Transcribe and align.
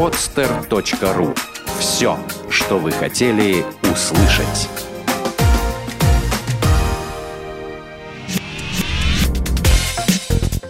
podster.ru 0.00 1.38
Все, 1.78 2.18
что 2.48 2.78
вы 2.78 2.90
хотели 2.90 3.62
услышать. 3.82 4.70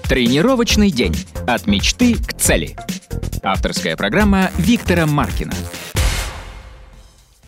Тренировочный 0.08 0.90
день. 0.90 1.14
От 1.46 1.69
мечты 1.69 2.16
к 2.16 2.32
цели. 2.32 2.74
Авторская 3.45 3.96
программа 3.96 4.51
Виктора 4.58 5.06
Маркина. 5.06 5.53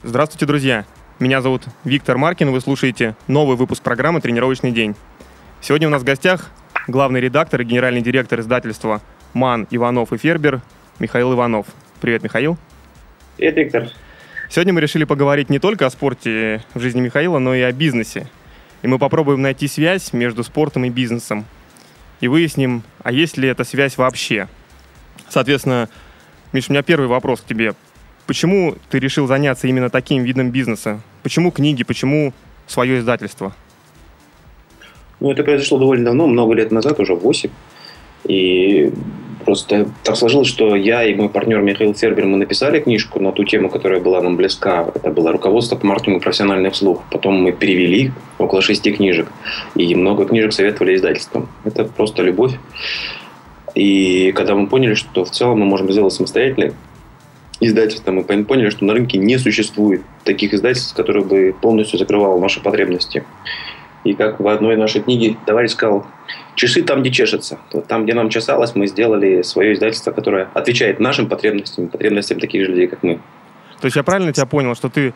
Здравствуйте, 0.05 0.47
друзья! 0.47 0.85
Меня 1.19 1.43
зовут 1.43 1.65
Виктор 1.83 2.17
Маркин, 2.17 2.53
вы 2.53 2.61
слушаете 2.61 3.17
новый 3.27 3.57
выпуск 3.57 3.83
программы 3.83 4.21
«Тренировочный 4.21 4.71
день». 4.71 4.95
Сегодня 5.61 5.89
у 5.89 5.91
нас 5.91 6.03
в 6.03 6.05
гостях 6.05 6.53
главный 6.87 7.21
редактор 7.21 7.63
и 7.63 7.65
генеральный 7.65 8.03
директор 8.03 8.39
издательства 8.39 9.01
«МАН, 9.35 9.67
Иванов 9.73 10.13
и 10.13 10.17
Фербер» 10.17 10.63
Михаил 11.03 11.35
Иванов. 11.35 11.67
Привет, 12.01 12.23
Михаил. 12.23 12.57
Привет, 13.37 13.57
Виктор. 13.57 13.89
Сегодня 14.49 14.73
мы 14.73 14.81
решили 14.81 15.03
поговорить 15.03 15.51
не 15.51 15.59
только 15.59 15.85
о 15.85 15.91
спорте 15.91 16.63
в 16.75 16.81
жизни 16.81 17.01
Михаила, 17.01 17.41
но 17.41 17.57
и 17.57 17.61
о 17.61 17.73
бизнесе. 17.73 18.29
И 18.83 18.87
мы 18.87 19.01
попробуем 19.01 19.43
найти 19.43 19.67
связь 19.67 20.13
между 20.13 20.45
спортом 20.45 20.85
и 20.85 20.91
бизнесом. 20.91 21.45
И 22.21 22.29
выясним, 22.29 22.85
а 23.03 23.11
есть 23.11 23.37
ли 23.37 23.49
эта 23.49 23.65
связь 23.65 23.99
вообще. 23.99 24.47
Соответственно, 25.29 25.89
Миш, 26.53 26.69
у 26.69 26.73
меня 26.73 26.85
первый 26.85 27.09
вопрос 27.09 27.41
к 27.41 27.47
тебе. 27.47 27.75
Почему 28.29 28.77
ты 28.89 29.01
решил 29.01 29.27
заняться 29.27 29.67
именно 29.67 29.91
таким 29.91 30.23
видом 30.23 30.53
бизнеса? 30.53 31.01
Почему 31.25 31.51
книги, 31.51 31.83
почему 31.83 32.33
свое 32.69 33.01
издательство? 33.01 33.53
Ну, 35.19 35.33
это 35.33 35.43
произошло 35.43 35.81
довольно 35.81 36.05
давно, 36.05 36.29
много 36.29 36.55
лет 36.55 36.71
назад, 36.71 37.01
уже 37.01 37.17
8. 37.17 37.51
И 38.29 38.93
просто 39.43 39.89
так 40.03 40.17
сложилось, 40.17 40.49
что 40.49 40.75
я 40.75 41.05
и 41.05 41.15
мой 41.15 41.29
партнер 41.29 41.61
Михаил 41.61 41.95
Фербер, 41.95 42.27
мы 42.27 42.37
написали 42.37 42.81
книжку 42.81 43.21
на 43.21 43.33
ту 43.33 43.45
тему, 43.45 43.69
которая 43.69 44.01
была 44.01 44.21
нам 44.23 44.37
близка. 44.37 44.91
Это 44.95 45.11
было 45.11 45.33
руководство 45.33 45.77
по 45.77 45.87
маркетингу 45.87 46.21
профессиональный 46.21 46.71
вслух. 46.71 47.03
Потом 47.11 47.43
мы 47.43 47.53
перевели 47.53 48.13
около 48.39 48.63
шести 48.63 48.93
книжек. 48.93 49.29
И 49.75 49.95
много 49.95 50.25
книжек 50.25 50.53
советовали 50.53 50.97
издательствам. 50.97 51.49
Это 51.65 51.85
просто 51.85 52.23
любовь. 52.23 52.53
И 53.75 54.33
когда 54.33 54.55
мы 54.55 54.67
поняли, 54.67 54.95
что 54.95 55.25
в 55.25 55.31
целом 55.31 55.61
мы 55.61 55.67
можем 55.67 55.91
сделать 55.91 56.13
самостоятельно 56.13 56.73
издательства, 57.61 58.11
мы 58.11 58.25
поняли, 58.25 58.71
что 58.71 58.85
на 58.85 58.93
рынке 58.93 59.19
не 59.19 59.39
существует 59.39 60.03
таких 60.25 60.53
издательств, 60.53 60.95
которые 60.95 61.25
бы 61.25 61.55
полностью 61.61 61.99
закрывало 61.99 62.41
наши 62.41 62.61
потребности. 62.61 63.25
И 64.05 64.15
как 64.15 64.41
в 64.41 64.49
одной 64.49 64.77
нашей 64.77 65.01
книге 65.01 65.37
товарищ 65.47 65.71
сказал, 65.71 66.07
часы 66.55 66.83
там, 66.83 67.01
где 67.01 67.11
чешется. 67.11 67.59
Там, 67.89 68.05
где 68.05 68.15
нам 68.15 68.29
чесалось, 68.29 68.75
мы 68.75 68.87
сделали 68.87 69.43
свое 69.43 69.75
издательство, 69.75 70.13
которое 70.13 70.49
отвечает 70.55 71.01
нашим 71.01 71.29
потребностям, 71.29 71.89
потребностям 71.89 72.41
таких 72.41 72.65
же 72.65 72.73
людей, 72.73 72.87
как 72.87 73.03
мы. 73.03 73.21
То 73.81 73.87
есть 73.87 73.97
я 73.97 74.03
правильно 74.03 74.33
тебя 74.33 74.47
понял, 74.47 74.75
что 74.75 74.89
ты 74.89 75.15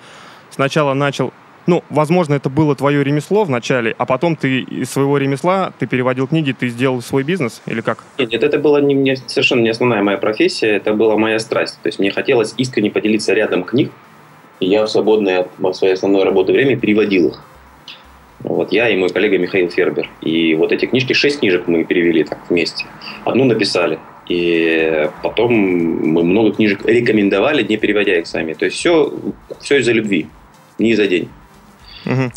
сначала 0.50 0.94
начал 0.94 1.32
ну, 1.66 1.82
возможно, 1.90 2.34
это 2.34 2.48
было 2.48 2.76
твое 2.76 3.02
ремесло 3.02 3.44
в 3.44 3.50
начале, 3.50 3.94
а 3.98 4.06
потом 4.06 4.36
ты 4.36 4.60
из 4.60 4.90
своего 4.90 5.18
ремесла, 5.18 5.72
ты 5.78 5.86
переводил 5.86 6.28
книги, 6.28 6.52
ты 6.52 6.68
сделал 6.68 7.02
свой 7.02 7.24
бизнес 7.24 7.60
или 7.66 7.80
как? 7.80 8.04
Нет, 8.18 8.30
нет 8.30 8.42
это 8.44 8.58
была 8.58 8.80
не, 8.80 8.94
не, 8.94 9.16
совершенно 9.16 9.62
не 9.62 9.70
основная 9.70 10.02
моя 10.02 10.16
профессия, 10.16 10.68
это 10.68 10.94
была 10.94 11.16
моя 11.16 11.38
страсть. 11.40 11.78
То 11.82 11.88
есть 11.88 11.98
мне 11.98 12.12
хотелось 12.12 12.54
искренне 12.56 12.90
поделиться 12.90 13.34
рядом 13.34 13.64
книг, 13.64 13.90
и 14.60 14.66
я 14.66 14.84
в 14.84 14.88
свободное 14.88 15.48
от 15.60 15.76
своей 15.76 15.94
основной 15.94 16.24
работы 16.24 16.52
время 16.52 16.76
переводил 16.76 17.28
их. 17.28 17.42
Вот 18.40 18.72
я 18.72 18.88
и 18.88 18.96
мой 18.96 19.08
коллега 19.08 19.38
Михаил 19.38 19.70
Фербер. 19.70 20.10
И 20.20 20.54
вот 20.54 20.72
эти 20.72 20.86
книжки, 20.86 21.12
шесть 21.12 21.40
книжек 21.40 21.66
мы 21.66 21.84
перевели 21.84 22.24
так 22.24 22.38
вместе. 22.48 22.86
Одну 23.24 23.44
написали. 23.44 23.98
И 24.28 25.08
потом 25.22 25.52
мы 25.54 26.22
много 26.22 26.52
книжек 26.52 26.84
рекомендовали, 26.84 27.62
не 27.62 27.76
переводя 27.76 28.18
их 28.18 28.26
сами. 28.26 28.54
То 28.54 28.64
есть 28.66 28.76
все, 28.76 29.12
все 29.60 29.78
из-за 29.78 29.92
любви, 29.92 30.26
не 30.78 30.90
из-за 30.90 31.06
денег. 31.06 31.28
Угу. 32.04 32.30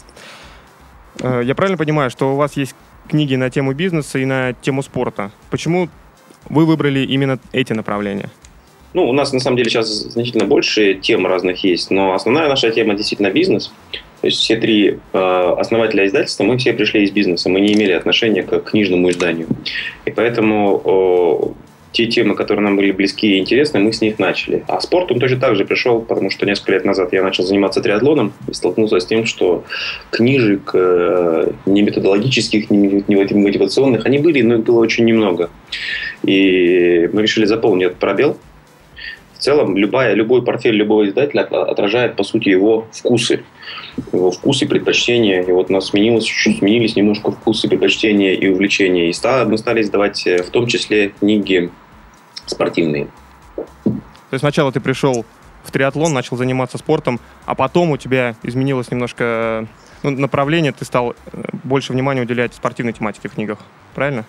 Я 1.42 1.56
правильно 1.56 1.78
понимаю, 1.78 2.10
что 2.10 2.34
у 2.34 2.36
вас 2.36 2.56
есть 2.58 2.76
книги 3.10 3.36
на 3.36 3.50
тему 3.50 3.74
бизнеса 3.74 4.20
и 4.20 4.26
на 4.26 4.54
тему 4.54 4.84
спорта? 4.84 5.32
Почему 5.50 5.90
вы 6.48 6.66
выбрали 6.66 7.00
именно 7.00 7.40
эти 7.52 7.74
направления? 7.74 8.30
Ну, 8.94 9.08
у 9.08 9.14
нас 9.14 9.34
на 9.34 9.40
самом 9.40 9.58
деле 9.58 9.70
сейчас 9.70 9.88
значительно 9.88 10.46
больше 10.46 10.96
тем 10.96 11.28
разных 11.28 11.64
есть, 11.64 11.92
но 11.92 12.14
основная 12.14 12.50
наша 12.50 12.72
тема 12.72 12.96
действительно 12.96 13.30
бизнес. 13.30 13.72
То 14.22 14.28
есть 14.28 14.40
все 14.40 14.58
три 14.58 15.00
э, 15.14 15.54
основателя 15.58 16.06
издательства, 16.06 16.44
мы 16.44 16.58
все 16.58 16.74
пришли 16.74 17.04
из 17.04 17.12
бизнеса, 17.12 17.50
мы 17.50 17.62
не 17.62 17.74
имели 17.74 17.92
отношения 17.92 18.44
к 18.44 18.60
книжному 18.60 19.10
изданию. 19.12 19.48
И 20.06 20.12
поэтому 20.12 21.56
те 21.92 22.06
темы, 22.06 22.36
которые 22.36 22.64
нам 22.64 22.76
были 22.76 22.92
близки 22.92 23.36
и 23.36 23.40
интересны, 23.40 23.80
мы 23.80 23.92
с 23.92 24.02
них 24.02 24.20
начали. 24.20 24.64
А 24.68 24.80
спорт 24.80 25.12
он 25.12 25.20
точно 25.20 25.40
так 25.40 25.56
же 25.56 25.66
пришел, 25.66 26.02
потому 26.02 26.30
что 26.30 26.46
несколько 26.46 26.74
лет 26.74 26.86
назад 26.86 27.14
я 27.14 27.24
начал 27.24 27.44
заниматься 27.44 27.82
триатлоном 27.82 28.34
и 28.48 28.54
столкнулся 28.54 29.00
с 29.00 29.06
тем, 29.06 29.26
что 29.26 29.64
книжек 30.12 30.72
э, 30.74 31.52
не 31.66 31.82
методологических, 31.82 32.70
не 32.70 33.16
мотивационных, 33.16 34.06
они 34.06 34.20
были, 34.20 34.42
но 34.42 34.56
их 34.56 34.64
было 34.64 34.80
очень 34.80 35.06
немного. 35.06 35.50
И 36.24 37.10
мы 37.12 37.24
решили 37.24 37.46
заполнить 37.46 37.88
этот 37.88 37.98
пробел. 37.98 38.38
В 39.40 39.42
целом, 39.42 39.78
любая, 39.78 40.16
любой 40.16 40.44
портфель 40.44 40.76
любого 40.76 41.08
издателя 41.08 41.44
отражает, 41.44 42.18
по 42.18 42.24
сути, 42.24 42.50
его 42.50 42.88
вкусы 42.92 43.44
его 44.12 44.32
вкусы, 44.32 44.68
предпочтения. 44.68 45.42
И 45.42 45.52
вот 45.52 45.70
у 45.70 45.74
нас 45.74 45.88
сменилось, 45.88 46.28
сменились 46.28 46.96
немножко 46.96 47.32
вкусы, 47.32 47.68
предпочтения 47.68 48.34
и 48.34 48.48
увлечения. 48.48 49.10
И 49.10 49.14
стали, 49.14 49.50
мы 49.50 49.58
стали 49.58 49.82
издавать 49.82 50.26
э, 50.28 50.44
в 50.44 50.50
том 50.50 50.68
числе 50.68 51.10
книги 51.10 51.70
спортивные. 52.46 53.08
То 53.86 54.34
есть 54.34 54.42
сначала 54.42 54.72
ты 54.72 54.80
пришел 54.80 55.26
в 55.64 55.72
триатлон, 55.72 56.14
начал 56.14 56.38
заниматься 56.38 56.78
спортом, 56.78 57.20
а 57.46 57.56
потом 57.56 57.92
у 57.92 57.98
тебя 57.98 58.36
изменилось 58.44 58.92
немножко 58.92 59.68
ну, 60.04 60.12
направление, 60.12 60.72
ты 60.72 60.86
стал 60.86 61.16
э, 61.32 61.44
больше 61.64 61.94
внимания 61.94 62.22
уделять 62.22 62.54
спортивной 62.54 62.94
тематике 62.94 63.30
в 63.30 63.34
книгах, 63.34 63.60
правильно? 63.96 64.26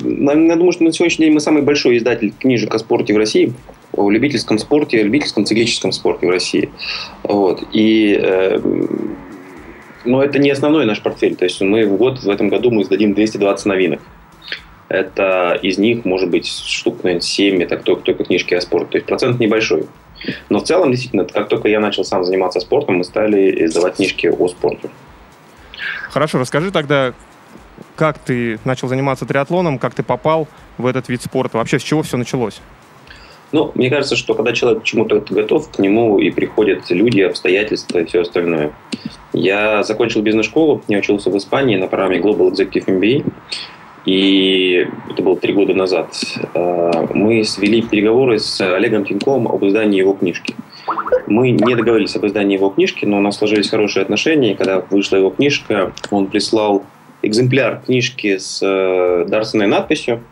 Я 0.00 0.56
думаю, 0.56 0.72
что 0.72 0.82
на 0.82 0.92
сегодняшний 0.92 1.26
день 1.26 1.34
мы 1.34 1.40
самый 1.40 1.62
большой 1.62 1.98
издатель 1.98 2.32
книжек 2.38 2.74
о 2.74 2.78
спорте 2.78 3.14
в 3.14 3.16
России 3.16 3.52
о 3.96 4.10
любительском 4.10 4.58
спорте, 4.58 5.00
о 5.00 5.04
любительском 5.04 5.44
циклическом 5.44 5.92
спорте 5.92 6.26
в 6.26 6.30
России. 6.30 6.70
Вот. 7.22 7.62
И 7.72 8.18
э, 8.20 8.60
но 10.04 10.22
это 10.22 10.38
не 10.38 10.50
основной 10.50 10.84
наш 10.84 11.00
портфель. 11.00 11.34
То 11.36 11.44
есть 11.44 11.60
мы 11.60 11.86
в 11.86 11.96
год, 11.96 12.22
в 12.22 12.28
этом 12.28 12.48
году 12.48 12.70
мы 12.70 12.82
издадим 12.82 13.14
220 13.14 13.66
новинок. 13.66 14.00
Это 14.88 15.58
из 15.62 15.78
них, 15.78 16.04
может 16.04 16.30
быть, 16.30 16.46
штук, 16.46 17.02
наверное, 17.02 17.22
7, 17.22 17.62
это 17.62 17.78
только, 17.78 18.02
только 18.02 18.24
книжки 18.24 18.54
о 18.54 18.60
спорте. 18.60 18.90
То 18.92 18.96
есть 18.98 19.06
процент 19.06 19.40
небольшой. 19.40 19.86
Но 20.50 20.58
в 20.58 20.64
целом, 20.64 20.90
действительно, 20.90 21.24
как 21.24 21.48
только 21.48 21.68
я 21.68 21.80
начал 21.80 22.04
сам 22.04 22.24
заниматься 22.24 22.60
спортом, 22.60 22.96
мы 22.96 23.04
стали 23.04 23.64
издавать 23.64 23.96
книжки 23.96 24.26
о 24.26 24.48
спорте. 24.48 24.90
Хорошо, 26.10 26.38
расскажи 26.38 26.70
тогда, 26.70 27.14
как 27.96 28.18
ты 28.18 28.58
начал 28.64 28.88
заниматься 28.88 29.26
триатлоном, 29.26 29.78
как 29.78 29.94
ты 29.94 30.02
попал 30.02 30.48
в 30.78 30.86
этот 30.86 31.08
вид 31.08 31.22
спорта, 31.22 31.58
вообще 31.58 31.78
с 31.78 31.82
чего 31.82 32.02
все 32.02 32.16
началось? 32.16 32.60
Ну, 33.54 33.70
мне 33.76 33.88
кажется, 33.88 34.16
что 34.16 34.34
когда 34.34 34.52
человек 34.52 34.82
к 34.82 34.84
чему-то 34.84 35.24
готов, 35.30 35.70
к 35.70 35.78
нему 35.78 36.18
и 36.18 36.32
приходят 36.32 36.90
люди, 36.90 37.20
обстоятельства 37.20 38.00
и 38.00 38.04
все 38.04 38.22
остальное. 38.22 38.72
Я 39.32 39.84
закончил 39.84 40.22
бизнес-школу, 40.22 40.82
я 40.88 40.98
учился 40.98 41.30
в 41.30 41.38
Испании 41.38 41.76
на 41.76 41.86
программе 41.86 42.18
Global 42.18 42.50
Executive 42.50 42.86
MBA. 42.86 43.24
И 44.06 44.88
это 45.08 45.22
было 45.22 45.36
три 45.36 45.52
года 45.52 45.72
назад. 45.72 46.12
А, 46.52 47.06
мы 47.14 47.44
свели 47.44 47.80
переговоры 47.82 48.40
с 48.40 48.60
Олегом 48.60 49.04
Тиньковым 49.04 49.46
об 49.46 49.64
издании 49.64 50.00
его 50.00 50.14
книжки. 50.14 50.56
Мы 51.28 51.52
не 51.52 51.76
договорились 51.76 52.16
об 52.16 52.26
издании 52.26 52.56
его 52.56 52.70
книжки, 52.70 53.04
но 53.04 53.18
у 53.18 53.20
нас 53.20 53.38
сложились 53.38 53.70
хорошие 53.70 54.02
отношения. 54.02 54.50
И 54.50 54.56
когда 54.56 54.80
вышла 54.90 55.14
его 55.14 55.30
книжка, 55.30 55.92
он 56.10 56.26
прислал 56.26 56.82
экземпляр 57.26 57.82
книжки 57.84 58.38
с 58.38 58.60
э, 58.62 59.24
дарственной 59.28 59.66
надписью. 59.66 60.22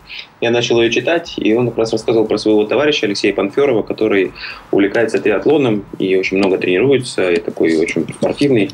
Я 0.40 0.50
начал 0.50 0.80
ее 0.80 0.90
читать, 0.90 1.34
и 1.36 1.54
он 1.54 1.68
как 1.68 1.78
раз 1.78 1.92
рассказывал 1.92 2.26
про 2.26 2.38
своего 2.38 2.64
товарища 2.64 3.06
Алексея 3.06 3.32
Панферова, 3.32 3.82
который 3.82 4.32
увлекается 4.70 5.18
триатлоном 5.18 5.84
и 5.98 6.16
очень 6.16 6.38
много 6.38 6.58
тренируется, 6.58 7.30
и 7.30 7.40
такой 7.40 7.76
очень 7.76 8.06
спортивный. 8.12 8.70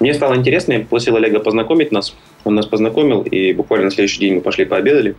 Мне 0.00 0.14
стало 0.14 0.34
интересно, 0.34 0.72
я 0.74 0.80
попросил 0.80 1.16
Олега 1.16 1.40
познакомить 1.40 1.92
нас. 1.92 2.14
Он 2.44 2.54
нас 2.54 2.66
познакомил, 2.66 3.22
и 3.22 3.52
буквально 3.52 3.86
на 3.86 3.90
следующий 3.90 4.20
день 4.20 4.34
мы 4.36 4.40
пошли 4.40 4.64
пообедали. 4.64 5.16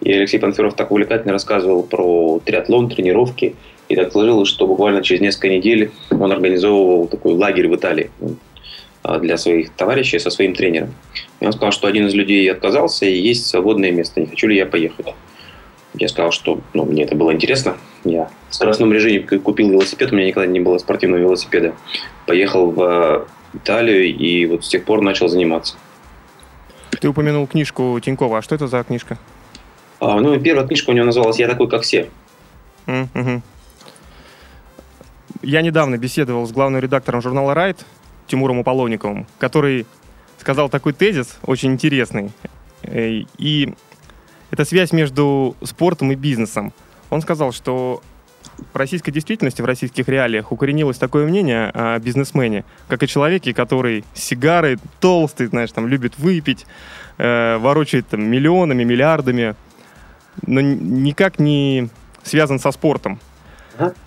И 0.00 0.12
Алексей 0.12 0.38
Панферов 0.38 0.74
так 0.74 0.90
увлекательно 0.90 1.32
рассказывал 1.32 1.82
про 1.82 2.40
триатлон, 2.44 2.88
тренировки. 2.88 3.54
И 3.88 3.96
так 3.96 4.12
сложилось, 4.12 4.48
что 4.48 4.66
буквально 4.66 5.02
через 5.02 5.20
несколько 5.20 5.48
недель 5.48 5.90
он 6.10 6.32
организовывал 6.32 7.06
такой 7.08 7.34
лагерь 7.34 7.68
в 7.68 7.76
Италии. 7.76 8.10
А, 9.02 9.18
для 9.18 9.38
своих 9.38 9.70
товарищей 9.70 10.18
со 10.18 10.28
своим 10.30 10.54
тренером. 10.54 10.94
И 11.40 11.46
он 11.46 11.52
сказал, 11.52 11.72
что 11.72 11.88
один 11.88 12.06
из 12.06 12.14
людей 12.14 12.50
отказался, 12.50 13.06
и 13.06 13.18
есть 13.18 13.46
свободное 13.46 13.90
место, 13.90 14.20
не 14.20 14.26
хочу 14.26 14.46
ли 14.46 14.56
я 14.56 14.66
поехать. 14.66 15.06
Я 15.94 16.08
сказал, 16.08 16.32
что 16.32 16.60
ну, 16.74 16.84
мне 16.84 17.04
это 17.04 17.16
было 17.16 17.32
интересно. 17.32 17.76
Я 18.04 18.30
в 18.50 18.54
скоростном 18.54 18.92
режиме 18.92 19.20
купил 19.20 19.70
велосипед, 19.70 20.12
у 20.12 20.16
меня 20.16 20.26
никогда 20.26 20.46
не 20.46 20.60
было 20.60 20.76
спортивного 20.76 21.22
велосипеда. 21.22 21.74
Поехал 22.26 22.70
в 22.70 23.26
Италию 23.54 24.14
и 24.14 24.44
вот 24.46 24.66
с 24.66 24.68
тех 24.68 24.84
пор 24.84 25.00
начал 25.00 25.28
заниматься. 25.28 25.76
Ты 27.00 27.08
упомянул 27.08 27.46
книжку 27.46 27.98
Тинькова. 28.00 28.38
А 28.38 28.42
что 28.42 28.54
это 28.54 28.68
за 28.68 28.84
книжка? 28.84 29.18
А, 29.98 30.20
ну, 30.20 30.38
первая 30.38 30.66
книжка 30.66 30.90
у 30.90 30.92
него 30.92 31.06
называлась 31.06 31.38
«Я 31.38 31.48
такой, 31.48 31.68
как 31.68 31.82
все». 31.82 32.08
Mm-hmm. 32.86 33.40
я 35.42 35.62
недавно 35.62 35.96
беседовал 35.96 36.46
с 36.46 36.50
главным 36.50 36.80
редактором 36.80 37.22
журнала 37.22 37.54
«Райт» 37.54 37.84
Тимуром 38.30 38.58
Уполовниковым, 38.58 39.26
который 39.38 39.86
сказал 40.38 40.68
такой 40.68 40.92
тезис, 40.92 41.38
очень 41.42 41.72
интересный. 41.72 42.30
Э, 42.82 43.24
и 43.38 43.74
это 44.50 44.64
связь 44.64 44.92
между 44.92 45.56
спортом 45.62 46.12
и 46.12 46.14
бизнесом. 46.14 46.72
Он 47.10 47.20
сказал, 47.22 47.52
что 47.52 48.02
в 48.72 48.76
российской 48.76 49.10
действительности, 49.10 49.62
в 49.62 49.64
российских 49.64 50.08
реалиях 50.08 50.52
укоренилось 50.52 50.96
такое 50.96 51.26
мнение 51.26 51.70
о 51.74 51.98
бизнесмене, 51.98 52.64
как 52.88 53.02
о 53.02 53.06
человеке, 53.06 53.52
который 53.52 54.04
сигары, 54.14 54.78
толстый, 55.00 55.46
знаешь, 55.46 55.72
там, 55.72 55.88
любит 55.88 56.18
выпить, 56.18 56.66
э, 57.18 57.58
ворочает 57.58 58.06
там, 58.08 58.22
миллионами, 58.22 58.84
миллиардами, 58.84 59.56
но 60.46 60.60
никак 60.60 61.40
не 61.40 61.88
связан 62.22 62.60
со 62.60 62.70
спортом. 62.70 63.18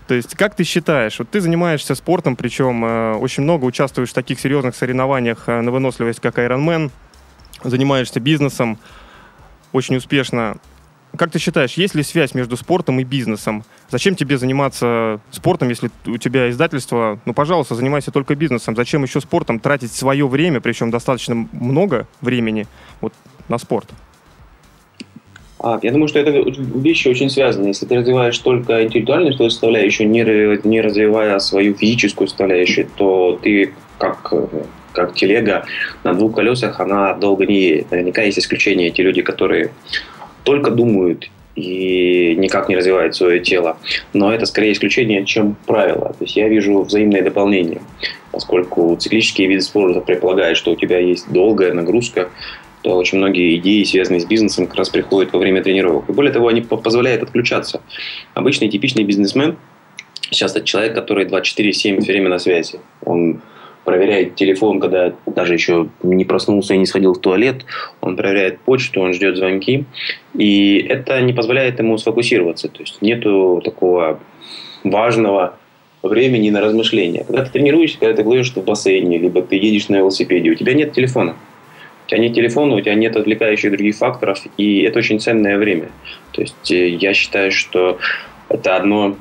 То 0.07 0.13
есть, 0.13 0.35
как 0.35 0.55
ты 0.55 0.63
считаешь, 0.63 1.19
вот 1.19 1.29
ты 1.29 1.41
занимаешься 1.41 1.95
спортом, 1.95 2.35
причем 2.35 2.85
э, 2.85 3.13
очень 3.15 3.43
много 3.43 3.65
участвуешь 3.65 4.09
в 4.09 4.13
таких 4.13 4.39
серьезных 4.39 4.75
соревнованиях 4.75 5.43
э, 5.47 5.61
на 5.61 5.71
выносливость, 5.71 6.19
как 6.19 6.37
Ironman, 6.37 6.91
занимаешься 7.63 8.19
бизнесом 8.19 8.77
очень 9.71 9.95
успешно. 9.95 10.57
Как 11.17 11.29
ты 11.31 11.37
считаешь, 11.37 11.73
есть 11.73 11.93
ли 11.93 12.01
связь 12.01 12.33
между 12.33 12.57
спортом 12.57 12.99
и 12.99 13.03
бизнесом? 13.03 13.63
Зачем 13.89 14.15
тебе 14.15 14.37
заниматься 14.37 15.19
спортом, 15.29 15.69
если 15.69 15.91
у 16.07 16.17
тебя 16.17 16.49
издательство? 16.49 17.19
Ну, 17.25 17.33
пожалуйста, 17.33 17.75
занимайся 17.75 18.11
только 18.11 18.35
бизнесом. 18.35 18.75
Зачем 18.75 19.03
еще 19.03 19.21
спортом 19.21 19.59
тратить 19.59 19.91
свое 19.91 20.27
время, 20.27 20.59
причем 20.59 20.89
достаточно 20.89 21.47
много 21.51 22.07
времени 22.21 22.67
вот, 22.99 23.13
на 23.47 23.59
спорт? 23.59 23.89
Я 25.81 25.91
думаю, 25.91 26.09
что 26.09 26.19
это 26.19 26.31
вещи 26.31 27.07
очень 27.07 27.29
связаны. 27.29 27.67
Если 27.67 27.85
ты 27.85 27.95
развиваешь 27.95 28.37
только 28.39 28.83
интеллектуальную 28.83 29.33
составляющую, 29.37 30.09
не, 30.09 30.21
не 30.67 30.81
развивая 30.81 31.39
свою 31.39 31.73
физическую 31.73 32.27
составляющую, 32.27 32.87
то 32.97 33.39
ты 33.41 33.73
как 33.97 34.33
как 34.93 35.15
телега 35.15 35.65
на 36.03 36.13
двух 36.13 36.35
колесах, 36.35 36.79
она 36.79 37.13
долго 37.13 37.45
не 37.45 37.59
едет. 37.59 37.91
Наверняка 37.91 38.21
есть 38.21 38.39
исключения, 38.39 38.87
эти 38.87 39.01
люди, 39.01 39.21
которые 39.21 39.71
только 40.43 40.71
думают 40.71 41.29
и 41.55 42.35
никак 42.37 42.69
не 42.69 42.75
развивают 42.75 43.15
свое 43.15 43.39
тело. 43.39 43.77
Но 44.13 44.33
это 44.33 44.45
скорее 44.45 44.71
исключение, 44.71 45.25
чем 45.25 45.55
правило. 45.67 46.15
То 46.17 46.23
есть 46.23 46.35
я 46.35 46.47
вижу 46.47 46.81
взаимное 46.81 47.21
дополнение, 47.21 47.81
поскольку 48.31 48.95
циклические 48.95 49.47
виды 49.47 49.61
спорта 49.61 50.01
предполагают, 50.01 50.57
что 50.57 50.71
у 50.71 50.75
тебя 50.75 50.99
есть 50.99 51.31
долгая 51.31 51.73
нагрузка, 51.73 52.29
то 52.83 52.95
очень 52.97 53.17
многие 53.17 53.55
идеи, 53.57 53.83
связанные 53.83 54.19
с 54.19 54.25
бизнесом, 54.25 54.67
как 54.67 54.75
раз 54.75 54.89
приходят 54.89 55.33
во 55.33 55.39
время 55.39 55.63
тренировок. 55.63 56.09
И 56.09 56.13
более 56.13 56.31
того, 56.31 56.49
они 56.49 56.61
позволяют 56.61 57.23
отключаться. 57.23 57.81
Обычный 58.35 58.69
типичный 58.69 59.03
бизнесмен 59.03 59.57
сейчас 60.29 60.55
это 60.55 60.65
человек, 60.65 60.93
который 60.93 61.25
24-7 61.25 61.71
все 61.71 62.11
время 62.11 62.29
на 62.29 62.39
связи. 62.39 62.79
Он 63.05 63.41
проверяет 63.83 64.35
телефон, 64.35 64.79
когда 64.79 65.13
даже 65.25 65.53
еще 65.53 65.89
не 66.03 66.25
проснулся 66.25 66.73
и 66.73 66.77
не 66.77 66.85
сходил 66.85 67.13
в 67.13 67.19
туалет, 67.19 67.65
он 68.01 68.15
проверяет 68.15 68.59
почту, 68.59 69.01
он 69.01 69.13
ждет 69.13 69.35
звонки, 69.35 69.85
и 70.37 70.85
это 70.89 71.19
не 71.21 71.33
позволяет 71.33 71.79
ему 71.79 71.97
сфокусироваться, 71.97 72.69
то 72.69 72.79
есть 72.81 73.01
нету 73.01 73.61
такого 73.63 74.19
важного 74.85 75.57
времени 76.01 76.49
на 76.49 76.61
размышления. 76.61 77.25
Когда 77.25 77.43
ты 77.43 77.51
тренируешься, 77.51 77.99
когда 77.99 78.15
ты 78.15 78.23
плывешь 78.23 78.53
в 78.53 78.63
бассейне, 78.63 79.17
либо 79.17 79.41
ты 79.41 79.55
едешь 79.55 79.89
на 79.89 79.97
велосипеде, 79.97 80.51
у 80.51 80.55
тебя 80.55 80.73
нет 80.73 80.93
телефона. 80.93 81.35
У 82.05 82.09
тебя 82.09 82.19
нет 82.19 82.33
телефона, 82.33 82.75
у 82.75 82.81
тебя 82.81 82.95
нет 82.95 83.15
отвлекающих 83.15 83.71
других 83.71 83.95
факторов, 83.95 84.39
и 84.57 84.81
это 84.81 84.99
очень 84.99 85.19
ценное 85.19 85.57
время. 85.57 85.89
То 86.31 86.41
есть 86.41 86.71
э, 86.71 86.89
я 86.89 87.13
считаю, 87.13 87.51
что 87.51 87.99
это 88.49 88.75
одно 88.75 89.15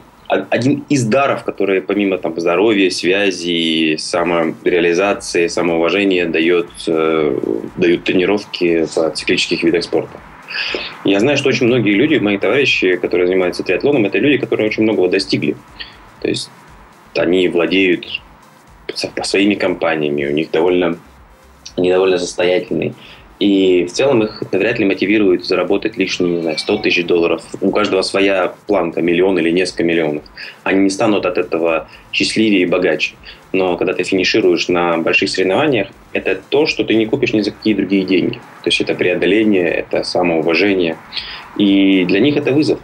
один 0.51 0.85
из 0.89 1.05
даров, 1.05 1.45
которые 1.45 1.83
помимо 1.83 2.19
там, 2.19 2.39
здоровья, 2.41 2.91
связи, 2.91 3.97
самореализации, 3.99 5.47
самоуважения 5.47 6.27
дает, 6.27 6.69
э, 6.87 7.39
дают 7.77 8.05
тренировки 8.05 8.87
в 8.87 9.11
циклических 9.11 9.63
видах 9.63 9.85
спорта. 9.85 10.19
Я 11.05 11.21
знаю, 11.21 11.37
что 11.37 11.49
очень 11.49 11.67
многие 11.67 11.93
люди, 11.93 12.17
мои 12.17 12.39
товарищи, 12.39 12.97
которые 12.97 13.27
занимаются 13.27 13.63
триатлоном, 13.63 14.05
это 14.05 14.19
люди, 14.19 14.39
которые 14.39 14.69
очень 14.69 14.83
многого 14.83 15.09
достигли. 15.09 15.57
То 16.21 16.29
есть 16.29 16.51
они 17.17 17.49
владеют 17.49 18.07
своими 19.23 19.55
компаниями, 19.55 20.27
у 20.27 20.33
них 20.33 20.51
довольно, 20.51 20.99
они 21.77 21.91
довольно 21.91 22.19
состоятельные. 22.19 22.95
И 23.43 23.87
в 23.87 23.93
целом 23.93 24.23
их 24.23 24.41
вряд 24.53 24.79
ли 24.79 24.85
мотивирует 24.85 25.45
заработать 25.45 25.97
лишние, 25.97 26.37
не 26.37 26.43
знаю, 26.43 26.59
100 26.59 26.77
тысяч 26.79 27.05
долларов. 27.05 27.43
У 27.61 27.73
каждого 27.73 28.03
своя 28.03 28.55
планка, 28.69 29.03
миллион 29.03 29.37
или 29.39 29.51
несколько 29.51 29.83
миллионов. 29.83 30.23
Они 30.63 30.79
не 30.81 30.91
станут 30.91 31.27
от 31.27 31.39
этого 31.39 31.89
счастливее 32.13 32.63
и 32.63 32.67
богаче. 32.67 33.15
Но 33.53 33.77
когда 33.77 33.95
ты 33.95 34.05
финишируешь 34.05 34.69
на 34.69 34.97
больших 34.99 35.29
соревнованиях, 35.29 35.89
это 36.13 36.41
то, 36.51 36.67
что 36.67 36.85
ты 36.85 36.95
не 36.95 37.07
купишь 37.07 37.33
ни 37.33 37.41
за 37.41 37.51
какие 37.51 37.75
другие 37.75 38.05
деньги. 38.05 38.37
То 38.63 38.69
есть 38.69 38.81
это 38.81 38.95
преодоление, 38.95 39.69
это 39.69 40.05
самоуважение. 40.05 40.97
И 41.57 42.05
для 42.05 42.21
них 42.21 42.37
это 42.37 42.53
вызов. 42.53 42.79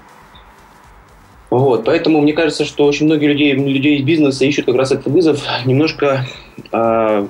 Вот, 1.50 1.84
поэтому 1.84 2.20
мне 2.20 2.32
кажется, 2.32 2.64
что 2.64 2.84
очень 2.84 3.06
многие 3.06 3.26
людей, 3.26 3.52
людей 3.54 3.98
из 3.98 4.04
бизнеса 4.04 4.44
ищут 4.44 4.66
как 4.66 4.74
раз 4.74 4.92
этот 4.92 5.06
вызов 5.06 5.42
немножко 5.64 6.26
э, 6.72 7.26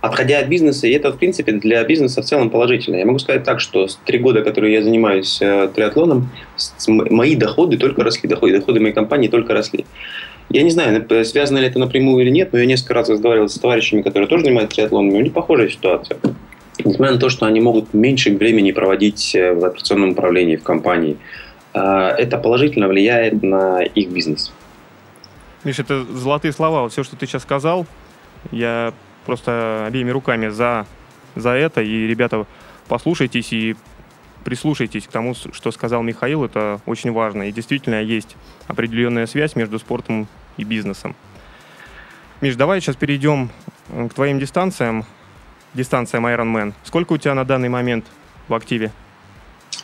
отходя 0.00 0.38
от 0.38 0.46
бизнеса, 0.48 0.86
и 0.86 0.92
это, 0.92 1.12
в 1.12 1.18
принципе, 1.18 1.52
для 1.52 1.84
бизнеса 1.84 2.22
в 2.22 2.24
целом 2.24 2.50
положительно. 2.50 2.96
Я 2.96 3.06
могу 3.06 3.18
сказать 3.18 3.44
так, 3.44 3.60
что 3.60 3.86
с 3.86 3.96
три 4.04 4.18
года, 4.18 4.42
которые 4.42 4.74
я 4.74 4.82
занимаюсь 4.82 5.38
э, 5.42 5.68
триатлоном, 5.74 6.30
с, 6.56 6.88
мои 6.88 7.36
доходы 7.36 7.76
только 7.76 8.02
росли, 8.02 8.28
доходы, 8.28 8.58
доходы 8.58 8.80
моей 8.80 8.94
компании 8.94 9.28
только 9.28 9.52
росли. 9.52 9.84
Я 10.48 10.62
не 10.62 10.70
знаю, 10.70 11.06
связано 11.24 11.58
ли 11.58 11.66
это 11.66 11.78
напрямую 11.78 12.24
или 12.24 12.30
нет, 12.30 12.52
но 12.52 12.58
я 12.58 12.66
несколько 12.66 12.94
раз 12.94 13.08
разговаривал 13.08 13.48
с 13.48 13.58
товарищами, 13.58 14.02
которые 14.02 14.26
тоже 14.28 14.44
занимаются 14.44 14.76
триатлоном, 14.76 15.14
у 15.14 15.20
них 15.20 15.32
похожая 15.32 15.68
ситуация. 15.68 16.18
Несмотря 16.82 17.14
на 17.14 17.20
то, 17.20 17.28
что 17.28 17.46
они 17.46 17.60
могут 17.60 17.92
меньше 17.92 18.34
времени 18.34 18.72
проводить 18.72 19.34
э, 19.34 19.52
в 19.52 19.64
операционном 19.64 20.10
управлении 20.10 20.56
в 20.56 20.62
компании, 20.62 21.18
э, 21.74 21.78
это 21.80 22.38
положительно 22.38 22.88
влияет 22.88 23.42
на 23.42 23.82
их 23.82 24.08
бизнес. 24.08 24.50
Миша, 25.62 25.82
это 25.82 26.04
золотые 26.04 26.52
слова. 26.52 26.82
Вот 26.82 26.92
все, 26.92 27.04
что 27.04 27.16
ты 27.16 27.26
сейчас 27.26 27.42
сказал, 27.42 27.84
я 28.50 28.94
просто 29.30 29.84
обеими 29.86 30.10
руками 30.10 30.48
за, 30.48 30.86
за 31.36 31.50
это. 31.50 31.82
И, 31.82 32.08
ребята, 32.08 32.46
послушайтесь 32.88 33.52
и 33.52 33.76
прислушайтесь 34.42 35.06
к 35.06 35.12
тому, 35.12 35.34
что 35.34 35.70
сказал 35.70 36.02
Михаил. 36.02 36.44
Это 36.44 36.80
очень 36.84 37.12
важно. 37.12 37.44
И 37.44 37.52
действительно 37.52 38.02
есть 38.02 38.34
определенная 38.66 39.26
связь 39.26 39.54
между 39.54 39.78
спортом 39.78 40.26
и 40.56 40.64
бизнесом. 40.64 41.14
Миш, 42.40 42.56
давай 42.56 42.80
сейчас 42.80 42.96
перейдем 42.96 43.50
э, 43.90 44.08
к 44.08 44.14
твоим 44.14 44.40
дистанциям. 44.40 45.04
Дистанциям 45.74 46.26
Ironman. 46.26 46.72
Сколько 46.82 47.12
у 47.12 47.16
тебя 47.16 47.34
на 47.34 47.44
данный 47.44 47.68
момент 47.68 48.06
в 48.48 48.54
активе? 48.54 48.90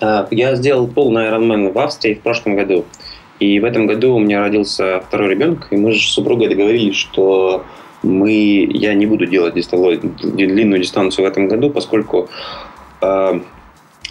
А, 0.00 0.26
я 0.32 0.56
сделал 0.56 0.88
полный 0.88 1.28
Ironman 1.28 1.72
в 1.72 1.78
Австрии 1.78 2.14
в 2.14 2.22
прошлом 2.22 2.56
году. 2.56 2.84
И 3.38 3.60
в 3.60 3.64
этом 3.64 3.86
году 3.86 4.16
у 4.16 4.18
меня 4.18 4.40
родился 4.40 5.04
второй 5.06 5.30
ребенок, 5.30 5.68
и 5.70 5.76
мы 5.76 5.92
же 5.92 6.00
с 6.00 6.10
супругой 6.10 6.48
договорились, 6.48 6.96
что 6.96 7.64
мы, 8.06 8.68
я 8.70 8.94
не 8.94 9.06
буду 9.06 9.26
делать 9.26 9.54
длинную 9.54 10.80
дистанцию 10.80 11.26
в 11.26 11.28
этом 11.28 11.48
году, 11.48 11.70
поскольку 11.70 12.28
э, 13.00 13.40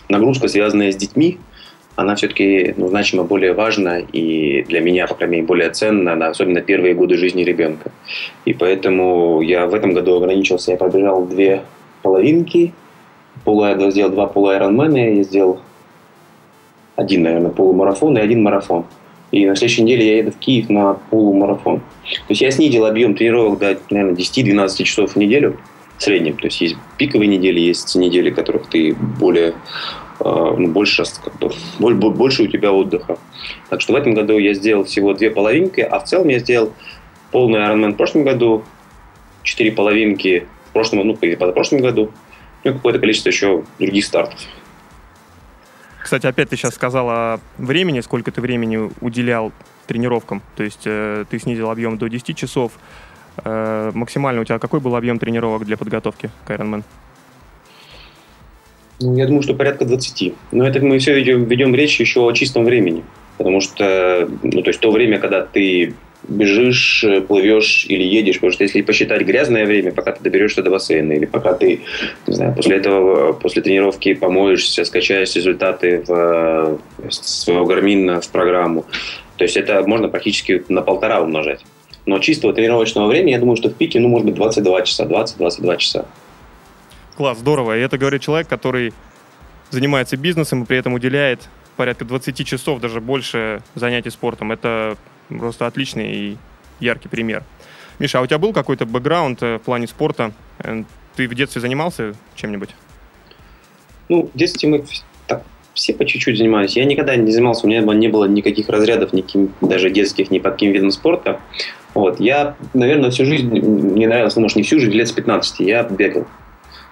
нагрузка, 0.10 0.48
связанная 0.48 0.92
с 0.92 0.96
детьми, 0.96 1.40
она 1.96 2.16
все-таки 2.16 2.74
ну, 2.78 2.90
значимо 2.90 3.24
более 3.24 3.54
важна 3.54 4.00
и 4.00 4.64
для 4.64 4.82
меня, 4.82 5.08
по 5.08 5.16
крайней 5.16 5.38
мере, 5.38 5.48
более 5.48 5.70
ценна, 5.70 6.16
на, 6.16 6.28
особенно 6.28 6.62
первые 6.62 6.94
годы 6.94 7.16
жизни 7.16 7.44
ребенка. 7.44 7.92
И 8.44 8.54
поэтому 8.54 9.42
я 9.42 9.66
в 9.66 9.74
этом 9.74 9.94
году 9.94 10.18
ограничился, 10.18 10.72
я 10.72 10.78
пробежал 10.78 11.26
две 11.26 11.62
половинки, 12.02 12.74
полу, 13.44 13.92
сделал 13.92 14.12
два 14.12 14.28
полуайронмена, 14.28 15.16
я 15.16 15.24
сделал 15.24 15.60
один, 16.96 17.24
наверное, 17.24 17.52
полумарафон 17.52 18.18
и 18.18 18.22
один 18.22 18.44
марафон. 18.44 18.86
И 19.32 19.46
на 19.46 19.56
следующей 19.56 19.84
неделе 19.84 20.08
я 20.08 20.18
еду 20.18 20.32
в 20.32 20.38
Киев 20.38 20.70
на 20.70 20.94
полумарафон. 21.10 21.82
То 22.06 22.30
есть 22.30 22.42
я 22.42 22.52
снизил 22.52 22.86
объем 22.86 23.16
тренировок 23.16 23.60
до, 23.60 23.80
наверное, 23.90 24.16
10-12 24.16 24.84
часов 24.84 25.14
в 25.14 25.16
неделю 25.16 25.60
в 25.98 26.04
среднем. 26.04 26.38
То 26.38 26.46
есть 26.46 26.62
есть 26.62 26.76
пиковые 26.98 27.28
недели, 27.28 27.60
есть 27.60 27.96
недели, 27.96 28.30
в 28.30 28.36
которых 28.36 28.68
ты 28.68 28.94
более 28.94 29.54
э, 30.20 30.24
ну, 30.24 30.68
больше, 30.68 31.04
как 31.24 31.34
бы, 31.40 32.12
больше 32.12 32.44
у 32.44 32.48
тебя 32.48 32.72
отдыха. 32.72 33.18
Так 33.70 33.82
что 33.82 33.94
в 33.94 33.96
этом 33.96 34.14
году 34.14 34.38
я 34.38 34.54
сделал 34.54 34.84
всего 34.84 35.14
две 35.14 35.32
половинки, 35.32 35.82
а 35.82 36.00
в 36.00 36.04
целом 36.06 36.28
я 36.28 36.40
сделал 36.40 36.74
полный 37.32 37.60
Ironman 37.60 37.94
в 37.94 37.98
прошлом 37.98 38.24
году, 38.24 38.64
четыре 39.44 39.72
половинки 39.72 40.48
в 40.70 40.74
прошлом, 40.74 41.08
ну, 41.08 41.18
или 41.22 41.36
позапрошлом 41.36 41.82
году, 41.82 42.12
ну, 42.64 42.74
какое-то 42.74 43.00
количество 43.00 43.30
еще 43.30 43.64
других 43.80 44.06
стартов. 44.06 44.40
Кстати, 46.02 46.28
опять 46.28 46.50
ты 46.50 46.56
сейчас 46.56 46.76
сказал 46.76 47.10
о 47.10 47.40
времени, 47.58 48.00
сколько 48.02 48.32
ты 48.32 48.40
времени 48.40 48.92
уделял 49.02 49.52
тренировкам. 49.86 50.42
То 50.56 50.64
есть 50.64 50.84
э, 50.86 51.26
ты 51.30 51.40
снизил 51.40 51.70
объем 51.70 51.98
до 51.98 52.08
10 52.08 52.36
часов. 52.36 52.74
Э, 53.44 53.92
максимально 53.94 54.42
у 54.42 54.44
тебя 54.44 54.60
какой 54.60 54.80
был 54.80 54.96
объем 54.96 55.20
тренировок 55.20 55.66
для 55.66 55.78
подготовки 55.78 56.30
к 56.46 56.52
Ironman? 56.52 56.84
Ну, 59.02 59.18
я 59.18 59.26
думаю, 59.26 59.44
что 59.44 59.54
порядка 59.54 59.86
20. 59.86 60.34
Но 60.52 60.66
это 60.66 60.80
мы 60.80 61.00
все 61.00 61.14
ведем, 61.14 61.46
ведем 61.46 61.76
речь 61.76 62.00
еще 62.00 62.22
о 62.22 62.32
чистом 62.32 62.66
времени. 62.66 63.04
Потому 63.38 63.60
что, 63.60 64.30
ну, 64.44 64.62
то 64.62 64.70
есть 64.70 64.80
то 64.80 64.92
время, 64.92 65.20
когда 65.20 65.42
ты 65.42 65.94
бежишь, 66.28 67.04
э, 67.04 67.22
плывешь 67.22 67.86
или 67.88 68.04
едешь, 68.04 68.36
потому 68.36 68.52
что 68.52 68.64
если 68.64 68.82
посчитать 68.82 69.22
грязное 69.24 69.66
время, 69.66 69.92
пока 69.92 70.12
ты 70.12 70.24
доберешься 70.24 70.62
до 70.64 70.70
бассейна, 70.70 71.14
или 71.14 71.26
пока 71.26 71.54
ты, 71.54 71.82
не 72.28 72.34
знаю, 72.34 72.54
после 72.56 72.78
этого, 72.78 73.34
после 73.34 73.62
тренировки 73.62 74.14
помоешься, 74.14 74.86
скачаешь 74.86 75.36
результаты 75.36 76.04
в, 76.08 76.80
в 76.98 77.12
своего 77.12 77.66
гармина 77.66 78.22
в 78.22 78.30
программу, 78.30 78.86
то 79.38 79.44
есть 79.44 79.58
это 79.58 79.84
можно 79.86 80.08
практически 80.08 80.64
на 80.70 80.82
полтора 80.82 81.22
умножать. 81.22 81.66
Но 82.06 82.20
чистого 82.20 82.54
тренировочного 82.54 83.08
времени, 83.08 83.32
я 83.32 83.40
думаю, 83.40 83.56
что 83.58 83.70
в 83.70 83.74
пике, 83.74 84.00
ну, 84.00 84.10
может 84.10 84.26
быть, 84.26 84.36
22 84.36 84.82
часа, 84.84 85.06
20-22 85.06 85.78
часа. 85.78 86.06
Класс, 87.18 87.40
здорово. 87.40 87.78
И 87.78 87.82
это 87.82 87.98
говорит 87.98 88.22
человек, 88.22 88.48
который 88.48 88.94
занимается 89.72 90.16
бизнесом 90.16 90.64
и 90.64 90.66
при 90.66 90.78
этом 90.78 90.94
уделяет 90.94 91.50
порядка 91.76 92.06
20 92.06 92.46
часов, 92.46 92.80
даже 92.80 93.02
больше 93.02 93.62
занятий 93.76 94.10
спортом. 94.10 94.52
Это 94.52 94.98
просто 95.30 95.68
отличный 95.68 96.16
и 96.16 96.38
яркий 96.80 97.10
пример. 97.10 97.44
Миша, 98.00 98.20
а 98.20 98.22
у 98.22 98.28
тебя 98.28 98.38
был 98.38 98.54
какой-то 98.54 98.86
бэкграунд 98.86 99.42
э, 99.42 99.58
в 99.58 99.62
плане 99.62 99.88
спорта? 99.88 100.34
Э, 100.60 100.84
ты 101.16 101.28
в 101.28 101.34
детстве 101.34 101.62
занимался 101.62 102.14
чем-нибудь? 102.36 102.70
Ну, 104.10 104.30
в 104.34 104.38
детстве 104.38 104.70
мы 104.70 104.86
так, 105.28 105.44
все 105.74 105.94
по 105.94 106.06
чуть-чуть 106.06 106.38
занимались. 106.38 106.76
Я 106.76 106.86
никогда 106.86 107.16
не 107.16 107.32
занимался, 107.32 107.66
у 107.66 107.70
меня 107.70 107.82
не 107.82 108.08
было 108.08 108.26
никаких 108.26 108.70
разрядов, 108.70 109.14
никаким, 109.14 109.54
даже 109.62 109.90
детских, 109.90 110.30
ни 110.30 110.40
под 110.40 110.54
каким 110.54 110.72
видом 110.72 110.92
спорта. 110.92 111.40
Вот. 111.94 112.20
Я, 112.20 112.56
наверное, 112.74 113.12
всю 113.12 113.26
жизнь, 113.26 113.48
мне 113.48 114.08
нравилось, 114.08 114.36
ну, 114.36 114.42
может, 114.42 114.58
не 114.58 114.64
всю 114.64 114.80
жизнь, 114.80 114.92
лет 114.92 115.08
с 115.08 115.14
15 115.14 115.62
я 115.62 115.84
бегал. 115.84 116.28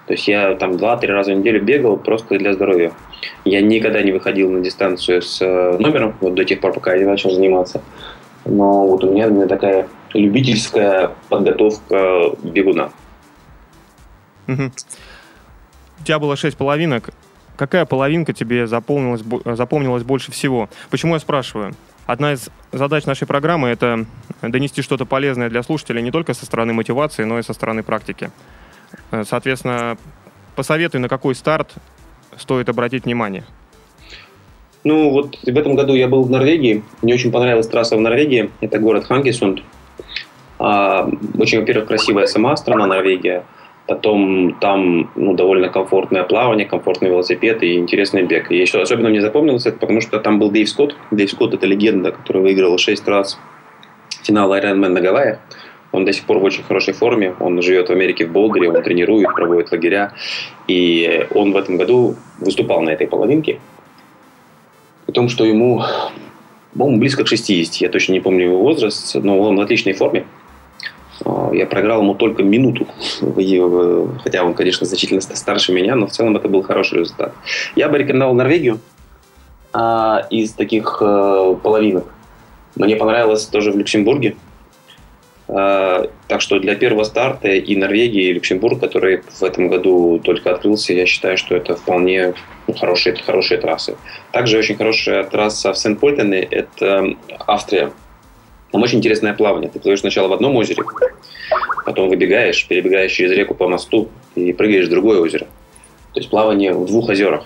То 0.06 0.12
есть 0.12 0.28
я 0.28 0.54
там 0.54 0.72
2-3 0.72 1.06
раза 1.06 1.32
в 1.32 1.38
неделю 1.38 1.62
бегал 1.62 1.96
просто 1.96 2.38
для 2.38 2.52
здоровья. 2.52 2.92
Я 3.44 3.62
никогда 3.62 4.02
не 4.02 4.12
выходил 4.12 4.50
на 4.50 4.60
дистанцию 4.60 5.22
с 5.22 5.40
э, 5.40 5.76
номером, 5.78 6.14
вот 6.20 6.34
до 6.34 6.44
тех 6.44 6.60
пор, 6.60 6.74
пока 6.74 6.92
я 6.92 6.98
не 6.98 7.06
начал 7.06 7.30
заниматься. 7.30 7.80
Но 8.44 8.86
вот 8.86 9.02
у 9.04 9.10
меня, 9.10 9.28
у 9.28 9.30
меня 9.30 9.46
такая 9.46 9.88
любительская 10.12 11.12
подготовка 11.30 12.32
бегуна. 12.42 12.90
Угу. 14.46 14.72
У 16.00 16.04
тебя 16.04 16.18
было 16.18 16.36
6 16.36 16.56
половинок. 16.56 17.10
Какая 17.56 17.86
половинка 17.86 18.32
тебе 18.32 18.66
запомнилась, 18.66 19.22
запомнилась 19.56 20.02
больше 20.02 20.32
всего? 20.32 20.68
Почему 20.90 21.14
я 21.14 21.20
спрашиваю? 21.20 21.72
Одна 22.06 22.34
из 22.34 22.50
задач 22.72 23.06
нашей 23.06 23.26
программы– 23.26 23.68
это 23.70 24.04
донести 24.42 24.82
что-то 24.82 25.06
полезное 25.06 25.48
для 25.48 25.62
слушателей 25.62 26.02
не 26.02 26.10
только 26.10 26.34
со 26.34 26.44
стороны 26.44 26.74
мотивации, 26.74 27.24
но 27.24 27.38
и 27.38 27.42
со 27.42 27.54
стороны 27.54 27.82
практики. 27.82 28.30
Э, 29.10 29.24
соответственно, 29.24 29.96
посоветуй, 30.56 31.00
на 31.00 31.08
какой 31.08 31.34
старт 31.34 31.72
стоит 32.36 32.68
обратить 32.68 33.04
внимание. 33.04 33.44
Ну, 34.84 35.10
вот 35.10 35.38
в 35.42 35.58
этом 35.58 35.76
году 35.76 35.94
я 35.94 36.08
был 36.08 36.24
в 36.24 36.30
Норвегии. 36.30 36.82
Мне 37.00 37.14
очень 37.14 37.32
понравилась 37.32 37.66
трасса 37.66 37.96
в 37.96 38.00
Норвегии. 38.00 38.50
Это 38.60 38.78
город 38.78 39.06
Хангисунд. 39.06 39.62
А, 40.58 41.08
очень, 41.38 41.60
во-первых, 41.60 41.88
красивая 41.88 42.26
сама 42.26 42.56
страна 42.56 42.86
Норвегия. 42.86 43.44
Потом 43.86 44.56
там 44.60 45.10
ну, 45.14 45.34
довольно 45.34 45.68
комфортное 45.68 46.22
плавание, 46.24 46.66
комфортный 46.66 47.10
велосипед 47.10 47.62
и 47.62 47.76
интересный 47.76 48.22
бег. 48.22 48.50
И 48.50 48.56
еще 48.56 48.80
особенно 48.80 49.08
мне 49.08 49.20
запомнилось 49.20 49.66
это, 49.66 49.78
потому 49.78 50.00
что 50.00 50.18
там 50.20 50.38
был 50.38 50.50
Дэйв 50.50 50.68
Скотт. 50.68 50.96
Дэйв 51.10 51.30
Скотт– 51.30 51.54
это 51.54 51.66
легенда, 51.66 52.12
который 52.12 52.42
выиграл 52.42 52.76
6 52.78 53.08
раз 53.08 53.38
финал 54.22 54.54
Ironman 54.54 54.88
на 54.88 55.00
Гавайях. 55.00 55.38
Он 55.94 56.04
до 56.04 56.12
сих 56.12 56.24
пор 56.24 56.38
в 56.40 56.44
очень 56.44 56.64
хорошей 56.64 56.92
форме. 56.92 57.34
Он 57.38 57.62
живет 57.62 57.88
в 57.88 57.92
Америке 57.92 58.26
в 58.26 58.32
Болдере, 58.32 58.68
он 58.68 58.82
тренирует, 58.82 59.32
проводит 59.32 59.70
лагеря. 59.70 60.12
И 60.66 61.28
он 61.32 61.52
в 61.52 61.56
этом 61.56 61.76
году 61.76 62.16
выступал 62.40 62.82
на 62.82 62.90
этой 62.90 63.06
половинке. 63.06 63.60
При 65.06 65.12
том, 65.12 65.28
что 65.28 65.44
ему, 65.44 65.84
по-моему, 66.72 66.98
близко 66.98 67.22
к 67.22 67.28
60. 67.28 67.76
Я 67.76 67.88
точно 67.90 68.12
не 68.12 68.20
помню 68.20 68.46
его 68.46 68.58
возраст, 68.58 69.14
но 69.14 69.38
он 69.38 69.56
в 69.56 69.60
отличной 69.60 69.92
форме. 69.92 70.24
А, 71.24 71.52
я 71.52 71.64
проиграл 71.64 72.02
ему 72.02 72.16
только 72.16 72.42
минуту, 72.42 72.88
хотя 74.24 74.42
он, 74.42 74.54
конечно, 74.54 74.86
значительно 74.88 75.20
старше 75.20 75.72
меня, 75.72 75.94
но 75.94 76.08
в 76.08 76.10
целом 76.10 76.36
это 76.36 76.48
был 76.48 76.62
хороший 76.62 76.98
результат. 76.98 77.34
Я 77.76 77.88
бы 77.88 77.98
рекомендовал 77.98 78.34
Норвегию 78.34 78.80
а, 79.72 80.26
из 80.28 80.54
таких 80.54 80.98
а, 81.00 81.54
половинок. 81.54 82.06
Мне 82.74 82.96
понравилось 82.96 83.46
тоже 83.46 83.70
в 83.70 83.76
Люксембурге. 83.76 84.34
А, 85.46 86.08
так 86.28 86.40
что 86.40 86.58
для 86.58 86.74
первого 86.74 87.04
старта 87.04 87.48
и 87.48 87.76
Норвегии, 87.76 88.28
и 88.28 88.32
Люксембург, 88.32 88.80
который 88.80 89.22
в 89.28 89.42
этом 89.42 89.68
году 89.68 90.18
только 90.18 90.50
открылся, 90.52 90.92
я 90.94 91.06
считаю, 91.06 91.36
что 91.36 91.54
это 91.54 91.76
вполне 91.76 92.34
ну, 92.66 92.74
хорошие, 92.74 93.14
хорошие 93.16 93.60
трассы. 93.60 93.96
Также 94.32 94.58
очень 94.58 94.76
хорошая 94.76 95.24
трасса 95.24 95.72
в 95.72 95.78
Сент-Польтене– 95.78 96.38
это 96.50 97.14
Австрия. 97.46 97.92
Там 98.72 98.82
очень 98.82 98.98
интересное 98.98 99.34
плавание. 99.34 99.70
Ты 99.70 99.78
плывешь 99.78 100.00
сначала 100.00 100.28
в 100.28 100.32
одном 100.32 100.56
озере, 100.56 100.82
потом 101.84 102.08
выбегаешь, 102.08 102.66
перебегаешь 102.66 103.12
через 103.12 103.32
реку 103.32 103.54
по 103.54 103.68
мосту 103.68 104.08
и 104.34 104.52
прыгаешь 104.52 104.86
в 104.86 104.90
другое 104.90 105.20
озеро. 105.20 105.46
То 106.14 106.20
есть 106.20 106.30
плавание 106.30 106.72
в 106.72 106.86
двух 106.86 107.08
озерах. 107.08 107.44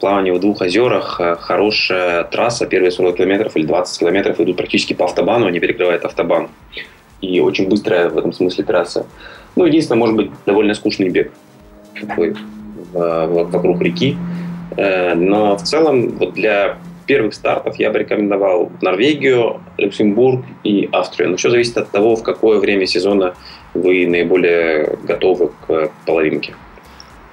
Плавание 0.00 0.32
в 0.32 0.40
двух 0.40 0.60
озерах, 0.60 1.20
э, 1.20 1.36
хорошая 1.36 2.24
трасса, 2.24 2.66
первые 2.66 2.90
40 2.90 3.16
километров 3.16 3.56
или 3.56 3.66
20 3.66 3.98
километров 3.98 4.40
идут 4.40 4.56
практически 4.56 4.92
по 4.92 5.06
автобану, 5.06 5.46
они 5.46 5.58
перекрывают 5.58 6.04
автобан. 6.04 6.48
И 7.20 7.40
очень 7.40 7.68
быстрая 7.68 8.08
в 8.08 8.16
этом 8.16 8.32
смысле 8.32 8.64
трасса. 8.64 9.06
Ну, 9.56 9.64
единственное, 9.64 9.98
может 9.98 10.16
быть, 10.16 10.30
довольно 10.44 10.74
скучный 10.74 11.08
бег 11.08 11.32
такой 12.00 12.36
вокруг 12.92 13.80
реки. 13.82 14.16
Э, 14.76 15.14
но 15.14 15.56
в 15.56 15.62
целом 15.62 16.10
вот 16.18 16.34
для 16.34 16.78
первых 17.06 17.34
стартов 17.34 17.76
я 17.76 17.90
бы 17.90 17.98
рекомендовал 17.98 18.70
Норвегию, 18.82 19.60
Люксембург 19.78 20.44
и 20.64 20.88
Австрию. 20.92 21.30
Но 21.30 21.36
все 21.36 21.50
зависит 21.50 21.76
от 21.76 21.90
того, 21.90 22.16
в 22.16 22.22
какое 22.22 22.58
время 22.58 22.86
сезона 22.86 23.34
вы 23.74 24.06
наиболее 24.06 24.96
готовы 25.04 25.50
к 25.66 25.90
половинке. 26.04 26.54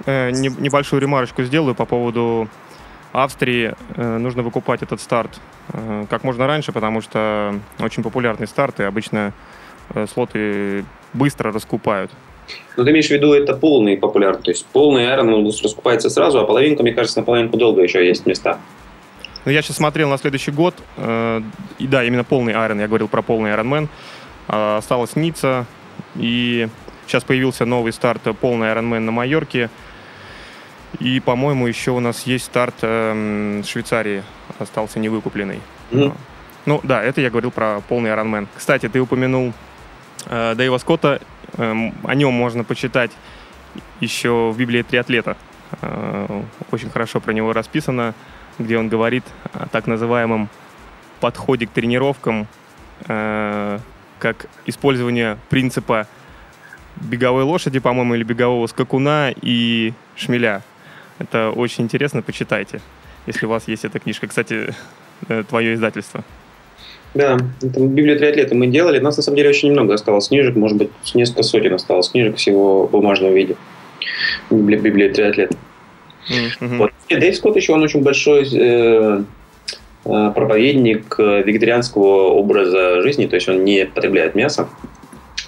Э, 0.06 0.30
небольшую 0.30 1.00
ремарочку 1.00 1.42
сделаю 1.44 1.74
по 1.74 1.84
поводу 1.84 2.48
Австрии. 3.12 3.74
Э, 3.96 4.18
нужно 4.18 4.42
выкупать 4.42 4.82
этот 4.82 5.00
старт 5.00 5.40
э, 5.72 6.06
как 6.10 6.24
можно 6.24 6.46
раньше, 6.46 6.72
потому 6.72 7.00
что 7.00 7.54
очень 7.78 8.02
популярный 8.02 8.46
старт, 8.46 8.80
и 8.80 8.84
обычно 8.84 9.32
слоты 10.12 10.84
быстро 11.12 11.52
раскупают. 11.52 12.10
Но 12.76 12.84
ты 12.84 12.90
имеешь 12.90 13.08
в 13.08 13.10
виду, 13.10 13.32
это 13.32 13.54
полный 13.54 13.96
популярный, 13.96 14.42
то 14.42 14.50
есть 14.50 14.66
полный 14.66 15.04
Iron 15.04 15.44
раскупается 15.62 16.10
сразу, 16.10 16.38
а 16.40 16.44
половинка, 16.44 16.82
мне 16.82 16.92
кажется, 16.92 17.20
на 17.20 17.24
половинку 17.24 17.56
долго 17.56 17.82
еще 17.82 18.06
есть 18.06 18.26
места. 18.26 18.58
Ну, 19.44 19.52
я 19.52 19.60
сейчас 19.60 19.76
смотрел 19.76 20.08
на 20.08 20.16
следующий 20.16 20.50
год, 20.50 20.74
э, 20.96 21.42
и 21.78 21.86
да, 21.86 22.02
именно 22.04 22.24
полный 22.24 22.54
Iron, 22.54 22.80
я 22.80 22.88
говорил 22.88 23.08
про 23.08 23.22
полный 23.22 23.50
Ironman. 23.50 23.88
Э, 24.48 24.78
осталось 24.78 25.16
Ницца, 25.16 25.66
и 26.16 26.68
сейчас 27.06 27.24
появился 27.24 27.66
новый 27.66 27.92
старт 27.92 28.22
полный 28.40 28.68
Ironman 28.68 29.00
на 29.00 29.12
Майорке. 29.12 29.68
И, 31.00 31.20
по-моему, 31.20 31.66
еще 31.66 31.90
у 31.92 32.00
нас 32.00 32.24
есть 32.26 32.44
старт 32.44 32.74
э, 32.82 33.62
Швейцарии, 33.66 34.22
остался 34.58 34.98
невыкупленный. 34.98 35.60
Mm-hmm. 35.90 36.14
Ну 36.66 36.80
да, 36.82 37.02
это 37.02 37.20
я 37.20 37.30
говорил 37.30 37.50
про 37.50 37.80
полный 37.88 38.10
Ironman. 38.10 38.46
Кстати, 38.56 38.88
ты 38.88 39.00
упомянул 39.00 39.52
э, 40.26 40.54
Дэйва 40.56 40.78
Скотта, 40.78 41.20
э, 41.56 41.90
о 42.04 42.14
нем 42.14 42.32
можно 42.32 42.64
почитать 42.64 43.10
еще 44.00 44.50
в 44.50 44.56
Библии 44.56 44.82
триатлета. 44.82 45.36
Э, 45.82 46.42
очень 46.70 46.90
хорошо 46.90 47.20
про 47.20 47.32
него 47.32 47.52
расписано 47.52 48.14
где 48.58 48.78
он 48.78 48.88
говорит 48.88 49.24
о 49.52 49.66
так 49.68 49.86
называемом 49.86 50.48
подходе 51.20 51.66
к 51.66 51.70
тренировкам, 51.70 52.46
э, 53.06 53.78
как 54.18 54.46
использование 54.66 55.38
принципа 55.50 56.06
беговой 56.96 57.42
лошади, 57.42 57.78
по-моему, 57.80 58.14
или 58.14 58.22
бегового 58.22 58.66
скакуна 58.66 59.32
и 59.40 59.92
шмеля. 60.16 60.62
Это 61.18 61.50
очень 61.50 61.84
интересно, 61.84 62.22
почитайте, 62.22 62.80
если 63.26 63.46
у 63.46 63.48
вас 63.48 63.68
есть 63.68 63.84
эта 63.84 63.98
книжка. 63.98 64.26
Кстати, 64.26 64.74
э, 65.28 65.44
твое 65.48 65.74
издательство. 65.74 66.24
Да, 67.14 67.38
это 67.62 67.80
Библию 67.80 68.18
триатлета 68.18 68.56
мы 68.56 68.66
делали. 68.66 68.98
У 68.98 69.02
нас 69.02 69.16
на 69.16 69.22
самом 69.22 69.36
деле 69.36 69.50
очень 69.50 69.68
немного 69.68 69.94
осталось 69.94 70.28
книжек, 70.28 70.56
может 70.56 70.76
быть, 70.76 70.90
несколько 71.14 71.44
сотен 71.44 71.74
осталось 71.74 72.08
книжек 72.08 72.36
всего 72.36 72.86
в 72.86 72.90
бумажном 72.90 73.32
виде. 73.32 73.56
Библия, 74.50 74.80
Библия 74.80 75.12
триатлета. 75.12 75.56
Mm-hmm. 76.28 76.76
Вот. 76.78 76.90
И 77.08 77.16
Дэйв 77.16 77.36
Скотт 77.36 77.56
еще 77.56 77.72
он 77.72 77.82
очень 77.82 78.02
большой 78.02 78.48
э, 78.52 79.22
э, 80.04 80.32
проповедник 80.34 81.16
вегетарианского 81.18 82.30
образа 82.30 83.02
жизни, 83.02 83.26
то 83.26 83.36
есть 83.36 83.48
он 83.48 83.64
не 83.64 83.86
потребляет 83.86 84.34
мясо. 84.34 84.68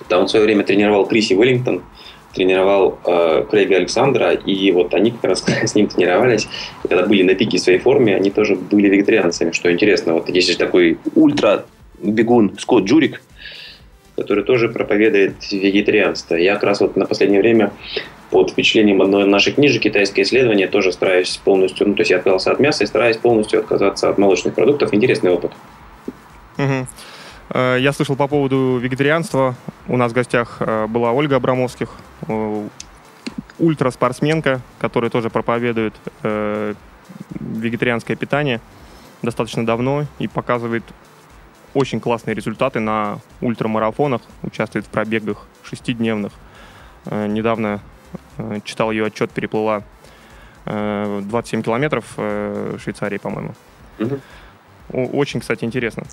Да, 0.09 0.21
он 0.21 0.27
в 0.27 0.31
свое 0.31 0.45
время 0.45 0.63
тренировал 0.63 1.07
Криси 1.07 1.35
Уиллингтон, 1.35 1.83
тренировал 2.37 2.99
э, 3.05 3.45
Крейга 3.51 3.77
Александра, 3.77 4.33
и 4.33 4.71
вот 4.71 4.95
они 4.95 5.11
как 5.11 5.25
раз 5.25 5.45
с 5.65 5.75
ним 5.75 5.89
тренировались. 5.89 6.47
И 6.85 6.89
когда 6.89 7.07
были 7.07 7.23
на 7.23 7.35
пике 7.35 7.59
своей 7.59 7.79
форме, 7.79 8.15
они 8.15 8.31
тоже 8.31 8.55
были 8.55 8.89
вегетарианцами, 8.89 9.53
что 9.53 9.73
интересно. 9.73 10.15
Вот 10.15 10.29
есть 10.29 10.49
же 10.51 10.57
такой 10.57 10.99
ультра 11.15 11.65
бегун 12.01 12.57
Скотт 12.59 12.85
Джурик, 12.85 13.23
который 14.17 14.45
тоже 14.45 14.69
проповедует 14.69 15.35
вегетарианство. 15.51 16.37
Я 16.37 16.55
как 16.55 16.65
раз 16.65 16.81
вот 16.81 16.97
на 16.97 17.07
последнее 17.07 17.41
время 17.41 17.73
под 18.31 18.51
впечатлением 18.51 19.03
одной 19.03 19.27
нашей 19.27 19.53
книжки 19.53 19.79
«Китайское 19.79 20.25
исследование» 20.25 20.69
тоже 20.69 20.93
стараюсь 20.93 21.41
полностью, 21.43 21.89
ну, 21.89 21.95
то 21.95 22.01
есть 22.01 22.11
я 22.11 22.19
отказался 22.19 22.51
от 22.51 22.61
мяса 22.61 22.85
и 22.85 22.87
стараюсь 22.87 23.17
полностью 23.17 23.61
отказаться 23.61 24.09
от 24.09 24.19
молочных 24.19 24.55
продуктов. 24.55 24.93
Интересный 24.93 25.31
опыт. 25.31 25.53
Угу. 26.59 26.87
Э, 27.51 27.77
я 27.79 27.93
слышал 27.93 28.17
по 28.17 28.27
поводу 28.27 28.79
вегетарианства. 28.79 29.55
У 29.89 29.97
нас 29.97 30.13
в 30.13 30.15
гостях 30.15 30.57
э, 30.61 30.87
была 30.87 31.13
Ольга 31.13 31.37
Абрамовских, 31.37 31.91
э, 32.29 32.69
ультраспортсменка, 33.59 34.61
которая 34.79 35.11
тоже 35.11 35.31
проповедует 35.31 35.95
вегетарианское 37.41 38.17
питание 38.17 38.61
достаточно 39.23 39.65
давно 39.65 40.05
и 40.19 40.29
показывает 40.29 40.85
очень 41.73 42.01
классные 42.01 42.35
результаты 42.35 42.81
на 42.81 43.19
ультрамарафонах, 43.41 44.21
участвует 44.43 44.85
в 44.85 44.91
пробегах 44.91 45.47
шестидневных. 45.63 46.33
Недавно 47.07 47.81
читал 48.65 48.91
ее 48.91 49.07
отчет, 49.07 49.31
переплыла 49.31 49.85
27 50.67 51.63
километров 51.63 52.05
в 52.17 52.79
Швейцарии, 52.79 53.17
по-моему. 53.17 53.55
Угу. 53.99 54.21
Очень, 54.93 55.41
кстати, 55.41 55.65
интересно. 55.65 56.05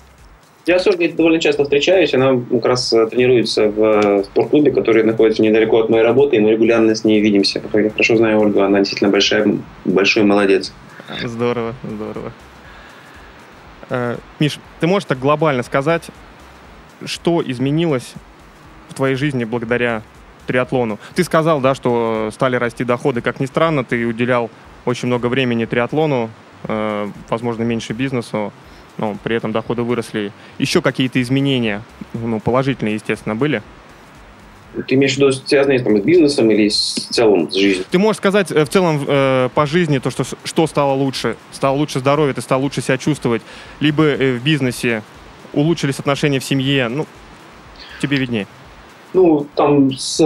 Я 0.66 0.78
с 0.78 0.86
Ольгой 0.86 1.12
довольно 1.12 1.40
часто 1.40 1.64
встречаюсь. 1.64 2.14
Она 2.14 2.40
как 2.50 2.64
раз 2.64 2.92
э, 2.92 3.06
тренируется 3.08 3.68
в 3.68 3.82
э, 3.82 4.24
спортклубе, 4.24 4.70
который 4.70 5.02
находится 5.02 5.42
недалеко 5.42 5.80
от 5.80 5.90
моей 5.90 6.02
работы, 6.02 6.36
и 6.36 6.40
мы 6.40 6.52
регулярно 6.52 6.94
с 6.94 7.04
ней 7.04 7.20
видимся. 7.20 7.60
Я 7.74 7.90
хорошо 7.90 8.16
знаю 8.16 8.40
Ольгу, 8.40 8.62
она 8.62 8.78
действительно 8.78 9.10
большая, 9.10 9.58
большой 9.84 10.22
молодец. 10.22 10.72
Здорово, 11.22 11.74
здорово. 11.82 12.32
Э, 13.90 14.16
Миш, 14.40 14.58
ты 14.80 14.86
можешь 14.86 15.06
так 15.06 15.18
глобально 15.18 15.62
сказать, 15.62 16.04
что 17.04 17.42
изменилось 17.44 18.14
в 18.88 18.94
твоей 18.94 19.16
жизни 19.16 19.44
благодаря 19.44 20.02
триатлону? 20.46 20.98
Ты 21.14 21.24
сказал, 21.24 21.60
да, 21.60 21.74
что 21.74 22.30
стали 22.32 22.56
расти 22.56 22.84
доходы, 22.84 23.20
как 23.20 23.38
ни 23.38 23.44
странно, 23.44 23.84
ты 23.84 24.06
уделял 24.06 24.50
очень 24.86 25.08
много 25.08 25.26
времени 25.26 25.66
триатлону, 25.66 26.30
возможно, 27.28 27.62
меньше 27.62 27.92
бизнесу 27.92 28.52
но 28.98 29.16
при 29.22 29.36
этом 29.36 29.52
доходы 29.52 29.82
выросли. 29.82 30.32
Еще 30.58 30.82
какие-то 30.82 31.20
изменения, 31.20 31.82
ну, 32.12 32.40
положительные, 32.40 32.94
естественно, 32.94 33.34
были? 33.34 33.62
Ты 34.88 34.96
имеешь 34.96 35.14
в 35.14 35.18
виду 35.18 35.30
связанные 35.32 35.78
там, 35.78 35.96
с 35.96 36.02
бизнесом 36.02 36.50
или 36.50 36.68
с 36.68 36.94
целом 37.10 37.50
с 37.50 37.54
жизнью? 37.54 37.84
Ты 37.90 37.98
можешь 37.98 38.18
сказать 38.18 38.50
э, 38.50 38.64
в 38.64 38.68
целом 38.68 39.04
э, 39.06 39.48
по 39.54 39.66
жизни 39.66 39.98
то, 39.98 40.10
что, 40.10 40.24
что 40.42 40.66
стало 40.66 40.94
лучше? 40.94 41.36
Стало 41.52 41.76
лучше 41.76 42.00
здоровье, 42.00 42.34
ты 42.34 42.40
стал 42.40 42.60
лучше 42.60 42.82
себя 42.82 42.98
чувствовать? 42.98 43.42
Либо 43.78 44.04
э, 44.04 44.36
в 44.36 44.42
бизнесе 44.42 45.02
улучшились 45.52 46.00
отношения 46.00 46.40
в 46.40 46.44
семье? 46.44 46.88
Ну, 46.88 47.06
тебе 48.02 48.16
виднее. 48.16 48.48
Ну, 49.12 49.46
там 49.54 49.92
с, 49.92 50.20
э, 50.20 50.24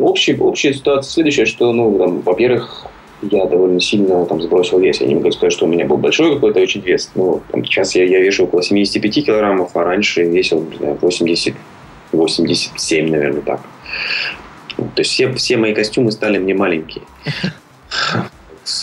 общей, 0.00 0.38
общая 0.38 0.72
ситуация 0.72 1.10
следующая, 1.10 1.44
что, 1.44 1.70
ну, 1.72 1.98
там, 1.98 2.20
во-первых, 2.22 2.86
я 3.22 3.46
довольно 3.46 3.80
сильно 3.80 4.26
там 4.26 4.42
сбросил 4.42 4.80
вес. 4.80 5.00
Я 5.00 5.06
не 5.06 5.14
могу 5.14 5.30
сказать, 5.30 5.52
что 5.52 5.66
у 5.66 5.68
меня 5.68 5.86
был 5.86 5.96
большой 5.96 6.34
какой-то 6.34 6.60
очень 6.60 6.80
вес. 6.80 7.10
Ну, 7.14 7.40
там, 7.50 7.64
сейчас 7.64 7.94
я, 7.94 8.04
я 8.04 8.20
вешу 8.20 8.44
около 8.44 8.62
75 8.62 9.24
килограммов, 9.26 9.76
а 9.76 9.84
раньше 9.84 10.24
весил 10.24 10.62
не 10.70 10.76
знаю, 10.76 10.98
80, 11.00 11.54
87, 12.12 13.10
наверное, 13.10 13.42
так. 13.42 13.60
То 14.76 15.00
есть 15.00 15.10
все, 15.10 15.32
все 15.34 15.56
мои 15.56 15.74
костюмы 15.74 16.10
стали 16.10 16.38
мне 16.38 16.54
маленькие. 16.54 17.04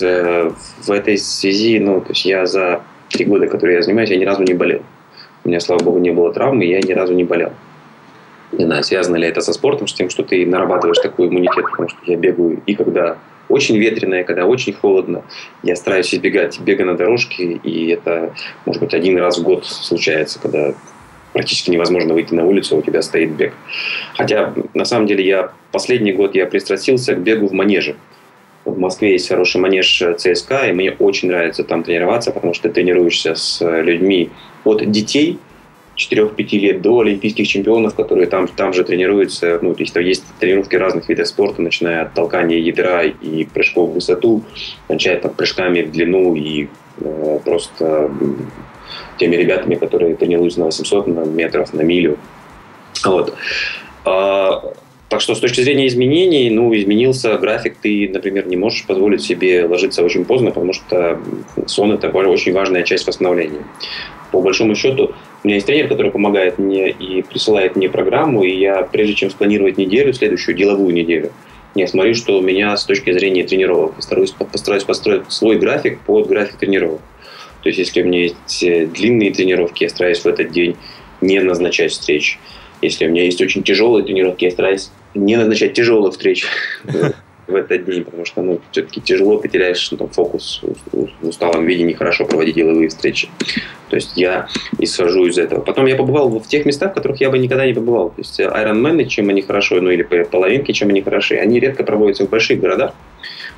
В 0.01 0.91
этой 0.91 1.17
связи, 1.17 1.79
ну, 1.79 2.01
то 2.01 2.09
есть 2.09 2.25
я 2.25 2.45
за 2.45 2.81
три 3.09 3.25
года, 3.25 3.47
которые 3.47 3.77
я 3.77 3.81
занимаюсь, 3.81 4.09
я 4.09 4.17
ни 4.17 4.25
разу 4.25 4.43
не 4.43 4.53
болел. 4.53 4.81
У 5.43 5.49
меня, 5.49 5.59
слава 5.59 5.81
богу, 5.81 5.99
не 5.99 6.11
было 6.11 6.33
травмы, 6.33 6.65
и 6.65 6.69
я 6.69 6.81
ни 6.81 6.91
разу 6.91 7.13
не 7.13 7.23
болел. 7.23 7.53
Не 8.51 8.65
знаю, 8.65 8.83
связано 8.83 9.15
ли 9.15 9.27
это 9.27 9.41
со 9.41 9.53
спортом, 9.53 9.87
с 9.87 9.93
тем, 9.93 10.09
что 10.09 10.23
ты 10.23 10.45
нарабатываешь 10.45 10.99
такой 10.99 11.27
иммунитет, 11.27 11.65
потому 11.71 11.89
что 11.89 11.99
я 12.05 12.17
бегаю 12.17 12.61
и 12.65 12.75
когда 12.75 13.17
очень 13.49 13.77
ветреная, 13.77 14.23
когда 14.23 14.45
очень 14.45 14.73
холодно. 14.73 15.23
Я 15.63 15.75
стараюсь 15.75 16.13
избегать 16.13 16.59
бега 16.59 16.85
на 16.85 16.95
дорожке, 16.95 17.43
и 17.63 17.89
это, 17.89 18.33
может 18.65 18.81
быть, 18.81 18.93
один 18.93 19.17
раз 19.17 19.39
в 19.39 19.43
год 19.43 19.65
случается, 19.65 20.39
когда 20.39 20.73
практически 21.33 21.69
невозможно 21.69 22.13
выйти 22.13 22.33
на 22.33 22.45
улицу, 22.45 22.77
у 22.77 22.81
тебя 22.81 23.01
стоит 23.01 23.31
бег. 23.31 23.53
Хотя, 24.15 24.53
на 24.73 24.85
самом 24.85 25.07
деле, 25.07 25.25
я 25.25 25.51
последний 25.71 26.13
год 26.13 26.35
я 26.35 26.45
пристрастился 26.45 27.15
к 27.15 27.19
бегу 27.19 27.47
в 27.47 27.53
манеже. 27.53 27.95
В 28.65 28.77
Москве 28.77 29.13
есть 29.13 29.29
хороший 29.29 29.59
манеж 29.59 30.03
ЦСКА, 30.17 30.67
и 30.67 30.73
мне 30.73 30.91
очень 30.91 31.29
нравится 31.29 31.63
там 31.63 31.83
тренироваться, 31.83 32.31
потому 32.31 32.53
что 32.53 32.69
ты 32.69 32.75
тренируешься 32.75 33.35
с 33.35 33.63
людьми 33.81 34.29
от 34.63 34.89
детей 34.91 35.39
4-5 35.99 36.57
лет 36.59 36.81
до 36.81 36.99
олимпийских 37.01 37.47
чемпионов, 37.47 37.95
которые 37.95 38.27
там, 38.27 38.47
там 38.47 38.73
же 38.73 38.83
тренируются. 38.83 39.59
Ну, 39.61 39.75
то 39.75 39.81
есть, 39.81 39.95
есть 39.95 40.23
тренировки 40.39 40.75
разных 40.75 41.09
видов 41.09 41.27
спорта, 41.27 41.61
начиная 41.61 42.03
от 42.03 42.13
толкания 42.13 42.59
ядра 42.59 43.03
и 43.03 43.43
прыжков 43.45 43.89
в 43.89 43.93
высоту, 43.93 44.43
кончая 44.87 45.19
там, 45.19 45.33
прыжками 45.33 45.81
в 45.81 45.91
длину 45.91 46.35
и 46.35 46.67
э, 47.01 47.39
просто 47.43 48.11
теми 49.17 49.35
ребятами, 49.35 49.75
которые 49.75 50.15
тренируются 50.15 50.59
на 50.59 50.65
800 50.67 51.07
на 51.07 51.25
метров, 51.25 51.73
на 51.73 51.81
милю. 51.81 52.17
Вот. 53.03 53.35
А, 54.05 54.73
так 55.09 55.21
что 55.21 55.35
с 55.35 55.39
точки 55.39 55.61
зрения 55.61 55.87
изменений, 55.87 56.49
ну, 56.49 56.73
изменился 56.73 57.37
график. 57.37 57.77
Ты, 57.81 58.09
например, 58.13 58.47
не 58.47 58.55
можешь 58.55 58.85
позволить 58.85 59.21
себе 59.21 59.65
ложиться 59.65 60.03
очень 60.03 60.23
поздно, 60.23 60.51
потому 60.51 60.71
что 60.71 61.19
сон– 61.65 61.91
это 61.93 62.09
очень 62.09 62.53
важная 62.53 62.83
часть 62.83 63.07
восстановления. 63.07 63.65
По 64.31 64.41
большому 64.41 64.75
счету, 64.75 65.13
у 65.43 65.47
меня 65.47 65.55
есть 65.55 65.67
тренер, 65.67 65.87
который 65.87 66.11
помогает 66.11 66.57
мне 66.57 66.89
и 66.89 67.21
присылает 67.21 67.75
мне 67.75 67.89
программу, 67.89 68.43
и 68.43 68.51
я, 68.51 68.83
прежде 68.83 69.13
чем 69.13 69.29
спланировать 69.29 69.77
неделю, 69.77 70.13
следующую 70.13 70.55
деловую 70.55 70.93
неделю, 70.93 71.31
я 71.75 71.87
смотрю, 71.87 72.13
что 72.15 72.37
у 72.37 72.41
меня 72.41 72.75
с 72.75 72.83
точки 72.83 73.11
зрения 73.13 73.43
тренировок. 73.43 73.95
Постараюсь, 73.95 74.31
постараюсь 74.31 74.83
построить 74.83 75.31
свой 75.31 75.57
график 75.57 75.99
под 76.01 76.27
график 76.27 76.57
тренировок. 76.57 77.01
То 77.61 77.69
есть, 77.69 77.79
если 77.79 78.01
у 78.01 78.05
меня 78.05 78.23
есть 78.23 78.63
э, 78.63 78.85
длинные 78.85 79.31
тренировки, 79.31 79.83
я 79.83 79.89
стараюсь 79.89 80.19
в 80.19 80.25
этот 80.25 80.51
день 80.51 80.75
не 81.21 81.39
назначать 81.39 81.91
встреч. 81.91 82.39
Если 82.81 83.05
у 83.05 83.09
меня 83.09 83.23
есть 83.23 83.41
очень 83.41 83.63
тяжелые 83.63 84.05
тренировки, 84.05 84.45
я 84.45 84.51
стараюсь 84.51 84.89
не 85.13 85.35
назначать 85.35 85.73
тяжелых 85.73 86.13
встреч 86.13 86.45
в 87.49 87.55
этот 87.55 87.85
день, 87.85 88.03
потому 88.03 88.25
что 88.25 88.41
ну, 88.41 88.61
все-таки 88.71 89.01
тяжело, 89.01 89.37
ты 89.37 89.49
теряешь 89.49 89.91
ну, 89.91 90.07
фокус 90.07 90.61
в 90.91 91.27
усталом 91.27 91.65
виде, 91.65 91.83
нехорошо 91.83 92.25
проводить 92.25 92.55
деловые 92.55 92.89
встречи. 92.89 93.29
То 93.89 93.95
есть 93.95 94.13
я 94.15 94.47
исхожу 94.77 95.25
из 95.25 95.37
этого. 95.37 95.61
Потом 95.61 95.85
я 95.87 95.95
побывал 95.95 96.29
в 96.29 96.47
тех 96.47 96.65
местах, 96.65 96.91
в 96.91 96.95
которых 96.95 97.19
я 97.21 97.29
бы 97.29 97.39
никогда 97.39 97.65
не 97.65 97.73
побывал. 97.73 98.09
То 98.09 98.19
есть 98.19 98.39
Ironman, 98.39 99.05
чем 99.05 99.29
они 99.29 99.41
хорошо, 99.41 99.81
ну 99.81 99.89
или 99.89 100.03
половинки, 100.03 100.71
чем 100.71 100.89
они 100.89 101.01
хороши, 101.01 101.35
они 101.35 101.59
редко 101.59 101.83
проводятся 101.83 102.25
в 102.25 102.29
больших 102.29 102.59
городах. 102.59 102.93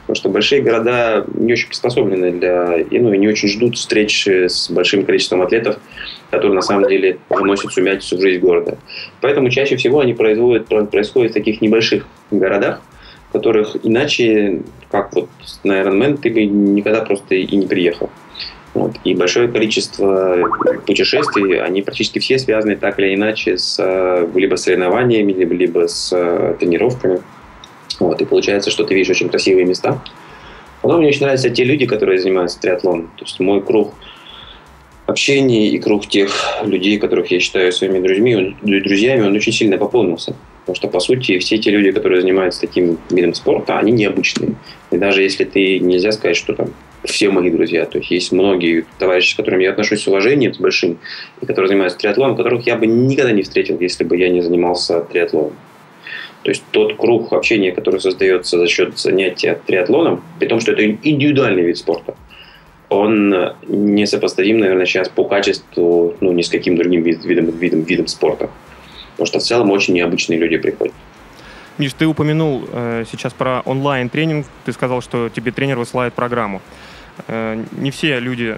Потому 0.02 0.16
что 0.16 0.30
большие 0.30 0.62
города 0.62 1.26
не 1.36 1.54
очень 1.54 1.68
приспособлены 1.68 2.32
для, 2.32 2.78
и, 2.80 3.00
ну, 3.00 3.14
и 3.14 3.18
не 3.18 3.28
очень 3.28 3.48
ждут 3.48 3.78
встреч 3.78 4.28
с 4.28 4.70
большим 4.72 5.06
количеством 5.06 5.42
атлетов, 5.44 5.78
которые 6.32 6.56
на 6.56 6.62
самом 6.62 6.90
деле 6.90 7.20
вносят 7.30 7.72
сумятицу 7.72 8.18
в 8.18 8.22
жизнь 8.22 8.40
города. 8.40 8.78
Поэтому 9.22 9.50
чаще 9.50 9.76
всего 9.76 10.00
они 10.00 10.14
производят, 10.14 10.68
происходят 10.90 11.32
в 11.32 11.36
таких 11.36 11.62
небольших 11.62 12.08
городах, 12.32 12.82
которых 13.32 13.78
иначе, 13.84 14.62
как 14.90 15.14
вот 15.14 15.30
на 15.64 15.82
Ironman, 15.82 16.18
ты 16.18 16.30
бы 16.30 16.46
никогда 16.46 17.02
просто 17.02 17.36
и 17.36 17.56
не 17.56 17.68
приехал. 17.68 18.10
Вот. 18.74 18.94
И 19.04 19.14
большое 19.14 19.50
количество 19.50 20.50
путешествий, 20.86 21.62
они 21.62 21.82
практически 21.82 22.20
все 22.20 22.40
связаны 22.40 22.78
так 22.78 23.00
или 23.00 23.16
иначе 23.16 23.58
с 23.58 23.78
э, 23.80 24.28
либо 24.34 24.56
соревнованиями, 24.56 25.34
либо, 25.34 25.54
либо 25.54 25.88
с 25.88 26.12
э, 26.14 26.56
тренировками. 26.60 27.22
Вот. 28.00 28.22
И 28.22 28.26
получается, 28.26 28.72
что 28.72 28.86
ты 28.86 28.94
видишь 28.94 29.10
очень 29.10 29.30
красивые 29.30 29.66
места. 29.66 30.02
Потом 30.82 31.00
мне 31.00 31.10
очень 31.10 31.22
нравятся 31.22 31.50
те 31.50 31.64
люди, 31.66 31.86
которые 31.86 32.20
занимаются 32.20 32.60
триатлоном. 32.60 33.12
То 33.18 33.26
есть 33.26 33.40
мой 33.40 33.62
круг 33.62 33.94
общения 35.06 35.68
и 35.68 35.78
круг 35.78 36.08
тех 36.08 36.32
людей, 36.64 36.98
которых 36.98 37.30
я 37.30 37.40
считаю 37.40 37.72
своими 37.74 38.00
друзьями, 38.00 38.36
он, 38.36 38.56
друзьями, 38.62 39.28
он 39.28 39.36
очень 39.36 39.52
сильно 39.52 39.78
пополнился. 39.78 40.34
Потому 40.72 40.76
что, 40.76 40.88
по 40.88 41.00
сути, 41.02 41.38
все 41.40 41.58
те 41.58 41.70
люди, 41.70 41.92
которые 41.92 42.22
занимаются 42.22 42.62
таким 42.62 42.98
видом 43.10 43.34
спорта, 43.34 43.78
они 43.78 43.92
необычные. 43.92 44.56
И 44.90 44.98
даже 44.98 45.22
если 45.22 45.44
ты 45.44 45.80
нельзя 45.80 46.14
сказать, 46.14 46.38
что 46.38 46.54
там 46.54 46.70
все 47.04 47.30
мои 47.30 47.50
друзья. 47.50 47.86
То 47.86 47.98
есть 47.98 48.10
есть 48.10 48.32
многие 48.32 48.86
товарищи, 48.98 49.34
с 49.34 49.36
которыми 49.36 49.64
я 49.64 49.72
отношусь 49.72 50.02
с 50.02 50.08
уважением, 50.08 50.54
с 50.54 50.58
большим, 50.58 50.98
и 51.42 51.46
которые 51.46 51.68
занимаются 51.68 52.00
триатлоном, 52.00 52.38
которых 52.38 52.66
я 52.68 52.78
бы 52.78 52.88
никогда 52.88 53.34
не 53.34 53.42
встретил, 53.42 53.80
если 53.82 54.06
бы 54.06 54.16
я 54.16 54.30
не 54.30 54.40
занимался 54.40 55.02
триатлоном. 55.02 55.54
То 56.44 56.52
есть 56.52 56.64
тот 56.72 56.96
круг 56.96 57.34
общения, 57.34 57.74
который 57.74 58.00
создается 58.00 58.58
за 58.58 58.68
счет 58.68 58.98
занятия 58.98 59.60
триатлоном, 59.68 60.24
при 60.40 60.48
том, 60.48 60.62
что 60.62 60.72
это 60.72 60.90
индивидуальный 60.90 61.64
вид 61.64 61.80
спорта, 61.80 62.16
он 62.88 63.36
несопоставим, 63.68 64.60
наверное, 64.60 64.86
сейчас 64.86 65.10
по 65.10 65.26
качеству 65.26 66.16
ну, 66.22 66.32
ни 66.32 66.44
с 66.44 66.50
каким 66.50 66.78
другим 66.78 67.04
видом, 67.04 67.50
видом, 67.58 67.82
видом 67.82 68.08
спорта. 68.08 68.50
Потому 69.22 69.28
что 69.28 69.40
в 69.40 69.44
целом 69.44 69.70
очень 69.70 69.94
необычные 69.94 70.40
люди 70.40 70.58
приходят. 70.58 70.96
Миш, 71.78 71.94
ты 71.94 72.08
упомянул 72.08 72.64
э, 72.74 73.04
сейчас 73.12 73.34
про 73.34 73.62
онлайн-тренинг. 73.66 74.48
Ты 74.66 74.72
сказал, 74.72 75.04
что 75.04 75.30
тебе 75.30 75.52
тренер 75.52 75.78
высылает 75.78 76.16
программу. 76.16 76.60
Э, 77.28 77.64
не 77.74 77.92
все 77.92 78.20
люди 78.20 78.58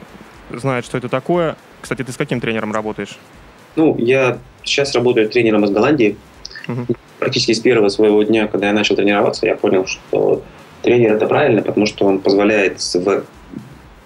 знают, 0.52 0.86
что 0.86 0.98
это 0.98 1.10
такое. 1.10 1.58
Кстати, 1.82 2.02
ты 2.04 2.14
с 2.14 2.16
каким 2.16 2.40
тренером 2.40 2.72
работаешь? 2.72 3.18
Ну, 3.76 3.98
я 3.98 4.38
сейчас 4.64 4.96
работаю 4.96 5.28
тренером 5.28 5.66
из 5.66 5.72
Голландии. 5.72 6.16
Угу. 6.70 6.96
Практически 7.20 7.52
с 7.52 7.60
первого 7.60 7.90
своего 7.90 8.24
дня, 8.24 8.48
когда 8.48 8.68
я 8.68 8.74
начал 8.74 8.96
тренироваться, 8.96 9.46
я 9.46 9.58
понял, 9.58 9.86
что 9.86 10.44
тренер 10.82 11.16
это 11.16 11.28
правильно, 11.28 11.62
потому 11.62 11.88
что 11.88 12.06
он 12.06 12.20
позволяет 12.20 12.80
в 12.80 13.24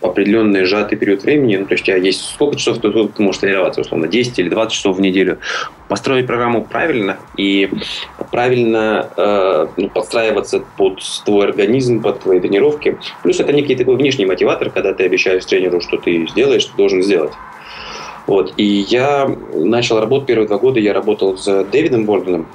определенный 0.10 0.66
сжатый 0.66 0.98
период 0.98 1.24
времени, 1.24 1.58
ну, 1.58 1.66
то 1.66 1.74
есть 1.74 1.84
у 1.84 1.88
тебя 1.88 1.98
есть 1.98 2.22
сколько 2.34 2.58
часов 2.58 2.80
ты, 2.80 2.92
ты 2.92 3.22
можешь 3.22 3.42
тренироваться, 3.42 3.82
условно, 3.82 4.08
10 4.08 4.40
или 4.40 4.50
20 4.50 4.74
часов 4.74 4.98
в 4.98 5.02
неделю, 5.02 5.40
построить 5.88 6.28
программу 6.28 6.64
правильно 6.64 7.18
и 7.38 7.70
правильно 8.32 9.10
э, 9.16 9.68
ну, 9.78 9.90
подстраиваться 9.90 10.64
под 10.78 11.00
твой 11.26 11.48
организм, 11.48 12.02
под 12.02 12.22
твои 12.22 12.40
тренировки. 12.40 12.98
Плюс 13.24 13.40
это 13.40 13.54
некий 13.54 13.76
такой 13.76 13.96
внешний 13.96 14.26
мотиватор, 14.26 14.70
когда 14.70 14.94
ты 14.94 15.06
обещаешь 15.06 15.46
тренеру, 15.46 15.82
что 15.82 15.98
ты 15.98 16.28
сделаешь, 16.28 16.64
что 16.64 16.78
должен 16.78 17.04
сделать. 17.04 17.34
Вот. 18.26 18.54
И 18.58 18.86
я 18.90 19.30
начал 19.54 20.00
работать 20.00 20.28
первые 20.28 20.48
два 20.48 20.58
года, 20.58 20.80
я 20.80 20.94
работал 20.94 21.38
с 21.38 21.64
Дэвидом 21.72 22.06
Борденом, 22.06 22.48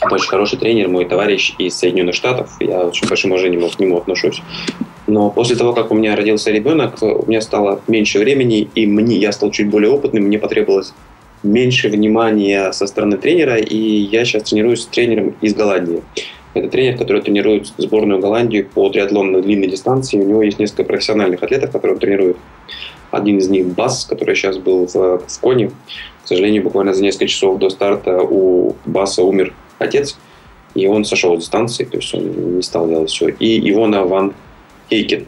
это 0.00 0.14
очень 0.14 0.28
хороший 0.28 0.58
тренер, 0.58 0.88
мой 0.88 1.04
товарищ 1.06 1.54
из 1.58 1.76
Соединенных 1.76 2.14
Штатов. 2.14 2.50
Я 2.60 2.80
очень 2.80 3.08
большим 3.08 3.32
уважением 3.32 3.68
к 3.68 3.78
нему 3.78 3.96
отношусь. 3.96 4.42
Но 5.06 5.30
после 5.30 5.56
того, 5.56 5.72
как 5.72 5.90
у 5.90 5.94
меня 5.94 6.16
родился 6.16 6.50
ребенок, 6.50 7.00
у 7.00 7.26
меня 7.26 7.40
стало 7.40 7.80
меньше 7.86 8.18
времени, 8.18 8.68
и 8.74 8.86
мне, 8.86 9.16
я 9.16 9.32
стал 9.32 9.50
чуть 9.50 9.68
более 9.68 9.90
опытным, 9.90 10.24
мне 10.24 10.38
потребовалось 10.38 10.92
меньше 11.42 11.88
внимания 11.88 12.72
со 12.72 12.86
стороны 12.86 13.16
тренера, 13.16 13.56
и 13.56 13.76
я 13.76 14.24
сейчас 14.24 14.44
тренируюсь 14.44 14.82
с 14.82 14.86
тренером 14.86 15.34
из 15.40 15.54
Голландии. 15.54 16.02
Это 16.54 16.68
тренер, 16.68 16.96
который 16.96 17.22
тренирует 17.22 17.72
сборную 17.76 18.18
Голландии 18.18 18.62
по 18.62 18.88
триатлону 18.88 19.32
на 19.32 19.42
длинной 19.42 19.68
дистанции. 19.68 20.18
У 20.18 20.26
него 20.26 20.42
есть 20.42 20.58
несколько 20.58 20.84
профессиональных 20.84 21.42
атлетов, 21.42 21.70
которые 21.70 21.94
он 21.94 22.00
тренирует. 22.00 22.36
Один 23.10 23.38
из 23.38 23.48
них 23.48 23.66
Бас, 23.66 24.06
который 24.06 24.34
сейчас 24.34 24.56
был 24.56 24.86
в, 24.86 24.94
в 24.94 25.40
Коне. 25.40 25.70
К 26.24 26.28
сожалению, 26.28 26.64
буквально 26.64 26.94
за 26.94 27.02
несколько 27.02 27.28
часов 27.28 27.58
до 27.58 27.68
старта 27.68 28.22
у 28.22 28.74
Баса 28.86 29.22
умер 29.22 29.54
отец, 29.78 30.18
и 30.74 30.86
он 30.86 31.04
сошел 31.04 31.36
с 31.36 31.40
дистанции, 31.40 31.84
то 31.84 31.98
есть 31.98 32.12
он 32.14 32.56
не 32.56 32.62
стал 32.62 32.88
делать 32.88 33.10
все. 33.10 33.28
И 33.28 33.70
Ивона 33.70 34.04
Ван 34.04 34.32
Хейкен, 34.90 35.26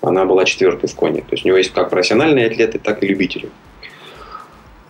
она 0.00 0.24
была 0.24 0.44
четвертой 0.44 0.88
в 0.88 0.94
коне. 0.94 1.20
То 1.20 1.32
есть 1.32 1.44
у 1.44 1.48
него 1.48 1.58
есть 1.58 1.72
как 1.72 1.90
профессиональные 1.90 2.46
атлеты, 2.46 2.78
так 2.78 3.02
и 3.02 3.06
любители. 3.06 3.48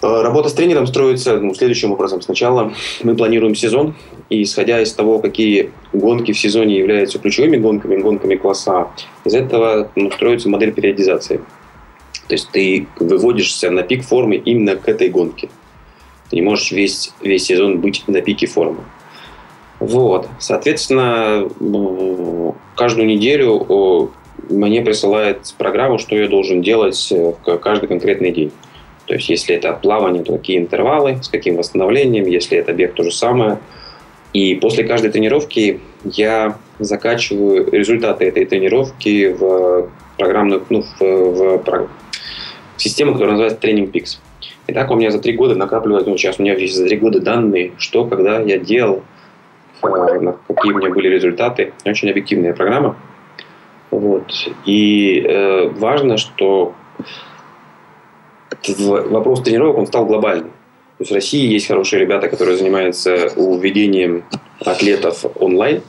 Э, 0.02 0.22
работа 0.22 0.48
с 0.48 0.52
тренером 0.52 0.86
строится 0.86 1.38
ну, 1.38 1.54
следующим 1.54 1.92
образом. 1.92 2.20
Сначала 2.20 2.72
мы 3.02 3.16
планируем 3.16 3.54
сезон, 3.54 3.94
и 4.28 4.42
исходя 4.42 4.80
из 4.80 4.92
того, 4.92 5.18
какие 5.18 5.70
гонки 5.92 6.32
в 6.32 6.38
сезоне 6.38 6.78
являются 6.78 7.18
ключевыми 7.18 7.56
гонками, 7.56 7.96
гонками 7.96 8.36
класса 8.36 8.88
из 9.24 9.34
этого 9.34 9.90
ну, 9.96 10.10
строится 10.10 10.48
модель 10.48 10.72
периодизации. 10.72 11.40
То 12.28 12.34
есть 12.34 12.50
ты 12.50 12.86
выводишься 12.98 13.70
на 13.70 13.82
пик 13.82 14.04
формы 14.04 14.36
именно 14.36 14.76
к 14.76 14.88
этой 14.88 15.08
гонке. 15.08 15.48
Ты 16.30 16.36
не 16.36 16.42
можешь 16.42 16.72
весь, 16.72 17.12
весь 17.22 17.44
сезон 17.44 17.80
быть 17.80 18.02
на 18.08 18.20
пике 18.20 18.46
формы. 18.46 18.84
Вот. 19.78 20.28
Соответственно, 20.38 21.48
каждую 22.76 23.06
неделю 23.06 24.10
мне 24.48 24.82
присылает 24.82 25.54
программу, 25.58 25.98
что 25.98 26.16
я 26.16 26.28
должен 26.28 26.62
делать 26.62 27.08
э, 27.10 27.32
каждый 27.60 27.88
конкретный 27.88 28.30
день. 28.30 28.52
То 29.06 29.14
есть, 29.14 29.28
если 29.28 29.54
это 29.54 29.72
плавание, 29.72 30.22
то 30.22 30.32
какие 30.32 30.58
интервалы, 30.58 31.18
с 31.22 31.28
каким 31.28 31.56
восстановлением, 31.56 32.26
если 32.26 32.58
это 32.58 32.72
бег, 32.72 32.94
то 32.94 33.02
же 33.02 33.10
самое. 33.10 33.58
И 34.32 34.54
после 34.56 34.84
каждой 34.84 35.10
тренировки 35.10 35.80
я 36.04 36.56
закачиваю 36.78 37.70
результаты 37.70 38.26
этой 38.26 38.44
тренировки 38.44 39.28
в 39.28 39.88
программную, 40.18 40.64
ну, 40.68 40.82
в, 40.82 41.00
в, 41.00 41.58
в 41.64 41.88
систему, 42.76 43.12
которая 43.12 43.32
называется 43.32 43.60
Training 43.60 43.90
Peaks. 43.90 44.18
И 44.66 44.72
так 44.72 44.90
у 44.90 44.96
меня 44.96 45.10
за 45.10 45.20
три 45.20 45.32
года 45.32 45.54
накапливается, 45.54 46.10
ну, 46.10 46.18
сейчас 46.18 46.38
у 46.38 46.42
меня 46.42 46.54
есть 46.54 46.74
за 46.74 46.86
три 46.86 46.96
года 46.96 47.20
данные, 47.20 47.72
что, 47.78 48.04
когда 48.04 48.40
я 48.40 48.58
делал, 48.58 49.02
какие 49.80 50.72
у 50.72 50.78
меня 50.78 50.90
были 50.90 51.08
результаты. 51.08 51.72
Очень 51.84 52.10
объективная 52.10 52.52
программа. 52.52 52.96
Вот. 53.90 54.32
И 54.64 55.24
э, 55.26 55.68
важно, 55.68 56.16
что 56.16 56.74
вопрос 58.78 59.42
тренировок, 59.42 59.78
он 59.78 59.86
стал 59.86 60.06
глобальным. 60.06 60.50
То 60.98 61.02
есть 61.02 61.12
в 61.12 61.14
России 61.14 61.46
есть 61.46 61.66
хорошие 61.66 62.00
ребята, 62.00 62.28
которые 62.28 62.56
занимаются 62.56 63.30
уведением 63.36 64.24
атлетов 64.64 65.24
онлайн, 65.36 65.82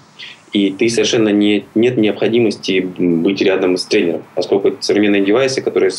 и 0.52 0.72
ты 0.72 0.90
совершенно 0.90 1.30
не, 1.30 1.66
нет 1.76 1.98
необходимости 1.98 2.80
быть 2.82 3.42
рядом 3.42 3.78
с 3.78 3.86
тренером, 3.86 4.24
поскольку 4.36 4.76
современные 4.82 5.24
девайсы, 5.24 5.62
которые, 5.62 5.92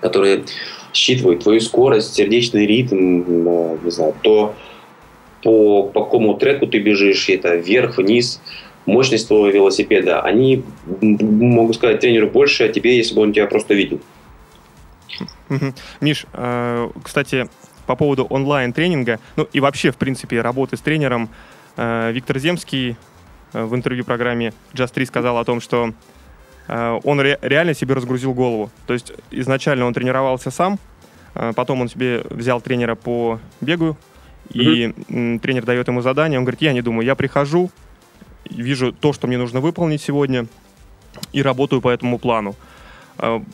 которые 0.00 0.44
считывают 0.92 1.42
твою 1.42 1.60
скорость, 1.60 2.14
сердечный 2.14 2.66
ритм, 2.66 3.78
не 3.82 3.90
знаю, 3.90 4.14
то 4.22 4.54
по, 5.42 5.84
по 5.84 6.04
какому 6.04 6.34
треку 6.34 6.66
ты 6.66 6.78
бежишь, 6.78 7.28
это 7.28 7.56
вверх, 7.56 7.98
вниз, 7.98 8.40
мощность 8.86 9.28
твоего 9.28 9.48
велосипеда, 9.48 10.22
они 10.22 10.64
могут 11.00 11.76
сказать 11.76 12.00
тренеру 12.00 12.28
больше 12.28 12.64
о 12.64 12.68
тебе, 12.68 12.96
если 12.96 13.14
бы 13.14 13.22
он 13.22 13.32
тебя 13.32 13.46
просто 13.46 13.74
видел. 13.74 14.00
Миш, 16.00 16.26
э, 16.32 16.90
кстати, 17.02 17.48
по 17.86 17.96
поводу 17.96 18.24
онлайн-тренинга, 18.24 19.18
ну 19.36 19.48
и 19.52 19.60
вообще, 19.60 19.90
в 19.90 19.96
принципе, 19.96 20.40
работы 20.40 20.76
с 20.76 20.80
тренером, 20.80 21.28
э, 21.76 22.12
Виктор 22.12 22.38
Земский 22.38 22.96
э, 23.52 23.64
в 23.64 23.74
интервью 23.74 24.04
программе 24.04 24.52
Just 24.74 24.92
3 24.92 25.06
сказал 25.06 25.38
о 25.38 25.44
том, 25.44 25.60
что 25.60 25.92
он 26.68 27.18
реально 27.22 27.72
себе 27.72 27.94
разгрузил 27.94 28.34
голову. 28.34 28.70
То 28.86 28.92
есть 28.92 29.10
изначально 29.30 29.86
он 29.86 29.94
тренировался 29.94 30.50
сам, 30.50 30.78
потом 31.32 31.80
он 31.80 31.88
себе 31.88 32.22
взял 32.28 32.60
тренера 32.60 32.94
по 32.94 33.40
бегу, 33.62 33.96
и 34.50 34.86
mm-hmm. 34.86 35.38
тренер 35.40 35.64
дает 35.64 35.88
ему 35.88 36.00
задание, 36.00 36.38
он 36.38 36.44
говорит, 36.44 36.62
я 36.62 36.72
не 36.72 36.82
думаю, 36.82 37.04
я 37.04 37.14
прихожу, 37.14 37.70
вижу 38.50 38.92
то, 38.92 39.12
что 39.12 39.26
мне 39.26 39.38
нужно 39.38 39.60
выполнить 39.60 40.02
сегодня, 40.02 40.46
и 41.32 41.42
работаю 41.42 41.80
по 41.80 41.88
этому 41.88 42.18
плану. 42.18 42.54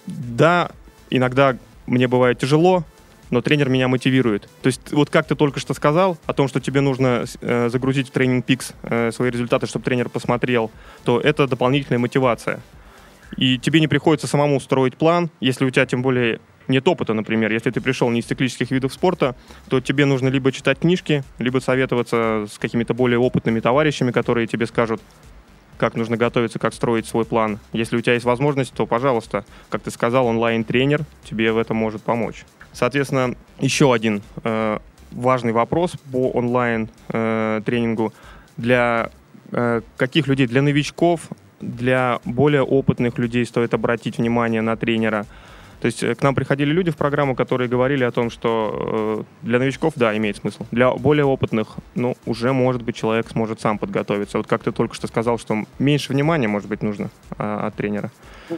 Да, 0.07 0.71
иногда 1.11 1.57
мне 1.87 2.09
бывает 2.09 2.39
тяжело, 2.39 2.85
но 3.31 3.41
тренер 3.41 3.69
меня 3.69 3.89
мотивирует. 3.89 4.49
То 4.63 4.67
есть 4.69 4.93
вот 4.93 5.11
как 5.11 5.27
ты 5.27 5.35
только 5.35 5.61
что 5.61 5.75
сказал 5.75 6.19
о 6.27 6.33
том, 6.35 6.47
что 6.47 6.61
тебе 6.61 6.81
нужно 6.81 7.25
э, 7.41 7.69
загрузить 7.71 8.09
в 8.09 8.11
тренинг 8.11 8.47
Pix 8.47 8.75
э, 8.83 9.11
свои 9.13 9.31
результаты, 9.31 9.67
чтобы 9.67 9.85
тренер 9.85 10.09
посмотрел, 10.09 10.71
то 11.05 11.21
это 11.21 11.47
дополнительная 11.47 11.99
мотивация. 11.99 12.61
И 13.37 13.59
тебе 13.59 13.81
не 13.81 13.89
приходится 13.89 14.27
самому 14.27 14.61
строить 14.61 14.97
план, 14.97 15.31
если 15.41 15.65
у 15.65 15.71
тебя 15.71 15.87
тем 15.87 16.03
более 16.03 16.39
нет 16.69 16.87
опыта, 16.89 17.15
например, 17.15 17.53
если 17.53 17.71
ты 17.71 17.81
пришел 17.81 18.11
не 18.11 18.21
из 18.21 18.27
циклических 18.27 18.71
видов 18.71 18.93
спорта, 18.93 19.35
то 19.69 19.81
тебе 19.81 20.05
нужно 20.05 20.29
либо 20.29 20.53
читать 20.53 20.79
книжки, 20.79 21.23
либо 21.39 21.59
советоваться 21.59 22.47
с 22.51 22.59
какими-то 22.59 22.95
более 22.95 23.19
опытными 23.19 23.61
товарищами, 23.61 24.11
которые 24.11 24.47
тебе 24.47 24.67
скажут, 24.67 25.01
как 25.77 25.95
нужно 25.95 26.17
готовиться, 26.17 26.59
как 26.59 26.73
строить 26.73 27.07
свой 27.07 27.25
план. 27.25 27.59
Если 27.73 27.97
у 27.97 28.01
тебя 28.01 28.15
есть 28.15 28.25
возможность, 28.25 28.73
то, 28.73 28.87
пожалуйста, 28.87 29.45
как 29.69 29.83
ты 29.83 29.91
сказал, 29.91 30.27
онлайн-тренер 30.27 31.03
тебе 31.25 31.53
в 31.53 31.59
этом 31.59 31.77
может 31.77 32.03
помочь. 32.03 32.45
Соответственно, 32.73 33.35
еще 33.61 33.93
один 33.93 34.23
э, 34.43 34.79
важный 35.11 35.53
вопрос 35.53 35.93
по 36.13 36.31
онлайн-тренингу. 36.31 38.07
Э, 38.09 38.11
для 38.57 39.11
э, 39.53 39.81
каких 39.97 40.29
людей? 40.29 40.47
Для 40.47 40.63
новичков, 40.63 41.29
для 41.61 42.21
более 42.25 42.63
опытных 42.63 43.19
людей 43.19 43.45
стоит 43.45 43.75
обратить 43.75 44.19
внимание 44.19 44.63
на 44.63 44.77
тренера– 44.77 45.27
то 45.85 45.89
есть 45.89 46.03
э, 46.03 46.15
к 46.15 46.23
нам 46.23 46.35
приходили 46.35 46.73
люди 46.73 46.91
в 46.91 46.97
программу, 46.97 47.37
которые 47.37 47.69
говорили 47.69 48.05
о 48.05 48.11
том, 48.11 48.31
что 48.31 49.27
э, 49.43 49.47
для 49.47 49.59
новичков, 49.59 49.93
да, 49.97 50.17
имеет 50.17 50.39
смысл. 50.39 50.65
Для 50.71 50.91
более 50.91 51.27
опытных, 51.27 51.77
ну, 51.95 52.17
уже, 52.25 52.55
может 52.55 52.81
быть, 52.81 52.97
человек 52.97 53.29
сможет 53.29 53.61
сам 53.61 53.77
подготовиться. 53.77 54.39
Вот 54.39 54.47
как 54.47 54.63
ты 54.63 54.73
только 54.73 54.95
что 54.95 55.09
сказал, 55.09 55.39
что 55.39 55.67
меньше 55.79 56.15
внимания, 56.15 56.49
может 56.49 56.71
быть, 56.71 56.83
нужно 56.83 57.11
а, 57.37 57.67
от 57.67 57.75
тренера. 57.75 58.11
Ну, 58.49 58.57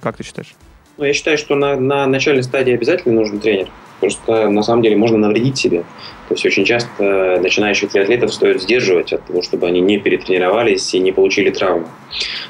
как 0.00 0.16
ты 0.16 0.22
считаешь? 0.22 0.54
Ну, 1.02 1.06
я 1.06 1.14
считаю, 1.14 1.36
что 1.36 1.56
на, 1.56 1.74
на 1.74 2.06
начальной 2.06 2.44
стадии 2.44 2.74
обязательно 2.74 3.14
нужен 3.14 3.40
тренер. 3.40 3.66
Просто 3.98 4.48
на 4.48 4.62
самом 4.62 4.82
деле 4.82 4.94
можно 4.94 5.18
навредить 5.18 5.58
себе. 5.58 5.80
То 6.28 6.34
есть 6.34 6.46
очень 6.46 6.64
часто 6.64 7.40
начинающих 7.42 7.90
триатлетов 7.90 8.32
стоит 8.32 8.62
сдерживать 8.62 9.12
от 9.12 9.26
того, 9.26 9.42
чтобы 9.42 9.66
они 9.66 9.80
не 9.80 9.98
перетренировались 9.98 10.94
и 10.94 11.00
не 11.00 11.10
получили 11.10 11.50
травму. 11.50 11.88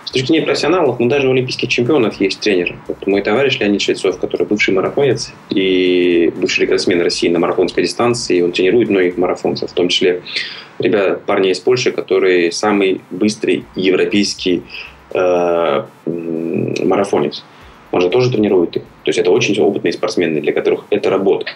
С 0.04 0.10
точки 0.10 0.26
зрения 0.26 0.44
профессионалов, 0.44 1.00
ну 1.00 1.06
даже 1.08 1.28
у 1.28 1.32
олимпийских 1.32 1.70
чемпионов 1.70 2.20
есть 2.20 2.40
тренер. 2.40 2.76
Вот 2.88 3.06
мой 3.06 3.22
товарищ 3.22 3.58
Леонид 3.58 3.80
Швецов, 3.80 4.18
который 4.18 4.46
бывший 4.46 4.74
марафонец 4.74 5.32
и 5.48 6.30
бывший 6.36 6.66
рекордсмен 6.66 7.00
России 7.00 7.30
на 7.30 7.38
марафонской 7.38 7.84
дистанции, 7.84 8.42
он 8.42 8.52
тренирует 8.52 8.90
многих 8.90 9.16
марафонцев, 9.16 9.70
в 9.70 9.72
том 9.72 9.88
числе 9.88 10.20
ребят, 10.78 11.24
парни 11.24 11.52
из 11.52 11.58
Польши, 11.58 11.90
которые 11.90 12.52
самый 12.52 13.00
быстрый 13.10 13.64
европейский 13.74 14.62
э, 15.14 15.84
марафонец 16.04 17.44
он 17.92 18.00
же 18.00 18.08
тоже 18.08 18.30
тренирует 18.30 18.76
их. 18.76 18.82
То 18.82 19.08
есть 19.08 19.18
это 19.18 19.30
очень 19.30 19.58
опытные 19.60 19.92
спортсмены, 19.92 20.40
для 20.40 20.52
которых 20.52 20.84
это 20.90 21.10
работа. 21.10 21.46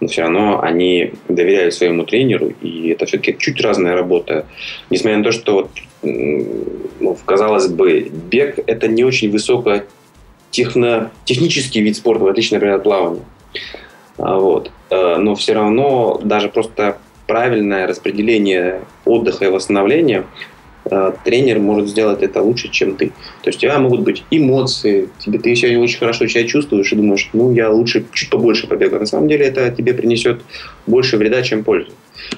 Но 0.00 0.08
все 0.08 0.22
равно 0.22 0.60
они 0.62 1.12
доверяют 1.28 1.74
своему 1.74 2.04
тренеру, 2.04 2.52
и 2.60 2.90
это 2.90 3.06
все-таки 3.06 3.36
чуть 3.38 3.60
разная 3.60 3.94
работа. 3.94 4.46
Несмотря 4.90 5.18
на 5.18 5.24
то, 5.24 5.32
что, 5.32 5.54
вот, 5.54 5.70
ну, 6.02 7.16
казалось 7.24 7.68
бы, 7.68 8.10
бег– 8.30 8.58
это 8.66 8.88
не 8.88 9.04
очень 9.04 9.30
высоко 9.30 9.82
техно, 10.50 11.10
технический 11.24 11.80
вид 11.80 11.96
спорта, 11.96 12.24
в 12.24 12.28
отличие, 12.28 12.58
например, 12.58 12.76
от 12.76 12.82
плавания. 12.82 13.24
А, 14.18 14.38
вот. 14.38 14.70
Э, 14.90 15.16
но 15.16 15.34
все 15.34 15.54
равно 15.54 16.20
даже 16.22 16.48
просто 16.48 16.98
правильное 17.26 17.86
распределение 17.86 18.82
отдыха 19.04 19.46
и 19.46 19.48
восстановления 19.48 20.24
тренер 21.24 21.58
может 21.58 21.88
сделать 21.88 22.22
это 22.22 22.42
лучше, 22.42 22.68
чем 22.68 22.96
ты. 22.96 23.08
То 23.42 23.48
есть 23.48 23.58
у 23.58 23.62
тебя 23.62 23.78
могут 23.78 24.00
быть 24.00 24.24
эмоции, 24.30 25.08
тебе, 25.18 25.38
ты 25.38 25.54
сегодня 25.56 25.80
очень 25.80 25.98
хорошо 25.98 26.26
себя 26.26 26.44
чувствуешь 26.44 26.92
и 26.92 26.96
думаешь, 26.96 27.28
ну, 27.32 27.52
я 27.52 27.70
лучше 27.70 28.04
чуть 28.12 28.30
побольше 28.30 28.66
побегаю. 28.66 29.00
На 29.00 29.06
самом 29.06 29.28
деле 29.28 29.46
это 29.46 29.70
тебе 29.70 29.94
принесет 29.94 30.42
больше 30.86 31.16
вреда, 31.16 31.42
чем 31.42 31.64
пользы. 31.64 31.90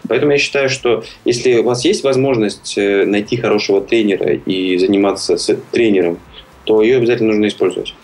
Поэтому 0.09 0.33
я 0.33 0.39
считаю, 0.39 0.69
что 0.69 1.05
если 1.25 1.59
у 1.59 1.65
вас 1.65 1.85
есть 1.85 2.05
возможность 2.05 2.77
э, 2.77 3.05
найти 3.05 3.37
хорошего 3.37 3.81
тренера 3.81 4.35
и 4.35 4.77
заниматься 4.79 5.37
с 5.37 5.57
тренером, 5.71 6.19
то 6.65 6.83
ее 6.83 6.97
обязательно 6.97 7.31
нужно 7.31 7.47
использовать. 7.47 7.95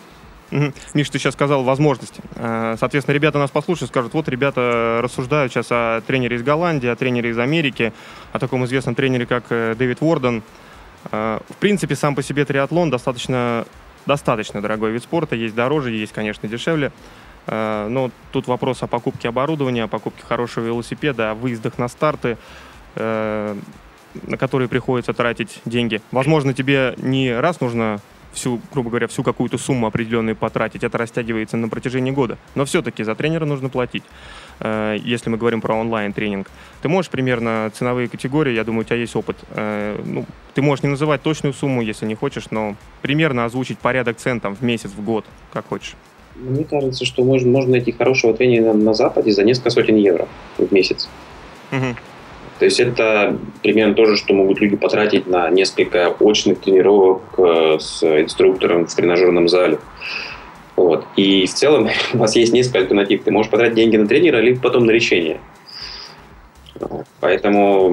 Угу. 0.54 0.72
Миш, 0.94 1.10
ты 1.10 1.18
сейчас 1.18 1.34
сказал 1.34 1.64
возможности. 1.64 2.22
Э, 2.36 2.76
соответственно, 2.78 3.14
ребята 3.14 3.38
нас 3.38 3.50
послушают, 3.50 3.90
скажут, 3.90 4.14
вот 4.14 4.28
ребята 4.28 5.00
рассуждают 5.02 5.52
сейчас 5.52 5.66
о 5.70 6.00
тренере 6.06 6.36
из 6.36 6.42
Голландии, 6.42 6.88
о 6.88 6.96
тренере 6.96 7.30
из 7.30 7.38
Америки, 7.38 7.92
о 8.32 8.38
таком 8.38 8.64
известном 8.64 8.94
тренере, 8.94 9.26
как 9.26 9.44
э, 9.50 9.74
Дэвид 9.76 9.98
Уорден. 10.00 10.42
В 11.10 11.56
принципе, 11.60 11.96
сам 11.96 12.14
по 12.14 12.22
себе 12.22 12.46
триатлон 12.46 12.88
достаточно, 12.88 13.66
достаточно 14.06 14.62
дорогой 14.62 14.90
вид 14.90 15.02
спорта. 15.02 15.36
Есть 15.36 15.54
дороже, 15.54 15.90
есть, 15.90 16.14
конечно, 16.14 16.48
дешевле. 16.48 16.92
Э, 17.46 17.88
но 17.88 18.10
тут 18.32 18.46
вопрос 18.46 18.82
о 18.82 18.86
покупке 18.86 19.28
оборудования, 19.28 19.84
о 19.84 19.88
покупке 19.88 20.22
хорошего 20.26 20.64
велосипеда, 20.66 21.32
о 21.32 21.34
выездах 21.34 21.78
на 21.78 21.88
старты, 21.88 22.38
э, 22.96 23.56
на 24.22 24.36
которые 24.36 24.68
приходится 24.68 25.12
тратить 25.12 25.60
деньги. 25.64 26.00
Возможно, 26.10 26.54
тебе 26.54 26.94
не 26.98 27.32
раз 27.32 27.60
нужно 27.60 28.00
всю, 28.34 28.60
грубо 28.72 28.90
говоря, 28.90 29.06
всю 29.06 29.22
какую-то 29.22 29.58
сумму 29.58 29.86
определенную 29.86 30.36
потратить, 30.36 30.84
это 30.84 30.98
растягивается 30.98 31.56
на 31.56 31.68
протяжении 31.68 32.10
года. 32.10 32.38
Но 32.54 32.64
все-таки 32.64 33.02
за 33.04 33.14
тренера 33.14 33.44
нужно 33.44 33.68
платить, 33.68 34.02
э, 34.60 34.98
если 35.02 35.30
мы 35.30 35.36
говорим 35.36 35.60
про 35.60 35.74
онлайн-тренинг. 35.74 36.50
Ты 36.82 36.88
можешь 36.88 37.10
примерно 37.10 37.70
ценовые 37.74 38.08
категории, 38.08 38.52
я 38.52 38.64
думаю, 38.64 38.82
у 38.82 38.84
тебя 38.84 38.96
есть 38.96 39.16
опыт. 39.16 39.36
Ну, 39.54 40.26
ты 40.54 40.62
можешь 40.62 40.82
не 40.82 40.90
называть 40.90 41.22
точную 41.22 41.54
сумму, 41.54 41.80
если 41.80 42.06
не 42.06 42.14
хочешь, 42.14 42.50
но 42.50 42.76
примерно 43.00 43.44
озвучить 43.44 43.78
порядок 43.78 44.18
цен 44.18 44.40
там 44.40 44.54
в 44.54 44.62
месяц, 44.62 44.90
в 44.90 45.02
год, 45.02 45.24
как 45.52 45.68
хочешь. 45.68 45.94
Мне 46.36 46.64
кажется, 46.64 47.04
что 47.04 47.22
можно, 47.24 47.48
можно 47.50 47.72
найти 47.72 47.92
хорошего 47.92 48.34
тренера 48.34 48.72
на 48.72 48.92
Западе 48.92 49.32
за 49.32 49.44
несколько 49.44 49.70
сотен 49.70 49.96
евро 49.96 50.28
в 50.58 50.72
месяц. 50.72 51.08
Угу. 51.70 51.96
То 52.64 52.66
есть 52.66 52.80
это 52.80 53.38
примерно 53.62 53.92
то 53.92 54.06
же, 54.06 54.16
что 54.16 54.32
могут 54.32 54.58
люди 54.58 54.74
потратить 54.74 55.26
на 55.26 55.50
несколько 55.50 56.08
очных 56.18 56.60
тренировок 56.60 57.20
э, 57.36 57.76
с 57.78 58.02
инструктором 58.02 58.86
в 58.86 58.94
тренажерном 58.94 59.48
зале. 59.48 59.76
Вот. 60.74 61.04
И 61.14 61.44
в 61.44 61.52
целом 61.52 61.90
у 62.14 62.16
вас 62.16 62.34
есть 62.36 62.54
несколько 62.54 62.78
альтернатив. 62.78 63.22
Ты 63.22 63.32
можешь 63.32 63.50
потратить 63.50 63.74
деньги 63.74 63.98
на 63.98 64.08
тренера, 64.08 64.38
либо 64.38 64.62
потом 64.62 64.86
на 64.86 64.92
лечение. 64.92 65.40
Поэтому, 67.20 67.90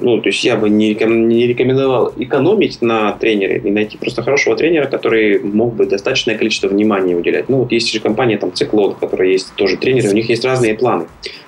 ну, 0.00 0.20
то 0.20 0.28
есть 0.28 0.44
я 0.44 0.56
бы 0.56 0.68
не, 0.68 0.94
рекомендовал 0.94 2.12
экономить 2.16 2.82
на 2.82 3.12
тренере 3.12 3.60
и 3.64 3.70
найти 3.70 3.96
просто 3.96 4.22
хорошего 4.22 4.56
тренера, 4.56 4.86
который 4.86 5.40
мог 5.40 5.74
бы 5.74 5.86
достаточное 5.86 6.36
количество 6.36 6.68
внимания 6.68 7.14
уделять. 7.14 7.48
Ну, 7.48 7.58
вот 7.58 7.72
есть 7.72 7.92
же 7.92 8.00
компания, 8.00 8.38
там, 8.38 8.52
Циклон, 8.52 8.94
которая 8.94 9.28
есть 9.28 9.54
тоже 9.54 9.76
тренеры, 9.76 10.10
у 10.10 10.14
них 10.14 10.28
есть 10.28 10.44
разные 10.44 10.74
планы. 10.74 11.04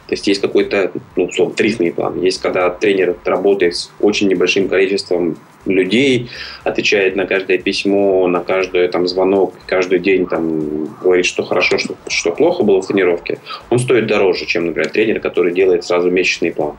То 0.06 0.12
есть 0.12 0.26
есть 0.26 0.40
какой-то, 0.40 0.92
ну, 1.16 1.24
условно, 1.24 1.54
тарифный 1.54 1.92
план. 1.92 2.20
Есть, 2.20 2.40
когда 2.42 2.68
тренер 2.70 3.16
работает 3.24 3.76
с 3.76 3.90
очень 4.00 4.28
небольшим 4.28 4.68
количеством 4.68 5.36
людей, 5.66 6.30
отвечает 6.64 7.16
на 7.16 7.26
каждое 7.26 7.58
письмо, 7.58 8.26
на 8.28 8.40
каждый 8.40 8.88
там, 8.88 9.06
звонок, 9.06 9.54
каждый 9.66 9.98
день 9.98 10.26
там, 10.26 10.86
говорит, 11.02 11.26
что 11.26 11.42
хорошо, 11.42 11.78
что, 11.78 11.96
что 12.08 12.32
плохо 12.32 12.62
было 12.62 12.82
в 12.82 12.86
тренировке, 12.86 13.38
он 13.70 13.78
стоит 13.78 14.06
дороже, 14.06 14.46
чем, 14.46 14.66
например, 14.66 14.90
тренер, 14.90 15.20
который 15.20 15.52
делает 15.52 15.84
сразу 15.84 16.10
месячный 16.10 16.52
план. 16.52 16.76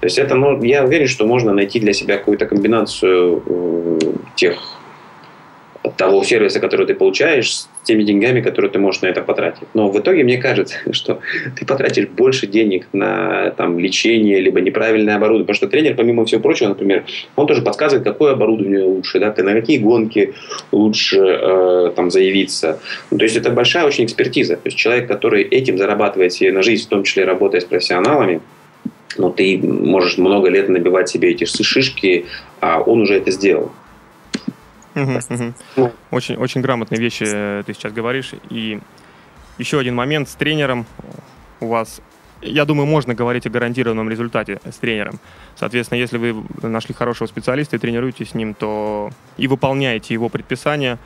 То 0.00 0.06
есть 0.06 0.18
это, 0.18 0.34
ну, 0.34 0.62
я 0.62 0.84
уверен, 0.84 1.06
что 1.06 1.26
можно 1.26 1.52
найти 1.52 1.78
для 1.80 1.92
себя 1.92 2.16
какую-то 2.16 2.46
комбинацию 2.46 3.42
э, 3.46 3.98
тех 4.36 4.58
того 5.96 6.24
сервиса, 6.24 6.60
который 6.60 6.86
ты 6.86 6.94
получаешь, 6.94 7.64
теми 7.82 8.02
деньгами, 8.02 8.40
которые 8.40 8.70
ты 8.70 8.78
можешь 8.78 9.02
на 9.02 9.06
это 9.06 9.22
потратить. 9.22 9.66
Но 9.74 9.90
в 9.90 9.98
итоге 9.98 10.22
мне 10.24 10.38
кажется, 10.38 10.76
что 10.92 11.20
ты 11.58 11.64
потратишь 11.66 12.08
больше 12.08 12.46
денег 12.46 12.86
на 12.92 13.50
там, 13.50 13.78
лечение, 13.78 14.40
либо 14.40 14.60
неправильное 14.60 15.16
оборудование. 15.16 15.46
Потому 15.46 15.56
что 15.56 15.68
тренер, 15.68 15.96
помимо 15.96 16.24
всего 16.24 16.40
прочего, 16.40 16.68
например, 16.68 17.04
он 17.36 17.46
тоже 17.46 17.62
подсказывает, 17.62 18.04
какое 18.04 18.32
оборудование 18.32 18.84
лучше, 18.84 19.18
да, 19.18 19.34
на 19.36 19.52
какие 19.52 19.78
гонки 19.78 20.34
лучше 20.72 21.18
э, 21.18 21.92
там, 21.96 22.10
заявиться. 22.10 22.80
Ну, 23.10 23.18
то 23.18 23.24
есть 23.24 23.36
это 23.36 23.50
большая 23.50 23.84
очень 23.84 24.04
экспертиза. 24.04 24.56
То 24.56 24.66
есть 24.66 24.76
человек, 24.76 25.08
который 25.08 25.42
этим 25.42 25.78
зарабатывает 25.78 26.32
себе 26.32 26.52
на 26.52 26.62
жизнь, 26.62 26.84
в 26.86 26.88
том 26.88 27.04
числе 27.04 27.24
работая 27.24 27.60
с 27.60 27.64
профессионалами, 27.64 28.40
но 29.16 29.30
ты 29.30 29.58
можешь 29.58 30.18
много 30.18 30.48
лет 30.48 30.68
набивать 30.68 31.08
себе 31.08 31.30
эти 31.30 31.44
шишки, 31.44 32.26
а 32.60 32.80
он 32.80 33.02
уже 33.02 33.14
это 33.14 33.30
сделал. 33.30 33.72
Очень, 36.10 36.36
очень 36.36 36.60
грамотные 36.60 37.00
вещи 37.00 37.24
э, 37.26 37.62
ты 37.64 37.74
сейчас 37.74 37.92
говоришь. 37.92 38.32
И 38.48 38.80
еще 39.58 39.78
один 39.78 39.94
момент 39.94 40.28
с 40.28 40.34
тренером 40.34 40.86
у 41.60 41.68
вас 41.68 42.00
я 42.42 42.64
думаю, 42.64 42.86
можно 42.86 43.14
говорить 43.14 43.46
о 43.46 43.50
гарантированном 43.50 44.08
результате 44.08 44.60
с 44.64 44.76
тренером. 44.76 45.20
Соответственно, 45.56 45.98
если 45.98 46.16
вы 46.16 46.42
нашли 46.62 46.94
хорошего 46.94 47.26
специалиста 47.26 47.76
и 47.76 47.78
тренируетесь 47.78 48.30
с 48.30 48.34
ним, 48.34 48.54
то 48.54 49.10
и 49.36 49.46
выполняете 49.46 50.14
его 50.14 50.28
предписания, 50.28 50.98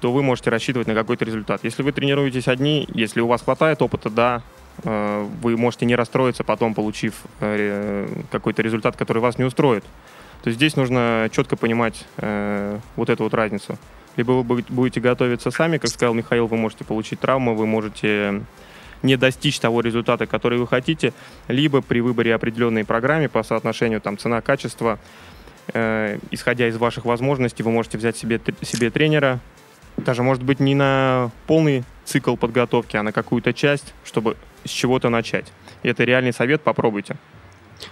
то 0.00 0.12
вы 0.12 0.22
можете 0.22 0.50
рассчитывать 0.50 0.88
на 0.88 0.94
какой-то 0.94 1.24
результат. 1.24 1.64
Если 1.64 1.82
вы 1.82 1.92
тренируетесь 1.92 2.48
одни, 2.48 2.86
если 2.92 3.20
у 3.20 3.26
вас 3.26 3.42
хватает 3.42 3.80
опыта, 3.80 4.10
да, 4.10 4.42
э, 4.84 5.26
вы 5.40 5.56
можете 5.56 5.86
не 5.86 5.96
расстроиться 5.96 6.44
потом, 6.44 6.74
получив 6.74 7.14
э, 7.40 8.06
какой-то 8.30 8.60
результат, 8.60 8.96
который 8.96 9.22
вас 9.22 9.38
не 9.38 9.44
устроит 9.44 9.84
то 10.46 10.52
здесь 10.52 10.76
нужно 10.76 11.28
четко 11.32 11.56
понимать 11.56 12.04
э, 12.18 12.78
вот 12.94 13.10
эту 13.10 13.24
вот 13.24 13.34
разницу. 13.34 13.76
Либо 14.16 14.30
вы 14.30 14.62
будете 14.68 15.00
готовиться 15.00 15.50
сами, 15.50 15.78
как 15.78 15.90
сказал 15.90 16.14
Михаил, 16.14 16.46
вы 16.46 16.56
можете 16.56 16.84
получить 16.84 17.18
травму, 17.18 17.56
вы 17.56 17.66
можете 17.66 18.44
не 19.02 19.16
достичь 19.16 19.58
того 19.58 19.80
результата, 19.80 20.24
который 20.26 20.58
вы 20.60 20.68
хотите, 20.68 21.12
либо 21.48 21.82
при 21.82 21.98
выборе 21.98 22.32
определенной 22.32 22.84
программы 22.84 23.28
по 23.28 23.42
соотношению 23.42 24.00
там, 24.00 24.18
цена-качество, 24.18 25.00
э, 25.74 26.20
исходя 26.30 26.68
из 26.68 26.76
ваших 26.76 27.06
возможностей, 27.06 27.64
вы 27.64 27.72
можете 27.72 27.98
взять 27.98 28.16
себе, 28.16 28.40
себе 28.62 28.90
тренера, 28.92 29.40
даже, 29.96 30.22
может 30.22 30.44
быть, 30.44 30.60
не 30.60 30.76
на 30.76 31.32
полный 31.48 31.82
цикл 32.04 32.36
подготовки, 32.36 32.96
а 32.96 33.02
на 33.02 33.10
какую-то 33.10 33.52
часть, 33.52 33.94
чтобы 34.04 34.36
с 34.64 34.70
чего-то 34.70 35.08
начать. 35.08 35.46
И 35.82 35.88
это 35.88 36.04
реальный 36.04 36.32
совет, 36.32 36.62
попробуйте. 36.62 37.16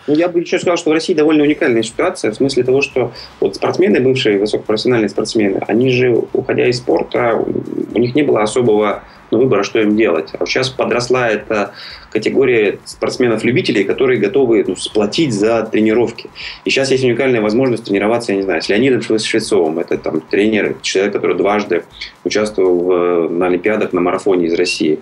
Ну, 0.07 0.15
я 0.15 0.29
бы 0.29 0.41
еще 0.41 0.59
сказал, 0.59 0.77
что 0.77 0.91
в 0.91 0.93
России 0.93 1.15
довольно 1.15 1.43
уникальная 1.43 1.83
ситуация, 1.83 2.31
в 2.31 2.35
смысле 2.35 2.65
того, 2.65 2.83
что 2.83 3.13
вот 3.41 3.57
спортсмены, 3.57 4.01
бывшие 4.01 4.39
высокопрофессиональные 4.39 5.09
спортсмены, 5.09 5.61
они 5.67 5.91
же, 5.91 6.15
уходя 6.33 6.67
из 6.67 6.79
спорта, 6.79 7.35
у 7.37 7.99
них 7.99 8.15
не 8.15 8.23
было 8.23 8.43
особого 8.43 9.03
ну, 9.31 9.39
выбора, 9.39 9.63
что 9.63 9.81
им 9.81 9.97
делать. 9.97 10.31
А 10.39 10.47
сейчас 10.47 10.69
подросла 10.69 11.29
эта 11.29 11.73
категория 12.11 12.79
спортсменов-любителей, 12.85 13.85
которые 13.85 14.21
готовы 14.21 14.65
ну, 14.67 14.77
сплотить 14.77 15.33
за 15.33 15.63
тренировки. 15.65 16.31
И 16.65 16.71
сейчас 16.71 16.91
есть 16.91 17.05
уникальная 17.05 17.41
возможность 17.41 17.85
тренироваться, 17.85 18.33
я 18.33 18.37
не 18.37 18.45
знаю, 18.45 18.63
с 18.63 18.69
Леонидом 18.69 19.03
Швецовым. 19.03 19.79
Это 19.79 19.99
там 19.99 20.21
тренер, 20.21 20.77
человек, 20.83 21.15
который 21.15 21.37
дважды 21.37 21.85
участвовал 22.25 22.79
в, 22.79 23.29
на 23.31 23.47
Олимпиадах 23.47 23.93
на 23.93 24.01
марафоне 24.01 24.47
из 24.47 24.55
России. 24.55 25.01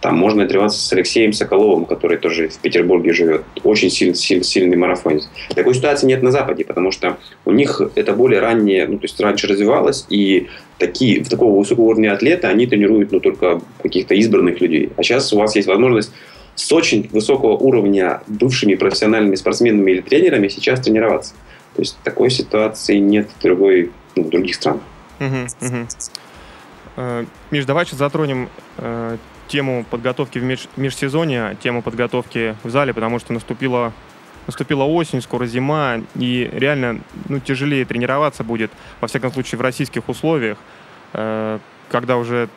Там 0.00 0.16
можно 0.16 0.46
тренироваться 0.46 0.80
с 0.80 0.92
Алексеем 0.92 1.32
Соколовым, 1.32 1.84
который 1.84 2.18
тоже 2.18 2.48
в 2.48 2.58
Петербурге 2.58 3.12
живет. 3.12 3.42
Очень 3.64 3.90
сильный, 3.90 4.14
сильный, 4.14 4.44
сильный 4.44 4.76
марафонец. 4.76 5.28
Такой 5.54 5.74
ситуации 5.74 6.06
нет 6.06 6.22
на 6.22 6.30
Западе, 6.30 6.64
потому 6.64 6.92
что 6.92 7.18
у 7.44 7.52
них 7.52 7.80
это 7.94 8.12
более 8.12 8.40
раннее, 8.40 8.86
ну, 8.86 8.98
то 8.98 9.04
есть 9.04 9.18
раньше 9.20 9.48
развивалось, 9.48 10.06
и 10.08 10.48
такие, 10.78 11.22
в 11.22 11.28
такого 11.28 11.58
высокого 11.58 11.86
уровня 11.86 12.12
атлеты, 12.12 12.46
они 12.46 12.66
тренируют 12.66 13.10
ну, 13.10 13.20
только 13.20 13.60
каких-то 13.82 14.14
избранных 14.14 14.60
людей. 14.60 14.90
А 14.96 15.02
сейчас 15.02 15.32
у 15.32 15.38
вас 15.38 15.56
есть 15.56 15.66
возможность 15.66 16.12
с 16.54 16.72
очень 16.72 17.08
высокого 17.12 17.56
уровня 17.56 18.22
бывшими 18.26 18.74
профессиональными 18.74 19.34
спортсменами 19.36 19.92
или 19.92 20.00
тренерами 20.00 20.48
сейчас 20.48 20.80
тренироваться. 20.80 21.34
То 21.74 21.82
есть 21.82 21.96
такой 22.02 22.30
ситуации 22.30 22.98
нет 22.98 23.28
в, 23.38 23.42
другой, 23.42 23.90
ну, 24.16 24.24
в 24.24 24.30
других 24.30 24.54
странах. 24.56 24.82
Угу, 25.20 25.66
угу. 25.66 25.86
Миш, 27.50 27.64
давай 27.64 27.86
сейчас 27.86 27.98
затронем 27.98 28.48
э, 28.78 29.18
тему 29.46 29.84
подготовки 29.88 30.38
в 30.38 30.42
меж, 30.42 30.68
межсезонье, 30.76 31.56
тему 31.60 31.82
подготовки 31.82 32.56
в 32.64 32.70
зале, 32.70 32.92
потому 32.92 33.18
что 33.18 33.32
наступила, 33.32 33.92
наступила 34.46 34.82
осень, 34.84 35.22
скоро 35.22 35.46
зима, 35.46 36.00
и 36.16 36.50
реально 36.52 37.00
ну, 37.28 37.38
тяжелее 37.40 37.84
тренироваться 37.84 38.42
будет, 38.42 38.72
во 39.00 39.08
всяком 39.08 39.32
случае, 39.32 39.58
в 39.58 39.62
российских 39.62 40.08
условиях, 40.08 40.58
э, 41.12 41.58
когда 41.90 42.16
уже 42.16 42.48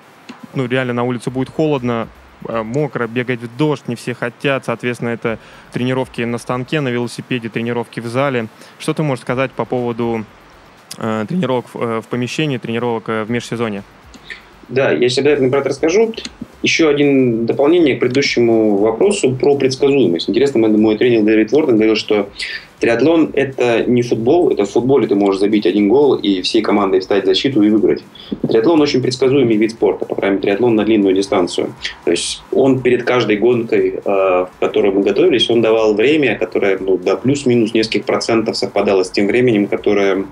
ну, 0.54 0.68
реально 0.68 0.94
на 0.94 1.04
улице 1.04 1.30
будет 1.30 1.50
холодно, 1.50 2.08
э, 2.48 2.64
мокро, 2.64 3.08
бегать 3.08 3.42
в 3.42 3.58
дождь, 3.58 3.88
не 3.88 3.96
все 3.96 4.14
хотят. 4.14 4.66
Соответственно, 4.66 5.10
это 5.10 5.40
тренировки 5.72 6.22
на 6.22 6.38
станке, 6.38 6.82
на 6.82 6.90
велосипеде, 6.90 7.50
тренировки 7.50 8.00
в 8.00 8.08
зале. 8.08 8.48
Что 8.80 8.94
ты 8.94 9.04
можешь 9.04 9.22
сказать 9.22 9.52
по 9.52 9.66
поводу 9.66 10.26
э, 10.98 11.26
тренировок 11.28 11.74
в, 11.74 11.82
э, 11.82 12.02
в 12.02 12.08
помещении, 12.08 12.58
тренировок 12.58 13.08
э, 13.08 13.24
в 13.24 13.32
межсезонье? 13.32 13.84
Да, 14.72 14.92
я 14.92 15.10
себе 15.10 15.24
обязательно 15.24 15.50
про 15.50 15.60
это 15.60 15.70
расскажу. 15.70 16.14
Еще 16.64 16.88
один 16.88 17.46
дополнение 17.46 17.96
к 17.96 18.00
предыдущему 18.00 18.78
вопросу 18.78 19.36
про 19.36 19.56
предсказуемость. 19.56 20.30
Интересно, 20.30 20.68
мой 20.68 20.98
тренер 20.98 21.24
Дэвид 21.24 21.52
Ворден 21.52 21.76
говорил, 21.76 21.96
что 21.96 22.30
Триатлон– 22.80 23.32
это 23.34 23.84
не 23.84 24.02
футбол, 24.02 24.50
это 24.50 24.66
в 24.66 24.72
футболе 24.72 25.08
ты 25.08 25.16
можешь 25.16 25.42
забить 25.42 25.66
один 25.66 25.90
гол 25.90 26.16
и 26.16 26.42
всей 26.42 26.62
командой 26.62 27.00
встать 27.00 27.24
в 27.24 27.26
защиту 27.26 27.62
и 27.62 27.70
выиграть. 27.70 28.04
Триатлон 28.48 28.80
очень 28.82 29.02
предсказуемый 29.02 29.58
вид 29.58 29.72
спорта, 29.72 30.06
по 30.06 30.16
крайней 30.16 30.38
мере, 30.38 30.44
триатлон 30.44 30.76
на 30.76 30.86
длинную 30.86 31.16
дистанцию. 31.16 31.74
То 32.06 32.12
есть 32.12 32.42
он 32.52 32.82
перед 32.82 33.04
каждой 33.04 33.38
гонкой, 33.38 33.96
э, 33.96 34.00
в 34.04 34.50
которой 34.60 34.92
мы 34.92 35.04
готовились, 35.04 35.50
он 35.50 35.62
давал 35.62 35.96
время, 35.96 36.38
которое 36.38 36.78
ну, 36.80 36.98
до 36.98 37.18
плюс-минус 37.18 37.74
нескольких 37.74 38.06
процентов 38.06 38.56
совпадало 38.56 39.04
с 39.04 39.12
тем 39.12 39.28
временем, 39.28 39.68
которое 39.68 40.26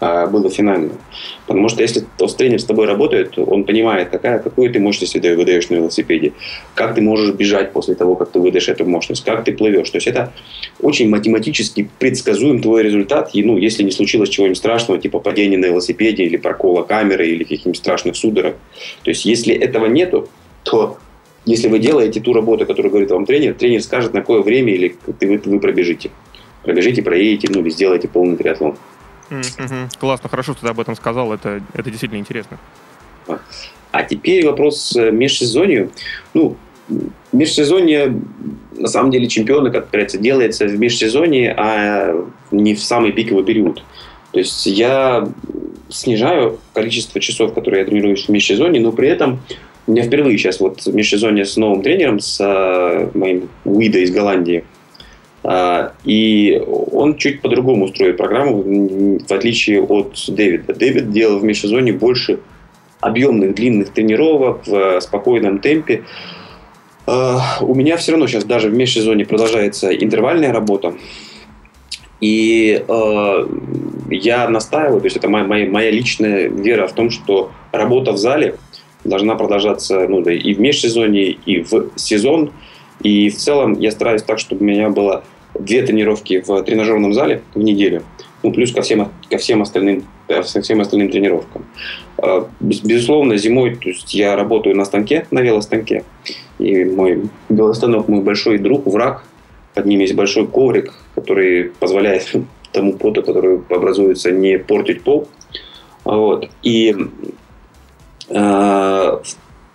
было 0.00 0.50
финальным. 0.50 0.98
Потому 1.46 1.68
что 1.68 1.82
если 1.82 2.04
тренер 2.36 2.60
с 2.60 2.64
тобой 2.64 2.86
работает, 2.86 3.38
он 3.38 3.64
понимает, 3.64 4.10
какая, 4.10 4.38
какую 4.38 4.70
ты 4.70 4.78
мощность 4.80 5.14
выдаешь 5.14 5.68
на 5.70 5.76
велосипеде, 5.76 6.32
как 6.74 6.94
ты 6.94 7.00
можешь 7.00 7.34
бежать 7.34 7.72
после 7.72 7.94
того, 7.94 8.14
как 8.16 8.30
ты 8.30 8.40
выдаешь 8.40 8.68
эту 8.68 8.84
мощность, 8.84 9.24
как 9.24 9.44
ты 9.44 9.52
плывешь. 9.52 9.88
То 9.90 9.96
есть 9.96 10.06
это 10.06 10.32
очень 10.80 11.08
математически 11.08 11.88
предсказуем 11.98 12.60
твой 12.60 12.82
результат. 12.82 13.30
И, 13.32 13.42
ну, 13.42 13.56
если 13.56 13.82
не 13.82 13.92
случилось 13.92 14.28
чего-нибудь 14.28 14.58
страшного, 14.58 15.00
типа 15.00 15.20
падения 15.20 15.58
на 15.58 15.66
велосипеде 15.66 16.24
или 16.24 16.36
прокола 16.36 16.82
камеры 16.82 17.28
или 17.28 17.44
каких-нибудь 17.44 17.78
страшных 17.78 18.16
судорог. 18.16 18.56
То 19.04 19.10
есть 19.10 19.24
если 19.24 19.54
этого 19.54 19.86
нету, 19.86 20.28
то 20.64 20.98
если 21.46 21.68
вы 21.68 21.78
делаете 21.78 22.20
ту 22.20 22.32
работу, 22.32 22.66
которую 22.66 22.90
говорит 22.90 23.10
вам 23.10 23.26
тренер, 23.26 23.54
тренер 23.54 23.82
скажет, 23.82 24.14
на 24.14 24.20
какое 24.20 24.40
время 24.40 24.72
или 24.72 24.96
вы, 25.06 25.40
вы 25.44 25.60
пробежите. 25.60 26.10
Пробежите, 26.62 27.02
проедете, 27.02 27.48
ну, 27.52 27.60
или 27.60 27.68
сделаете 27.68 28.08
полный 28.08 28.36
триатлон. 28.36 28.76
Mm-hmm. 29.40 29.98
Классно, 29.98 30.28
хорошо, 30.28 30.52
что 30.52 30.62
ты 30.62 30.68
об 30.68 30.80
этом 30.80 30.94
сказал, 30.96 31.32
это, 31.32 31.62
это 31.74 31.90
действительно 31.90 32.18
интересно. 32.18 32.58
А 33.90 34.02
теперь 34.02 34.44
вопрос 34.44 34.94
э, 34.96 35.10
межсезонью. 35.10 35.90
Ну, 36.34 36.56
межсезонье, 37.32 38.20
на 38.76 38.88
самом 38.88 39.10
деле, 39.10 39.28
чемпионы, 39.28 39.70
как 39.70 39.90
говорится, 39.90 40.18
делается 40.18 40.66
в 40.66 40.78
межсезонье, 40.78 41.54
а 41.56 42.26
не 42.50 42.74
в 42.74 42.82
самый 42.82 43.12
пиковый 43.12 43.44
период. 43.44 43.82
То 44.32 44.40
есть 44.40 44.66
я 44.66 45.28
снижаю 45.88 46.58
количество 46.72 47.20
часов, 47.20 47.54
которые 47.54 47.80
я 47.80 47.86
тренируюсь 47.86 48.26
в 48.26 48.30
межсезонье, 48.30 48.82
но 48.82 48.90
при 48.90 49.08
этом 49.08 49.40
у 49.86 49.92
меня 49.92 50.02
впервые 50.02 50.38
сейчас 50.38 50.60
вот 50.60 50.84
межсезонье 50.86 51.44
с 51.44 51.56
новым 51.56 51.82
тренером, 51.82 52.18
с 52.18 52.40
э, 52.40 53.10
моим 53.16 53.48
Уида 53.64 53.98
из 53.98 54.10
Голландии, 54.10 54.64
и 56.04 56.62
он 56.66 57.16
чуть 57.16 57.42
по-другому 57.42 57.88
строит 57.88 58.16
программу, 58.16 58.62
в 58.62 59.30
отличие 59.30 59.82
от 59.82 60.16
Дэвида. 60.26 60.74
Дэвид 60.74 61.10
делал 61.10 61.38
в 61.38 61.44
межсезонье 61.44 61.92
больше 61.92 62.40
объемных, 63.00 63.54
длинных 63.54 63.90
тренировок 63.90 64.66
в 64.66 65.00
спокойном 65.00 65.58
темпе. 65.58 66.04
А, 67.06 67.58
у 67.60 67.74
меня 67.74 67.96
все 67.98 68.12
равно 68.12 68.26
сейчас 68.26 68.44
даже 68.44 68.70
в 68.70 68.74
межсезонье 68.74 69.26
продолжается 69.26 69.94
интервальная 69.94 70.52
работа. 70.52 70.94
И 72.20 72.82
э, 72.86 73.46
я 74.10 74.48
настаиваю, 74.48 75.00
то 75.00 75.06
есть 75.06 75.16
это 75.18 75.28
моя, 75.28 75.44
моя, 75.44 75.68
моя 75.68 75.90
личная 75.90 76.48
вера 76.48 76.86
в 76.86 76.92
том, 76.94 77.10
что 77.10 77.50
работа 77.72 78.12
в 78.12 78.16
зале 78.16 78.56
должна 79.04 79.34
продолжаться 79.34 80.08
ну, 80.08 80.22
да, 80.22 80.32
и 80.32 80.54
в 80.54 80.60
межсезонье, 80.60 81.32
и 81.32 81.62
в 81.62 81.90
сезон. 81.96 82.52
И 83.02 83.28
в 83.28 83.36
целом 83.36 83.78
я 83.78 83.90
стараюсь 83.90 84.22
так, 84.22 84.38
чтобы 84.38 84.62
у 84.62 84.64
меня 84.64 84.88
было 84.88 85.24
две 85.58 85.82
тренировки 85.82 86.42
в 86.46 86.62
тренажерном 86.62 87.14
зале 87.14 87.42
в 87.54 87.58
неделю, 87.58 88.02
ну, 88.42 88.52
плюс 88.52 88.72
ко 88.72 88.82
всем, 88.82 89.10
ко 89.30 89.38
всем, 89.38 89.62
остальным, 89.62 90.04
ко 90.28 90.42
всем 90.42 90.80
остальным 90.80 91.10
тренировкам. 91.10 91.64
А, 92.18 92.48
безусловно, 92.60 93.36
зимой 93.36 93.76
то 93.76 93.88
есть 93.88 94.14
я 94.14 94.36
работаю 94.36 94.76
на 94.76 94.84
станке, 94.84 95.26
на 95.30 95.40
велостанке. 95.40 96.04
И 96.58 96.84
мой 96.84 97.22
велостанок 97.48 98.08
мой 98.08 98.22
большой 98.22 98.58
друг, 98.58 98.86
враг. 98.86 99.24
Под 99.74 99.86
ним 99.86 100.00
есть 100.00 100.14
большой 100.14 100.46
коврик, 100.46 100.94
который 101.14 101.70
позволяет 101.80 102.32
тому 102.72 102.92
поту, 102.94 103.22
который 103.22 103.60
образуется, 103.70 104.30
не 104.30 104.58
портить 104.58 105.02
пол. 105.02 105.28
Вот. 106.04 106.50
И 106.62 106.94
э, 108.28 109.18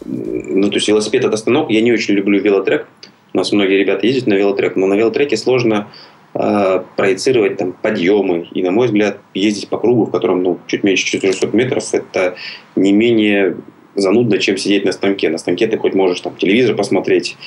ну, 0.06 0.70
то 0.70 0.76
есть 0.76 0.88
велосипед 0.88 1.26
это 1.26 1.38
станок. 1.38 1.70
Я 1.70 1.82
не 1.82 1.92
очень 1.92 2.13
люблю 2.13 2.39
велотрек, 2.39 2.88
у 3.34 3.38
нас 3.38 3.52
многие 3.52 3.78
ребята 3.78 4.06
ездят 4.06 4.28
на 4.28 4.34
велотрек, 4.34 4.76
но 4.76 4.88
на 4.88 4.96
велотреке 4.96 5.38
сложно 5.38 5.88
э, 6.34 6.84
проецировать 6.96 7.58
там 7.58 7.74
подъемы. 7.74 8.48
И, 8.52 8.63
на 8.63 8.72
мой 8.72 8.88
взгляд, 8.88 9.20
ездить 9.34 9.70
по 9.70 9.78
кругу, 9.78 10.06
в 10.06 10.12
котором 10.12 10.44
ну, 10.44 10.60
чуть 10.68 10.84
меньше 10.84 11.06
400 11.06 11.48
метров, 11.56 11.94
это 11.94 12.36
не 12.76 12.92
менее 12.92 13.58
занудно, 13.96 14.38
чем 14.39 14.58
сидеть 14.58 14.86
на 14.86 14.92
станке. 14.92 15.30
На 15.30 15.38
станке 15.38 15.68
ты 15.68 15.78
хоть 15.78 15.94
можешь 15.94 16.22
там 16.22 16.36
телевизор 16.36 16.76
посмотреть, 16.76 17.38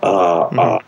а, 0.00 0.50
mm 0.52 0.82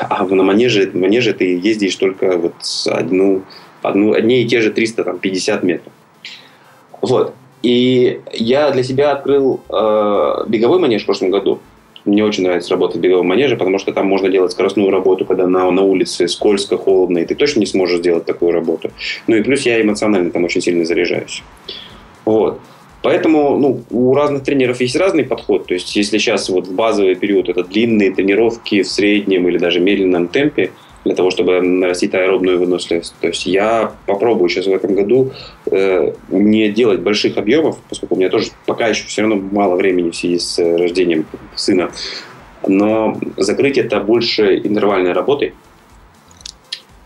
а, 0.00 0.16
а 0.20 0.24
на 0.24 0.42
манеже, 0.42 0.90
манеже 0.92 1.32
ты 1.32 1.58
ездишь 1.58 1.96
только 1.96 2.36
вот 2.36 2.54
одну, 2.86 3.42
одну, 3.82 4.12
одни 4.12 4.42
и 4.42 4.46
те 4.46 4.60
же 4.60 4.70
350 4.70 5.62
метров. 5.62 5.92
Вот. 7.00 7.34
И 7.62 8.20
я 8.32 8.70
для 8.72 8.82
себя 8.82 9.12
открыл 9.12 9.60
э, 9.70 10.44
беговой 10.48 10.78
манеж 10.78 11.02
в 11.02 11.06
прошлом 11.06 11.30
году. 11.30 11.60
Мне 12.04 12.24
очень 12.24 12.44
нравится 12.44 12.70
работать 12.70 12.98
в 12.98 13.00
беговом 13.00 13.26
манеже, 13.26 13.56
потому 13.56 13.78
что 13.78 13.92
там 13.92 14.06
можно 14.06 14.28
делать 14.28 14.52
скоростную 14.52 14.90
работу, 14.90 15.24
когда 15.24 15.46
на, 15.46 15.70
на 15.70 15.82
улице 15.82 16.28
скользко, 16.28 16.76
холодно, 16.76 17.18
и 17.18 17.24
ты 17.24 17.34
точно 17.34 17.60
не 17.60 17.66
сможешь 17.66 17.98
сделать 17.98 18.26
такую 18.26 18.52
работу. 18.52 18.90
Ну 19.26 19.36
и 19.36 19.42
плюс 19.42 19.62
я 19.62 19.80
эмоционально 19.80 20.30
там 20.30 20.44
очень 20.44 20.60
сильно 20.60 20.84
заряжаюсь. 20.84 21.42
Вот. 22.24 22.60
Поэтому 23.02 23.58
ну, 23.58 23.82
у 23.90 24.14
разных 24.14 24.44
тренеров 24.44 24.80
есть 24.80 24.96
разный 24.96 25.24
подход. 25.24 25.66
То 25.66 25.74
есть, 25.74 25.94
если 25.94 26.16
сейчас 26.18 26.48
вот 26.48 26.66
в 26.66 26.74
базовый 26.74 27.14
период 27.14 27.48
это 27.50 27.62
длинные 27.62 28.10
тренировки 28.10 28.82
в 28.82 28.88
среднем 28.88 29.46
или 29.48 29.58
даже 29.58 29.80
медленном 29.80 30.28
темпе– 30.28 30.70
для 31.04 31.14
того, 31.14 31.30
чтобы 31.30 31.60
нарастить 31.60 32.14
аэробную 32.14 32.58
выносливость. 32.58 33.14
То 33.20 33.28
есть 33.28 33.46
я 33.46 33.92
попробую 34.06 34.48
сейчас 34.48 34.66
в 34.66 34.72
этом 34.72 34.94
году 34.94 35.32
э, 35.70 36.12
не 36.30 36.70
делать 36.70 37.00
больших 37.00 37.36
объемов, 37.36 37.78
поскольку 37.88 38.14
у 38.14 38.18
меня 38.18 38.30
тоже 38.30 38.50
пока 38.66 38.88
еще 38.88 39.06
все 39.06 39.22
равно 39.22 39.36
мало 39.36 39.76
времени 39.76 40.10
в 40.10 40.16
связи 40.16 40.38
с 40.38 40.58
э, 40.58 40.76
рождением 40.76 41.26
сына. 41.54 41.90
Но 42.66 43.18
закрыть 43.36 43.76
это 43.76 44.00
больше 44.00 44.56
интервальной 44.58 45.12
работой 45.12 45.52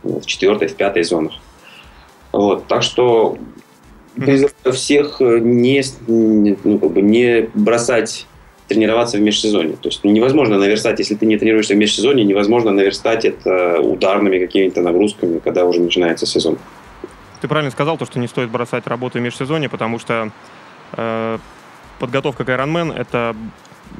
в 0.04 0.24
четвертой, 0.24 0.68
в 0.68 0.74
пятой 0.74 1.02
зонах. 1.02 1.32
Вот, 2.30 2.66
так 2.68 2.84
что 2.84 3.36
призываю 4.14 4.72
всех 4.72 5.16
не, 5.20 5.82
ну, 6.06 6.78
как 6.78 6.92
бы 6.92 7.02
не 7.02 7.48
бросать 7.54 8.27
тренироваться 8.68 9.16
в 9.16 9.20
межсезонье. 9.20 9.76
То 9.76 9.88
есть 9.88 10.04
невозможно 10.04 10.58
наверстать, 10.58 10.98
если 10.98 11.14
ты 11.14 11.26
не 11.26 11.38
тренируешься 11.38 11.74
в 11.74 11.78
межсезонье, 11.78 12.24
невозможно 12.24 12.70
наверстать 12.70 13.24
это 13.24 13.80
ударными 13.80 14.38
какими-то 14.38 14.82
нагрузками, 14.82 15.38
когда 15.38 15.64
уже 15.64 15.80
начинается 15.80 16.26
сезон. 16.26 16.58
Ты 17.40 17.48
правильно 17.48 17.70
сказал, 17.70 17.96
то, 17.96 18.04
что 18.04 18.18
не 18.18 18.28
стоит 18.28 18.50
бросать 18.50 18.86
работу 18.86 19.18
в 19.18 19.22
межсезонье, 19.22 19.68
потому 19.68 19.98
что 19.98 20.30
э, 20.96 21.38
подготовка 21.98 22.44
к 22.44 22.48
Ironman 22.48 22.94
это, 22.94 23.34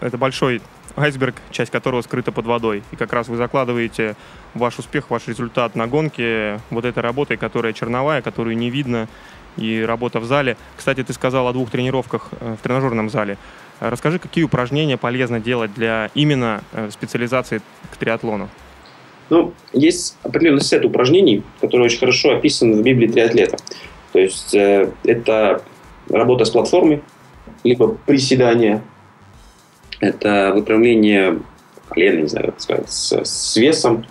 это 0.00 0.18
большой 0.18 0.61
айсберг, 0.96 1.37
часть 1.50 1.70
которого 1.70 2.02
скрыта 2.02 2.33
под 2.33 2.46
водой. 2.46 2.83
И 2.92 2.96
как 2.96 3.12
раз 3.12 3.28
вы 3.28 3.37
закладываете 3.37 4.16
ваш 4.54 4.78
успех, 4.78 5.11
ваш 5.11 5.28
результат 5.28 5.76
на 5.76 5.87
гонке 5.87 6.61
вот 6.70 6.85
этой 6.85 7.00
работой, 7.00 7.37
которая 7.37 7.72
черновая, 7.72 8.22
которую 8.22 8.57
не 8.57 8.70
видно, 8.70 9.09
и 9.57 9.85
работа 9.87 10.20
в 10.20 10.24
зале. 10.24 10.57
Кстати, 10.76 11.02
ты 11.02 11.12
сказал 11.12 11.48
о 11.48 11.52
двух 11.52 11.70
тренировках 11.70 12.28
э, 12.40 12.57
в 12.59 12.62
тренажерном 12.62 13.11
зале. 13.11 13.38
Расскажи, 13.80 14.18
какие 14.18 14.44
упражнения 14.44 14.96
полезно 14.96 15.38
делать 15.40 15.72
для 15.74 16.10
именно 16.14 16.62
э, 16.72 16.90
специализации 16.90 17.60
к 17.92 17.96
триатлону? 17.96 18.48
Ну, 19.30 19.52
есть 19.72 20.16
определенный 20.22 20.62
сет 20.62 20.84
упражнений, 20.84 21.42
который 21.60 21.82
очень 21.82 21.98
хорошо 21.98 22.36
описан 22.36 22.72
в 22.72 22.82
Библии 22.82 23.06
триатлета. 23.06 23.58
То 24.12 24.18
есть 24.18 24.54
э, 24.54 24.90
это 25.04 25.62
работа 26.08 26.44
с 26.44 26.50
платформой, 26.50 27.02
либо 27.62 27.88
приседания, 28.06 28.82
это 30.00 30.52
выправление 30.54 31.40
колена, 31.88 32.22
не 32.22 32.28
знаю, 32.28 32.46
как 32.46 32.60
сказать, 32.60 32.90
с, 32.90 33.12
с 33.24 33.56
весом. 33.56 34.06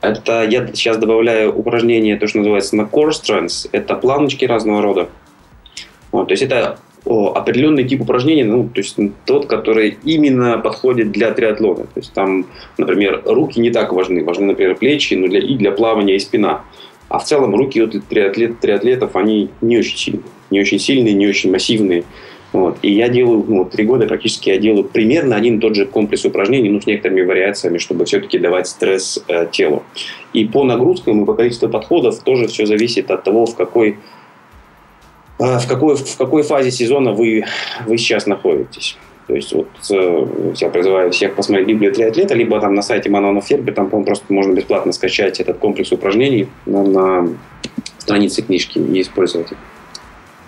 Это 0.00 0.44
я 0.44 0.66
сейчас 0.68 0.98
добавляю 0.98 1.54
упражнение, 1.54 2.16
то, 2.16 2.26
что 2.28 2.38
называется 2.38 2.76
на 2.76 2.82
core 2.82 3.10
strength. 3.10 3.68
Это 3.72 3.94
планочки 3.96 4.44
разного 4.44 4.82
рода. 4.82 5.08
Вот, 6.12 6.28
то 6.28 6.32
есть 6.32 6.42
это 6.42 6.78
определенный 7.06 7.84
тип 7.84 8.02
упражнений, 8.02 8.44
ну, 8.44 8.68
то 8.68 8.80
есть 8.80 8.96
тот, 9.24 9.46
который 9.46 9.96
именно 10.04 10.58
подходит 10.58 11.12
для 11.12 11.30
триатлона. 11.30 11.84
То 11.84 12.00
есть 12.00 12.12
там, 12.12 12.46
например, 12.78 13.22
руки 13.24 13.60
не 13.60 13.70
так 13.70 13.92
важны, 13.92 14.24
важны, 14.24 14.46
например, 14.46 14.76
плечи, 14.76 15.14
но 15.14 15.28
для, 15.28 15.40
и 15.40 15.54
для 15.54 15.70
плавания, 15.70 16.16
и 16.16 16.18
спина. 16.18 16.62
А 17.08 17.18
в 17.18 17.24
целом 17.24 17.54
руки 17.54 17.80
у 17.80 17.88
триатлет, 17.88 18.58
триатлетов, 18.58 19.14
они 19.14 19.50
не 19.60 19.78
очень 19.78 19.96
сильные, 19.96 20.24
не 20.50 20.60
очень 20.60 20.78
сильные, 20.80 21.14
не 21.14 21.28
очень 21.28 21.52
массивные. 21.52 22.04
Вот. 22.52 22.78
И 22.82 22.92
я 22.92 23.08
делаю, 23.08 23.44
ну, 23.46 23.64
три 23.64 23.84
года 23.84 24.06
практически 24.06 24.48
я 24.48 24.58
делаю 24.58 24.84
примерно 24.84 25.36
один 25.36 25.58
и 25.58 25.60
тот 25.60 25.74
же 25.76 25.84
комплекс 25.86 26.24
упражнений, 26.24 26.70
ну, 26.70 26.80
с 26.80 26.86
некоторыми 26.86 27.22
вариациями, 27.22 27.78
чтобы 27.78 28.04
все-таки 28.06 28.38
давать 28.38 28.66
стресс 28.66 29.22
э, 29.28 29.46
телу. 29.52 29.82
И 30.32 30.44
по 30.44 30.64
нагрузкам 30.64 31.22
и 31.22 31.26
по 31.26 31.34
количеству 31.34 31.68
подходов 31.68 32.18
тоже 32.20 32.48
все 32.48 32.66
зависит 32.66 33.10
от 33.10 33.24
того, 33.24 33.46
в 33.46 33.54
какой 33.54 33.98
в 35.38 35.66
какой, 35.66 35.96
в 35.96 36.16
какой 36.16 36.42
фазе 36.42 36.70
сезона 36.70 37.12
вы, 37.12 37.44
вы 37.86 37.98
сейчас 37.98 38.26
находитесь. 38.26 38.96
То 39.26 39.34
есть 39.34 39.52
вот 39.52 39.68
э, 39.90 40.52
я 40.56 40.70
призываю 40.70 41.10
всех 41.10 41.34
посмотреть 41.34 41.66
Библию 41.66 41.92
триатлета, 41.92 42.34
либо 42.34 42.60
там 42.60 42.74
на 42.74 42.82
сайте 42.82 43.10
Манона 43.10 43.40
Ферби, 43.40 43.72
там, 43.72 43.90
по 43.90 44.00
просто 44.02 44.32
можно 44.32 44.52
бесплатно 44.52 44.92
скачать 44.92 45.40
этот 45.40 45.58
комплекс 45.58 45.90
упражнений 45.90 46.48
на, 46.64 46.84
на 46.84 47.28
странице 47.98 48.42
книжки 48.42 48.78
и 48.78 49.00
использовать 49.00 49.52
их. 49.52 49.58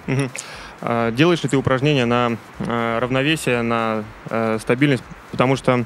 Угу. 0.06 1.10
Делаешь 1.12 1.42
ли 1.42 1.48
ты 1.48 1.56
упражнения 1.56 2.04
на 2.04 2.36
э, 2.60 2.98
равновесие, 3.00 3.62
на 3.62 4.04
э, 4.30 4.58
стабильность? 4.60 5.02
Потому 5.32 5.56
что 5.56 5.84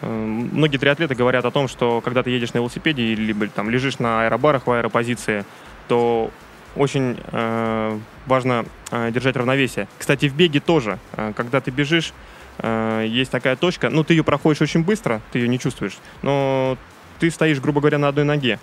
многие 0.00 0.78
триатлеты 0.78 1.16
говорят 1.16 1.44
о 1.44 1.50
том, 1.50 1.66
что 1.66 2.00
когда 2.00 2.22
ты 2.22 2.30
едешь 2.30 2.52
на 2.52 2.58
велосипеде 2.58 3.02
либо 3.16 3.48
там 3.48 3.68
лежишь 3.68 3.98
на 3.98 4.24
аэробарах 4.24 4.68
в 4.68 4.70
аэропозиции, 4.70 5.44
то 5.88 6.30
очень 6.76 7.16
э, 7.32 7.98
важно 8.26 8.64
э, 8.90 9.10
держать 9.10 9.36
равновесие. 9.36 9.88
Кстати, 9.98 10.28
в 10.28 10.34
беге 10.34 10.60
тоже, 10.60 10.98
э, 11.16 11.32
когда 11.36 11.60
ты 11.60 11.70
бежишь, 11.70 12.12
э, 12.58 13.06
есть 13.08 13.30
такая 13.30 13.56
точка, 13.56 13.90
ну, 13.90 14.04
ты 14.04 14.14
ее 14.14 14.24
проходишь 14.24 14.62
очень 14.62 14.84
быстро, 14.84 15.20
ты 15.32 15.40
ее 15.40 15.48
не 15.48 15.58
чувствуешь, 15.58 15.98
но 16.22 16.76
ты 17.18 17.30
стоишь, 17.30 17.60
грубо 17.60 17.80
говоря, 17.80 17.98
на 17.98 18.08
одной 18.08 18.24
ноге. 18.24 18.58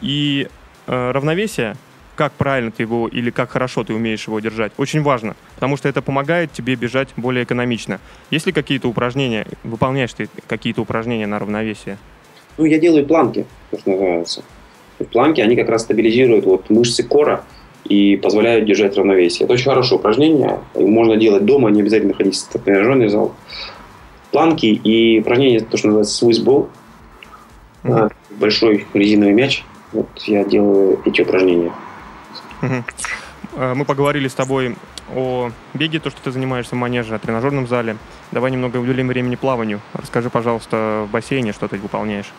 И 0.00 0.48
э, 0.86 1.10
равновесие, 1.12 1.76
как 2.16 2.32
правильно 2.32 2.70
ты 2.70 2.82
его 2.82 3.08
или 3.08 3.30
как 3.30 3.50
хорошо 3.50 3.84
ты 3.84 3.94
умеешь 3.94 4.26
его 4.26 4.40
держать, 4.40 4.72
очень 4.76 5.02
важно, 5.02 5.36
потому 5.54 5.76
что 5.76 5.88
это 5.88 6.02
помогает 6.02 6.52
тебе 6.52 6.74
бежать 6.74 7.08
более 7.16 7.44
экономично. 7.44 8.00
Есть 8.30 8.46
ли 8.46 8.52
какие-то 8.52 8.88
упражнения, 8.88 9.46
выполняешь 9.62 10.12
ты 10.12 10.28
какие-то 10.46 10.82
упражнения 10.82 11.26
на 11.26 11.38
равновесие? 11.38 11.98
Ну, 12.56 12.64
я 12.64 12.78
делаю 12.78 13.06
планки, 13.06 13.46
что 13.72 13.90
называется 13.90 14.44
в 14.98 15.04
планке, 15.04 15.42
они 15.42 15.56
как 15.56 15.68
раз 15.68 15.82
стабилизируют 15.82 16.44
вот 16.44 16.70
мышцы 16.70 17.02
кора 17.02 17.44
и 17.84 18.16
позволяют 18.16 18.64
держать 18.64 18.96
равновесие. 18.96 19.44
Это 19.44 19.54
очень 19.54 19.64
хорошее 19.64 19.98
упражнение. 19.98 20.60
Его 20.74 20.88
можно 20.88 21.16
делать 21.16 21.44
дома, 21.44 21.70
не 21.70 21.80
обязательно 21.80 22.14
ходить 22.14 22.36
в 22.36 22.58
тренажерный 22.58 23.08
зал. 23.08 23.34
Планки 24.30 24.66
и 24.66 25.20
упражнение, 25.20 25.60
то, 25.60 25.76
что 25.76 25.88
называется 25.88 26.24
Swiss 26.24 26.44
Ball. 26.44 26.68
Mm-hmm. 27.82 28.12
Большой 28.38 28.86
резиновый 28.94 29.34
мяч. 29.34 29.64
Вот 29.92 30.08
я 30.26 30.44
делаю 30.44 31.00
эти 31.04 31.22
упражнения. 31.22 31.72
Mm-hmm. 32.62 33.74
Мы 33.74 33.84
поговорили 33.84 34.26
с 34.26 34.34
тобой 34.34 34.74
о 35.14 35.50
беге, 35.74 36.00
то, 36.00 36.10
что 36.10 36.20
ты 36.22 36.30
занимаешься 36.32 36.74
в 36.74 36.78
манеже, 36.78 37.14
о 37.14 37.18
тренажерном 37.18 37.68
зале. 37.68 37.96
Давай 38.32 38.50
немного 38.50 38.78
уделим 38.78 39.08
времени 39.08 39.36
плаванию. 39.36 39.80
Расскажи, 39.92 40.30
пожалуйста, 40.30 41.04
в 41.06 41.12
бассейне, 41.12 41.52
что 41.52 41.68
ты 41.68 41.76
выполняешь. 41.76 42.32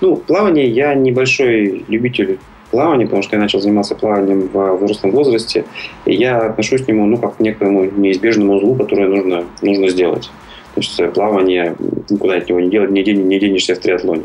Ну, 0.00 0.16
плавание 0.16 0.68
я 0.68 0.94
небольшой 0.94 1.84
любитель 1.88 2.38
плавания, 2.70 3.04
потому 3.04 3.22
что 3.22 3.36
я 3.36 3.42
начал 3.42 3.60
заниматься 3.60 3.94
плаванием 3.94 4.48
в 4.52 4.76
взрослом 4.76 5.12
возрасте, 5.12 5.64
и 6.04 6.14
я 6.14 6.46
отношусь 6.46 6.82
к 6.82 6.88
нему, 6.88 7.06
ну, 7.06 7.16
как 7.16 7.36
к 7.36 7.40
некоему 7.40 7.84
неизбежному 7.84 8.54
узлу, 8.54 8.74
которое 8.74 9.08
нужно, 9.08 9.44
нужно 9.62 9.88
сделать. 9.88 10.30
То 10.74 10.80
есть 10.80 11.00
э, 11.00 11.08
плавание, 11.08 11.74
никуда 12.10 12.36
от 12.36 12.48
него 12.48 12.60
не, 12.60 12.68
делать, 12.68 12.90
не, 12.90 13.02
ден, 13.02 13.26
не 13.28 13.38
денешься 13.38 13.74
в 13.74 13.78
триатлоне. 13.78 14.24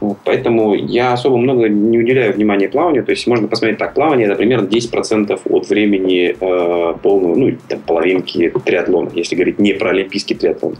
Вот, 0.00 0.16
поэтому 0.24 0.74
я 0.74 1.12
особо 1.12 1.36
много 1.36 1.68
не 1.68 1.98
уделяю 1.98 2.32
внимания 2.32 2.68
плаванию. 2.68 3.04
То 3.04 3.10
есть 3.10 3.26
можно 3.26 3.46
посмотреть 3.46 3.78
так, 3.78 3.94
плавание 3.94 4.26
это 4.26 4.36
примерно 4.36 4.66
10% 4.66 5.40
от 5.44 5.68
времени 5.68 6.34
э, 6.40 6.94
полного, 7.02 7.34
ну, 7.36 7.56
там, 7.68 7.80
половинки 7.80 8.52
триатлона, 8.64 9.10
если 9.14 9.36
говорить 9.36 9.58
не 9.58 9.74
про 9.74 9.90
олимпийский 9.90 10.34
триатлон. 10.34 10.76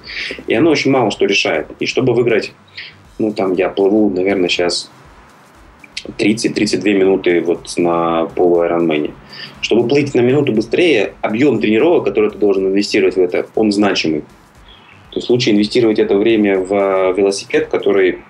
И 0.47 0.55
оно 0.55 0.71
очень 0.71 0.91
мало 0.91 1.11
что 1.11 1.27
решает. 1.27 1.67
И 1.79 1.87
чтобы 1.87 2.15
выиграть 2.15 2.53
ну, 3.21 3.33
там 3.33 3.53
я 3.55 3.69
плыву, 3.69 4.11
наверное, 4.11 4.49
сейчас 4.49 4.91
30-32 6.19 6.93
минуты 6.95 7.41
вот 7.41 7.73
на 7.77 8.27
полу 8.27 8.63
Ironman. 8.65 9.13
Чтобы 9.61 9.87
плыть 9.89 10.15
на 10.15 10.21
минуту 10.21 10.53
быстрее, 10.53 11.15
объем 11.21 11.61
тренировок, 11.61 12.05
который 12.05 12.31
ты 12.31 12.39
должен 12.39 12.67
инвестировать 12.67 13.17
в 13.17 13.21
это, 13.21 13.47
он 13.55 13.73
значимый. 13.73 14.23
То 15.11 15.19
есть 15.19 15.29
лучше 15.29 15.51
инвестировать 15.51 15.99
это 15.99 16.17
время 16.17 16.59
в 16.59 17.13
велосипед, 17.13 17.69
который 17.69 18.21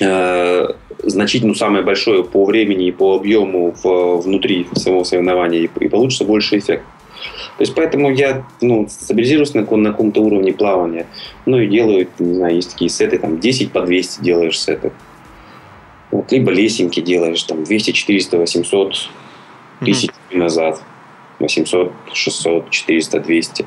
э, 0.00 0.66
значительно 1.02 1.54
самое 1.54 1.82
большое 1.82 2.22
по 2.22 2.44
времени 2.44 2.86
и 2.86 2.92
по 2.92 3.16
объему 3.16 3.74
в, 3.82 4.18
внутри 4.18 4.68
самого 4.74 5.04
соревнования, 5.04 5.60
и, 5.60 5.70
и 5.80 5.88
получится 5.88 6.24
больше 6.24 6.58
эффект. 6.58 6.84
То 7.56 7.62
есть 7.62 7.74
поэтому 7.74 8.10
я 8.10 8.44
ну, 8.60 8.86
стабилизируюсь 8.88 9.54
на, 9.54 9.62
на 9.62 9.90
каком-то 9.90 10.20
уровне 10.20 10.52
плавания. 10.52 11.06
Ну 11.46 11.58
и 11.58 11.66
делаю, 11.66 12.08
не 12.18 12.34
знаю, 12.34 12.56
есть 12.56 12.72
такие 12.72 12.88
сеты, 12.88 13.18
там 13.18 13.40
10 13.40 13.72
по 13.72 13.82
200 13.82 14.22
делаешь 14.22 14.58
сеты. 14.58 14.92
Вот, 16.10 16.32
либо 16.32 16.50
лесенки 16.50 17.00
делаешь, 17.00 17.42
там 17.44 17.64
200, 17.64 17.92
400, 17.92 18.38
800, 18.38 19.10
тысяч 19.80 20.10
mm-hmm. 20.10 20.38
назад. 20.38 20.82
800, 21.40 21.92
600, 22.12 22.70
400, 22.70 23.20
200. 23.20 23.66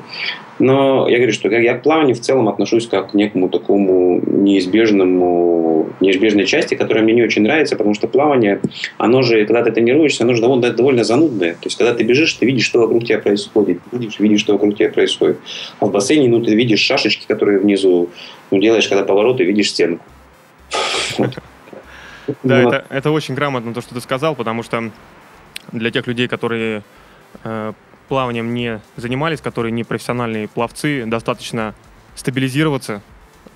Но 0.60 1.08
я 1.08 1.16
говорю, 1.16 1.32
что 1.32 1.48
я 1.48 1.74
к 1.76 1.82
плаванию 1.82 2.14
в 2.14 2.20
целом 2.20 2.48
отношусь 2.48 2.86
как 2.86 3.10
к 3.10 3.14
некому 3.14 3.48
такому 3.48 4.20
неизбежному, 4.24 5.90
неизбежной 6.00 6.46
части, 6.46 6.76
которая 6.76 7.02
мне 7.02 7.12
не 7.12 7.22
очень 7.22 7.42
нравится, 7.42 7.74
потому 7.76 7.94
что 7.94 8.06
плавание, 8.06 8.60
оно 8.96 9.22
же, 9.22 9.44
когда 9.46 9.64
ты 9.64 9.72
тренируешься, 9.72 10.22
оно 10.22 10.34
же 10.34 10.40
довольно, 10.40 10.70
довольно 10.70 11.02
занудное. 11.02 11.54
То 11.54 11.64
есть, 11.64 11.76
когда 11.76 11.92
ты 11.92 12.04
бежишь, 12.04 12.32
ты 12.34 12.46
видишь, 12.46 12.64
что 12.64 12.78
вокруг 12.80 13.04
тебя 13.04 13.18
происходит. 13.18 13.80
Видишь, 13.90 14.20
видишь, 14.20 14.40
что 14.40 14.52
вокруг 14.52 14.76
тебя 14.76 14.90
происходит. 14.90 15.38
А 15.80 15.86
в 15.86 15.90
бассейне, 15.90 16.28
ну, 16.28 16.40
ты 16.40 16.54
видишь 16.54 16.80
шашечки, 16.80 17.26
которые 17.26 17.58
внизу, 17.58 18.10
ну, 18.52 18.60
делаешь, 18.60 18.86
когда 18.86 19.04
повороты, 19.04 19.44
видишь 19.44 19.70
стенку. 19.70 20.04
Да, 22.42 22.58
это, 22.58 22.84
это 22.88 23.10
очень 23.10 23.34
грамотно 23.34 23.74
то, 23.74 23.82
что 23.82 23.94
ты 23.94 24.00
сказал, 24.00 24.34
потому 24.34 24.62
что 24.62 24.90
для 25.72 25.90
тех 25.90 26.06
людей, 26.06 26.28
которые 26.28 26.82
плаванием 28.08 28.54
не 28.54 28.80
занимались, 28.96 29.40
которые 29.40 29.72
не 29.72 29.84
профессиональные 29.84 30.48
пловцы, 30.48 31.04
достаточно 31.06 31.74
стабилизироваться 32.14 33.02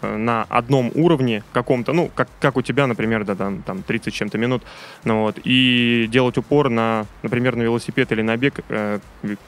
э, 0.01 0.17
на 0.17 0.45
одном 0.49 0.91
уровне 0.95 1.45
каком-то, 1.53 1.93
ну, 1.93 2.11
как, 2.15 2.29
как 2.41 2.57
у 2.57 2.63
тебя, 2.63 2.87
например, 2.87 3.25
да, 3.25 3.35
там, 3.35 3.63
там 3.63 3.83
30 3.83 4.13
чем-то 4.13 4.39
минут, 4.39 4.63
ну, 5.05 5.23
вот, 5.23 5.39
и 5.45 6.09
делать 6.11 6.39
упор 6.39 6.71
на, 6.71 7.07
например, 7.23 7.57
на 7.57 7.63
велосипед 7.63 8.11
или 8.13 8.23
на 8.23 8.37
бег, 8.37 8.61
э, 8.69 8.99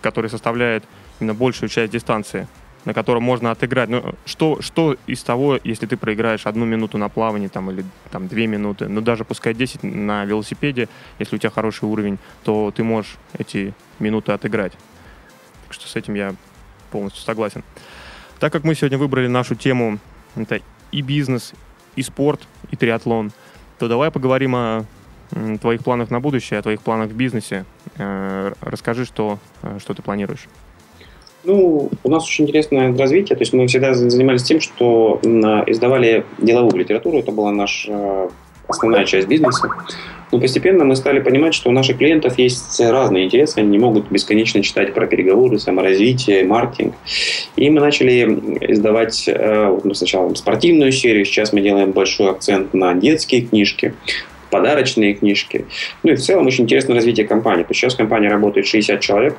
который 0.01 0.31
составляет 0.31 0.85
именно 1.19 1.35
большую 1.35 1.69
часть 1.69 1.93
дистанции 1.93 2.47
на 2.87 2.95
котором 2.95 3.23
можно 3.23 3.51
отыграть. 3.51 3.91
Ну, 3.91 4.15
что, 4.25 4.63
что 4.63 4.97
из 5.07 5.23
того, 5.23 5.59
если 5.63 5.85
ты 5.85 5.99
проиграешь 5.99 6.47
одну 6.47 6.65
минуту 6.65 6.97
на 6.97 7.11
плавании 7.11 7.49
там, 7.49 7.71
или 7.71 7.85
там, 8.11 8.27
две 8.27 8.47
минуты, 8.47 8.89
ну 8.89 9.03
даже 9.03 9.27
пускай 9.27 9.53
10 9.53 9.83
на 9.83 10.25
велосипеде, 10.25 10.89
если 11.19 11.37
у 11.37 11.39
тебя 11.39 11.51
хороший 11.51 11.85
уровень, 11.85 12.19
то 12.43 12.73
ты 12.75 12.83
можешь 12.83 13.17
эти 13.37 13.75
минуты 14.01 14.33
отыграть. 14.33 14.73
Так 15.67 15.75
что 15.75 15.89
с 15.89 15.97
этим 15.97 16.15
я 16.15 16.35
полностью 16.91 17.23
согласен. 17.23 17.63
Так 18.39 18.53
как 18.53 18.65
мы 18.65 18.75
сегодня 18.75 18.99
выбрали 18.99 19.27
нашу 19.27 19.55
тему, 19.55 19.99
это 20.35 20.61
и 20.93 21.03
бизнес, 21.03 21.53
и 21.97 22.03
спорт, 22.03 22.41
и 22.71 22.77
триатлон, 22.77 23.33
то 23.79 23.89
давай 23.89 24.11
поговорим 24.11 24.57
о 24.57 24.85
твоих 25.61 25.85
планах 25.85 26.11
на 26.11 26.21
будущее, 26.21 26.59
о 26.59 26.63
твоих 26.63 26.81
планах 26.83 27.11
в 27.11 27.15
бизнесе. 27.15 27.65
Э, 27.99 28.53
расскажи, 28.61 29.05
что, 29.05 29.39
э, 29.63 29.79
что 29.79 29.95
ты 29.95 30.03
планируешь. 30.03 30.49
Ну, 31.45 31.91
у 32.03 32.11
нас 32.11 32.25
очень 32.25 32.45
интересное 32.45 32.97
развитие. 32.97 33.37
То 33.37 33.43
есть 33.43 33.53
мы 33.53 33.67
всегда 33.67 33.95
занимались 33.95 34.43
тем, 34.43 34.61
что 34.61 35.21
издавали 35.23 36.27
деловую 36.39 36.77
литературу. 36.77 37.19
Это 37.19 37.33
была 37.33 37.51
наша 37.53 38.29
основная 38.71 39.05
часть 39.05 39.29
бизнеса. 39.29 39.69
Но 40.33 40.39
постепенно 40.39 40.85
мы 40.85 40.95
стали 40.95 41.21
понимать, 41.21 41.55
что 41.55 41.71
у 41.71 41.73
наших 41.73 41.99
клиентов 41.99 42.39
есть 42.39 42.81
разные 42.81 43.25
интересы, 43.25 43.59
они 43.59 43.69
не 43.69 43.79
могут 43.79 44.11
бесконечно 44.11 44.63
читать 44.63 44.95
про 44.95 45.07
переговоры, 45.07 45.59
саморазвитие, 45.59 46.45
маркетинг. 46.45 46.95
И 47.57 47.69
мы 47.69 47.81
начали 47.81 48.23
издавать 48.61 49.29
ну, 49.29 49.93
сначала 49.95 50.33
спортивную 50.35 50.93
серию, 50.93 51.25
сейчас 51.25 51.53
мы 51.53 51.61
делаем 51.61 51.91
большой 51.91 52.31
акцент 52.31 52.75
на 52.75 52.95
детские 52.95 53.43
книжки, 53.43 53.95
подарочные 54.51 55.15
книжки. 55.15 55.65
Ну 56.03 56.13
и 56.13 56.15
в 56.17 56.21
целом 56.21 56.47
очень 56.47 56.65
интересное 56.65 56.97
развитие 56.97 57.27
компании. 57.27 57.63
То 57.63 57.71
есть 57.71 57.81
сейчас 57.81 57.95
компания 57.95 58.29
работает 58.29 58.67
60 58.67 59.01
человек, 59.01 59.37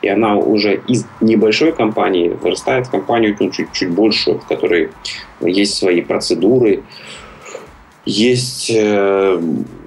и 0.00 0.08
она 0.08 0.36
уже 0.36 0.80
из 0.88 1.04
небольшой 1.20 1.72
компании 1.72 2.28
вырастает 2.28 2.86
в 2.86 2.90
компанию 2.90 3.36
ну, 3.38 3.50
чуть-чуть 3.50 3.90
большую, 3.90 4.38
в 4.38 4.46
которой 4.46 4.90
есть 5.40 5.74
свои 5.74 6.00
процедуры, 6.00 6.82
есть 8.04 8.70
э, 8.74 9.40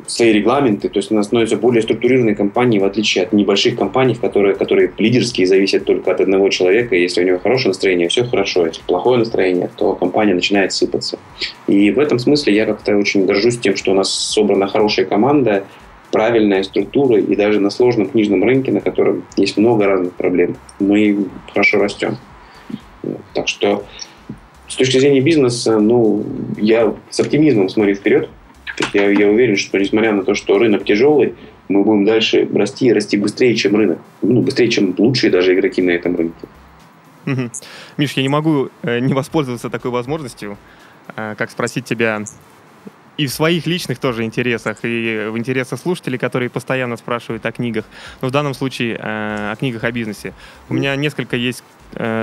свои 0.07 0.31
регламенты, 0.31 0.89
то 0.89 0.97
есть 0.99 1.11
она 1.11 1.23
становится 1.23 1.57
более 1.57 1.81
структурированной 1.81 2.35
компанией, 2.35 2.79
в 2.79 2.85
отличие 2.85 3.25
от 3.25 3.33
небольших 3.33 3.77
компаний, 3.77 4.15
которые, 4.15 4.55
которые 4.55 4.91
лидерские, 4.97 5.47
зависят 5.47 5.85
только 5.85 6.11
от 6.11 6.21
одного 6.21 6.49
человека. 6.49 6.95
Если 6.95 7.23
у 7.23 7.27
него 7.27 7.39
хорошее 7.39 7.69
настроение, 7.69 8.07
все 8.07 8.23
хорошо. 8.23 8.65
Если 8.65 8.81
плохое 8.83 9.19
настроение, 9.19 9.69
то 9.75 9.93
компания 9.93 10.33
начинает 10.33 10.71
сыпаться. 10.73 11.19
И 11.67 11.91
в 11.91 11.99
этом 11.99 12.19
смысле 12.19 12.55
я 12.55 12.65
как-то 12.65 12.95
очень 12.95 13.25
горжусь 13.25 13.59
тем, 13.59 13.75
что 13.75 13.91
у 13.91 13.95
нас 13.95 14.09
собрана 14.13 14.67
хорошая 14.67 15.05
команда, 15.05 15.65
правильная 16.11 16.63
структура, 16.63 17.19
и 17.19 17.35
даже 17.35 17.59
на 17.59 17.69
сложном 17.69 18.09
книжном 18.09 18.43
рынке, 18.43 18.71
на 18.71 18.79
котором 18.79 19.25
есть 19.35 19.57
много 19.57 19.85
разных 19.85 20.13
проблем, 20.13 20.55
мы 20.79 21.25
хорошо 21.51 21.79
растем. 21.79 22.17
Так 23.33 23.47
что 23.47 23.83
с 24.67 24.75
точки 24.75 24.99
зрения 24.99 25.21
бизнеса, 25.21 25.79
ну, 25.79 26.25
я 26.57 26.93
с 27.09 27.19
оптимизмом 27.19 27.69
смотрю 27.69 27.95
вперед. 27.95 28.29
Я, 28.93 29.09
я 29.09 29.29
уверен, 29.29 29.55
что 29.55 29.77
несмотря 29.77 30.11
на 30.11 30.23
то, 30.23 30.33
что 30.33 30.57
рынок 30.57 30.83
тяжелый, 30.83 31.35
мы 31.67 31.83
будем 31.83 32.05
дальше 32.05 32.47
расти 32.53 32.87
и 32.87 32.93
расти 32.93 33.17
быстрее, 33.17 33.55
чем 33.55 33.75
рынок. 33.75 33.99
Ну, 34.21 34.41
быстрее, 34.41 34.69
чем 34.69 34.93
лучшие 34.97 35.31
даже 35.31 35.53
игроки 35.53 35.81
на 35.81 35.91
этом 35.91 36.15
рынке. 36.15 36.47
Миш, 37.97 38.11
я 38.13 38.21
не 38.21 38.29
могу 38.29 38.69
э, 38.83 38.99
не 38.99 39.13
воспользоваться 39.13 39.69
такой 39.69 39.91
возможностью, 39.91 40.57
э, 41.15 41.35
как 41.37 41.49
спросить 41.49 41.85
тебя 41.85 42.23
и 43.17 43.27
в 43.27 43.31
своих 43.31 43.65
личных 43.65 43.97
тоже 43.97 44.23
интересах, 44.23 44.79
и 44.83 45.29
в 45.31 45.37
интересах 45.37 45.79
слушателей, 45.79 46.19
которые 46.19 46.49
постоянно 46.49 46.97
спрашивают 46.97 47.45
о 47.45 47.51
книгах. 47.51 47.85
Но 48.21 48.27
в 48.27 48.31
данном 48.31 48.53
случае 48.53 48.95
э, 48.95 49.51
о 49.51 49.55
книгах 49.55 49.85
о 49.85 49.91
бизнесе. 49.91 50.33
У 50.69 50.73
меня 50.73 50.95
несколько 50.95 51.35
есть 51.35 51.63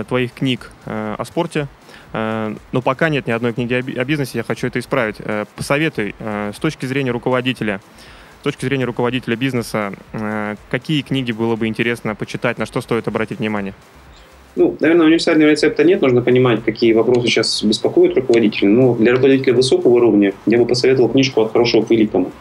твоих 0.08 0.34
книг 0.34 0.70
о 0.84 1.24
спорте, 1.24 1.66
но 2.12 2.82
пока 2.82 3.08
нет 3.08 3.26
ни 3.26 3.30
одной 3.30 3.52
книги 3.52 3.74
о, 3.74 4.04
бизнесе, 4.04 4.38
я 4.38 4.44
хочу 4.44 4.66
это 4.66 4.78
исправить. 4.78 5.16
Э, 5.18 5.44
посоветуй, 5.56 6.14
э, 6.18 6.52
с 6.54 6.58
точки 6.58 6.86
зрения 6.86 7.10
руководителя, 7.10 7.80
с 8.40 8.44
точки 8.44 8.64
зрения 8.64 8.84
руководителя 8.84 9.36
бизнеса, 9.36 9.92
э, 10.12 10.56
какие 10.70 11.02
книги 11.02 11.32
было 11.32 11.56
бы 11.56 11.66
интересно 11.66 12.14
почитать, 12.14 12.58
на 12.58 12.66
что 12.66 12.80
стоит 12.80 13.08
обратить 13.08 13.38
внимание? 13.38 13.74
Ну, 14.54 14.76
наверное, 14.80 15.06
универсального 15.06 15.50
рецепта 15.50 15.82
нет. 15.82 16.02
Нужно 16.02 16.20
понимать, 16.20 16.62
какие 16.62 16.92
вопросы 16.92 17.26
сейчас 17.26 17.62
беспокоят 17.62 18.14
руководителя. 18.16 18.68
Но 18.68 18.94
для 18.94 19.12
руководителя 19.12 19.54
высокого 19.54 19.92
уровня 19.92 20.34
я 20.44 20.58
бы 20.58 20.66
посоветовал 20.66 21.08
книжку 21.08 21.40
«От 21.40 21.52
хорошего 21.52 21.82
к 21.82 21.90
великому». 21.90 22.32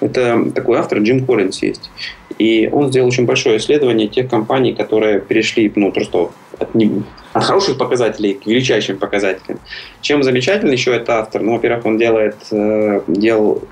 Это 0.00 0.50
такой 0.54 0.78
автор, 0.78 0.98
Джим 1.00 1.26
Корренс 1.26 1.62
есть. 1.62 1.90
И 2.38 2.70
он 2.72 2.88
сделал 2.88 3.08
очень 3.08 3.26
большое 3.26 3.58
исследование 3.58 4.08
тех 4.08 4.30
компаний, 4.30 4.72
которые 4.72 5.20
перешли 5.20 5.70
ну, 5.76 5.92
просто 5.92 6.30
от, 6.58 6.74
не, 6.74 7.02
от 7.32 7.44
хороших 7.44 7.78
показателей 7.78 8.34
к 8.34 8.46
величайшим 8.46 8.98
показателям. 8.98 9.58
Чем 10.00 10.22
замечательный 10.22 10.72
еще 10.72 10.94
этот 10.94 11.10
автор? 11.10 11.42
Ну, 11.42 11.52
во-первых, 11.52 11.86
он 11.86 11.98
делает, 11.98 12.36
э, 12.50 13.00
делал 13.06 13.62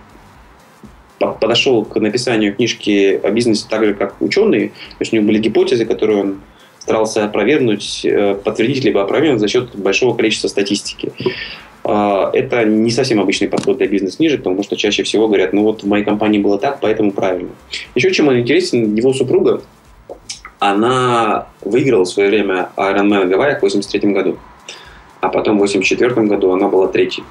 подошел 1.19 1.85
к 1.85 2.01
написанию 2.01 2.55
книжки 2.55 3.21
о 3.23 3.31
бизнесе 3.31 3.67
так 3.69 3.85
же, 3.85 3.95
как 3.95 4.15
ученые. 4.21 4.69
То 4.69 4.97
есть 5.01 5.13
у 5.13 5.17
него 5.17 5.27
были 5.27 5.39
гипотезы, 5.39 5.85
которые 5.85 6.21
он 6.21 6.41
старался 6.79 7.25
опровергнуть, 7.25 8.05
э, 8.05 8.35
подтвердить 8.35 8.85
либо 8.85 9.03
опровергнуть 9.03 9.41
за 9.41 9.49
счет 9.49 9.77
большого 9.77 10.17
количества 10.17 10.49
статистики. 10.49 11.13
А, 11.85 12.31
это 12.33 12.65
не 12.65 12.91
совсем 12.91 13.21
обычный 13.21 13.49
подход 13.49 13.79
для 13.79 13.87
бизнес-книжек, 13.87 14.43
потому 14.43 14.63
что 14.63 14.77
чаще 14.77 15.03
всего 15.03 15.29
говорят, 15.29 15.53
ну 15.53 15.63
вот 15.63 15.83
в 15.83 15.87
моей 15.87 16.05
компании 16.05 16.39
было 16.39 16.59
так, 16.59 16.81
поэтому 16.81 17.13
правильно. 17.13 17.51
Еще 17.95 18.13
чем 18.13 18.29
он 18.29 18.39
интересен, 18.39 18.95
его 18.95 19.13
супруга, 19.13 19.63
она 20.59 21.47
выиграла 21.63 22.05
в 22.05 22.09
свое 22.09 22.29
время 22.29 22.71
Ironman 22.77 23.29
Гавайях 23.29 23.61
в 23.61 23.63
83 23.63 24.13
году. 24.13 24.39
А 25.21 25.29
потом 25.29 25.59
в 25.59 25.61
84 25.61 26.15
году 26.27 26.53
она 26.53 26.69
была 26.69 26.89
третьей. 26.89 27.25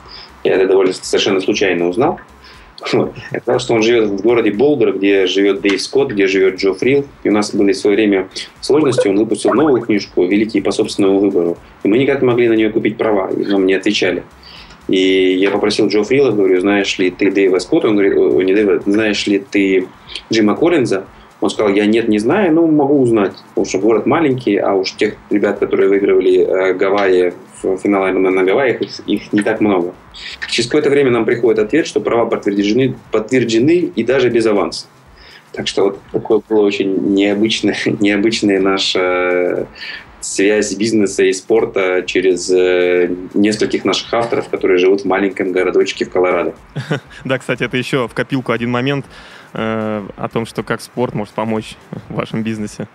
Я 0.43 0.55
это 0.55 0.67
довольно 0.67 0.93
совершенно 0.93 1.39
случайно 1.41 1.88
узнал. 1.88 2.19
Вот. 2.93 3.13
Оказалось, 3.32 3.63
что 3.63 3.73
он 3.73 3.84
живет 3.84 4.09
в 4.09 4.21
городе 4.21 4.51
Болдер, 4.51 4.93
где 4.93 5.27
живет 5.27 5.59
Дэйв 5.59 5.82
Скотт, 5.82 6.11
где 6.11 6.27
живет 6.27 6.55
Джо 6.55 6.73
Фрил. 6.73 7.05
И 7.23 7.30
у 7.30 7.34
нас 7.34 7.53
были 7.53 7.73
в 7.73 7.77
свое 7.77 7.97
время 7.97 8.30
сложности. 8.61 9.09
Он 9.09 9.17
выпустил 9.17 9.53
новую 9.53 9.82
книжку 9.82 10.23
«Великие 10.25 10.63
по 10.63 10.71
собственному 10.71 11.19
выбору». 11.19 11.57
И 11.84 11.89
мы 11.89 11.97
никак 11.97 12.21
не 12.21 12.27
могли 12.27 12.47
на 12.47 12.53
нее 12.53 12.69
купить 12.69 12.95
права, 12.95 13.30
и 13.32 13.43
нам 13.45 13.65
не 13.65 13.73
отвечали. 13.73 14.23
И 14.88 15.36
я 15.36 15.51
попросил 15.51 15.88
Джо 15.88 16.03
Фрила, 16.03 16.32
говорю, 16.32 16.61
знаешь 16.61 16.97
ли 16.97 17.11
ты 17.11 17.30
Дэйва 17.32 17.59
Скотта? 17.59 17.89
Он 17.89 17.95
говорит, 17.95 18.15
не 18.15 18.53
Дэйва, 18.53 18.82
знаешь 18.86 19.27
ли 19.27 19.39
ты 19.39 19.88
Джима 20.32 20.55
Коллинза? 20.55 21.05
Он 21.41 21.49
сказал, 21.49 21.71
я 21.73 21.85
нет, 21.85 22.09
не 22.09 22.19
знаю, 22.19 22.53
но 22.53 22.67
могу 22.67 23.01
узнать, 23.01 23.33
потому 23.49 23.65
что 23.65 23.79
город 23.79 24.05
маленький, 24.05 24.57
а 24.57 24.73
уж 24.73 24.91
тех 24.91 25.15
ребят, 25.29 25.59
которые 25.59 25.87
выигрывали 25.87 26.39
э, 26.39 26.73
Гавайи 26.73 27.33
финале 27.61 28.17
на 28.17 28.43
Гавайях, 28.43 28.81
их, 28.81 28.99
их 29.07 29.33
не 29.33 29.41
так 29.41 29.61
много. 29.61 29.93
Через 30.49 30.67
какое-то 30.67 30.89
время 30.89 31.11
нам 31.11 31.25
приходит 31.25 31.59
ответ, 31.59 31.87
что 31.87 31.99
права 31.99 32.25
подтверждены, 32.25 32.95
подтверждены 33.11 33.91
и 33.95 34.03
даже 34.03 34.29
без 34.29 34.45
аванса. 34.45 34.87
Так 35.51 35.67
что 35.67 35.85
вот 35.85 35.99
такое 36.11 36.41
было 36.47 36.65
очень 36.65 37.13
необычное, 37.13 37.77
необычная 37.99 38.59
наша 38.59 39.67
связь 40.22 40.74
бизнеса 40.76 41.24
и 41.24 41.34
спорта 41.34 42.03
через 42.05 42.49
э, 42.51 43.09
нескольких 43.34 43.86
наших 43.86 44.13
авторов, 44.13 44.49
которые 44.49 44.78
живут 44.78 45.01
в 45.01 45.05
маленьком 45.05 45.51
городочке 45.51 46.05
в 46.05 46.09
Колорадо. 46.09 46.53
Да, 47.26 47.38
кстати, 47.38 47.63
это 47.63 47.78
еще 47.78 48.07
в 48.07 48.13
копилку 48.13 48.51
один 48.51 48.70
момент 48.70 49.05
э, 49.53 50.03
о 50.15 50.30
том, 50.30 50.45
что 50.45 50.63
как 50.63 50.82
спорт 50.82 51.13
может 51.13 51.34
помочь 51.34 51.76
в 52.09 52.15
вашем 52.15 52.43
бизнесе. 52.43 52.88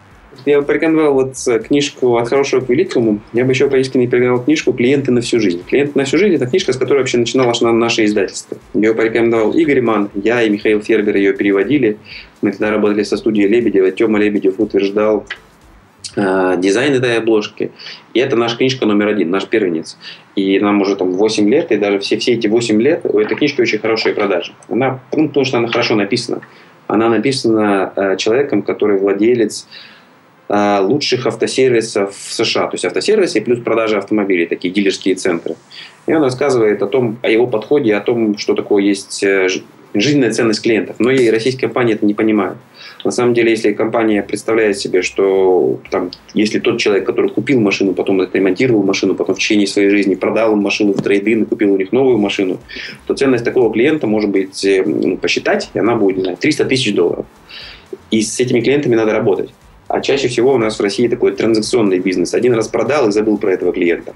Я 0.46 0.60
бы 0.60 0.66
порекомендовал 0.66 1.14
вот 1.14 1.36
э, 1.46 1.58
книжку 1.60 2.16
«От 2.16 2.28
хорошего 2.28 2.60
к 2.60 2.68
великому». 2.68 3.20
Я 3.32 3.44
бы 3.44 3.52
еще 3.52 3.68
поискренне 3.68 4.08
порекомендовал 4.08 4.44
книжку 4.44 4.72
«Клиенты 4.72 5.10
на 5.12 5.20
всю 5.20 5.40
жизнь». 5.40 5.62
«Клиенты 5.64 5.92
на 5.98 6.04
всю 6.04 6.18
жизнь»– 6.18 6.34
это 6.36 6.46
книжка, 6.46 6.72
с 6.72 6.76
которой 6.76 6.98
вообще 6.98 7.18
начиналось 7.18 7.60
наше 7.60 8.04
издательство. 8.04 8.58
Бы 8.74 8.94
порекомендовал 8.94 9.52
Игорь 9.52 9.80
Ман, 9.80 10.10
я 10.14 10.42
и 10.42 10.50
Михаил 10.50 10.82
Фербер 10.82 11.16
ее 11.16 11.32
переводили. 11.32 11.98
Мы 12.42 12.50
тогда 12.50 12.70
работали 12.70 13.04
со 13.04 13.16
студией 13.16 13.48
Лебедева. 13.48 13.90
Тёма 13.90 14.18
Лебедев 14.18 14.58
утверждал 14.58 15.24
дизайн 16.16 16.94
этой 16.94 17.18
обложки. 17.18 17.72
И 18.12 18.20
это 18.20 18.36
наша 18.36 18.56
книжка 18.56 18.86
номер 18.86 19.08
один, 19.08 19.30
наш 19.30 19.46
первенец. 19.46 19.96
И 20.36 20.58
нам 20.60 20.80
уже 20.80 20.96
там 20.96 21.12
8 21.12 21.48
лет, 21.48 21.72
и 21.72 21.76
даже 21.76 21.98
все, 21.98 22.18
все 22.18 22.34
эти 22.34 22.46
8 22.46 22.80
лет 22.80 23.00
у 23.04 23.18
этой 23.18 23.36
книжки 23.36 23.60
очень 23.60 23.78
хорошие 23.78 24.14
продажи. 24.14 24.52
Она, 24.68 25.00
ну, 25.12 25.28
потому 25.28 25.44
что 25.44 25.58
она 25.58 25.68
хорошо 25.68 25.94
написана. 25.96 26.40
Она 26.86 27.08
написана 27.08 27.92
э, 27.96 28.16
человеком, 28.16 28.62
который 28.62 28.98
владелец 28.98 29.66
Э, 30.46 30.80
лучших 30.80 31.26
автосервисов 31.26 32.14
в 32.14 32.32
США. 32.32 32.66
То 32.66 32.74
есть 32.74 32.84
автосервисы 32.84 33.40
плюс 33.40 33.60
продажи 33.60 33.96
автомобилей, 33.96 34.44
такие 34.44 34.72
дилерские 34.74 35.14
центры. 35.14 35.56
И 36.06 36.12
он 36.12 36.22
рассказывает 36.22 36.82
о 36.82 36.86
том, 36.86 37.16
о 37.22 37.30
его 37.30 37.46
подходе, 37.46 37.94
о 37.94 38.00
том, 38.00 38.36
что 38.36 38.54
такое 38.54 38.82
есть 38.82 39.24
э, 39.24 39.48
жизненная 39.94 40.32
ценность 40.32 40.62
клиентов. 40.62 40.96
Но 40.98 41.10
и 41.10 41.30
российские 41.30 41.62
компании 41.62 41.94
это 41.94 42.04
не 42.04 42.12
понимают. 42.12 42.58
На 43.04 43.10
самом 43.10 43.34
деле, 43.34 43.50
если 43.50 43.72
компания 43.72 44.22
представляет 44.22 44.78
себе, 44.78 45.02
что 45.02 45.78
там, 45.90 46.10
если 46.32 46.58
тот 46.58 46.78
человек, 46.78 47.04
который 47.04 47.30
купил 47.30 47.60
машину, 47.60 47.92
потом 47.92 48.20
отремонтировал 48.20 48.82
машину, 48.82 49.14
потом 49.14 49.34
в 49.34 49.38
течение 49.38 49.66
своей 49.66 49.90
жизни 49.90 50.14
продал 50.14 50.56
машину 50.56 50.94
в 50.94 51.02
трейдин 51.02 51.42
и 51.42 51.46
купил 51.46 51.74
у 51.74 51.76
них 51.76 51.92
новую 51.92 52.16
машину, 52.16 52.58
то 53.06 53.14
ценность 53.14 53.44
такого 53.44 53.72
клиента 53.72 54.06
может 54.06 54.30
быть 54.30 54.64
э, 54.64 54.82
ну, 54.84 55.18
посчитать, 55.18 55.70
и 55.74 55.78
она 55.78 55.96
будет 55.96 56.16
не 56.16 56.22
знаю, 56.22 56.38
300 56.38 56.64
тысяч 56.64 56.94
долларов. 56.94 57.26
И 58.10 58.22
с 58.22 58.40
этими 58.40 58.60
клиентами 58.60 58.94
надо 58.94 59.12
работать. 59.12 59.50
А 59.86 60.00
чаще 60.00 60.28
всего 60.28 60.54
у 60.54 60.58
нас 60.58 60.78
в 60.78 60.82
России 60.82 61.08
такой 61.08 61.32
транзакционный 61.32 61.98
бизнес. 61.98 62.32
Один 62.32 62.54
раз 62.54 62.68
продал 62.68 63.08
и 63.08 63.12
забыл 63.12 63.36
про 63.36 63.52
этого 63.52 63.72
клиента. 63.72 64.14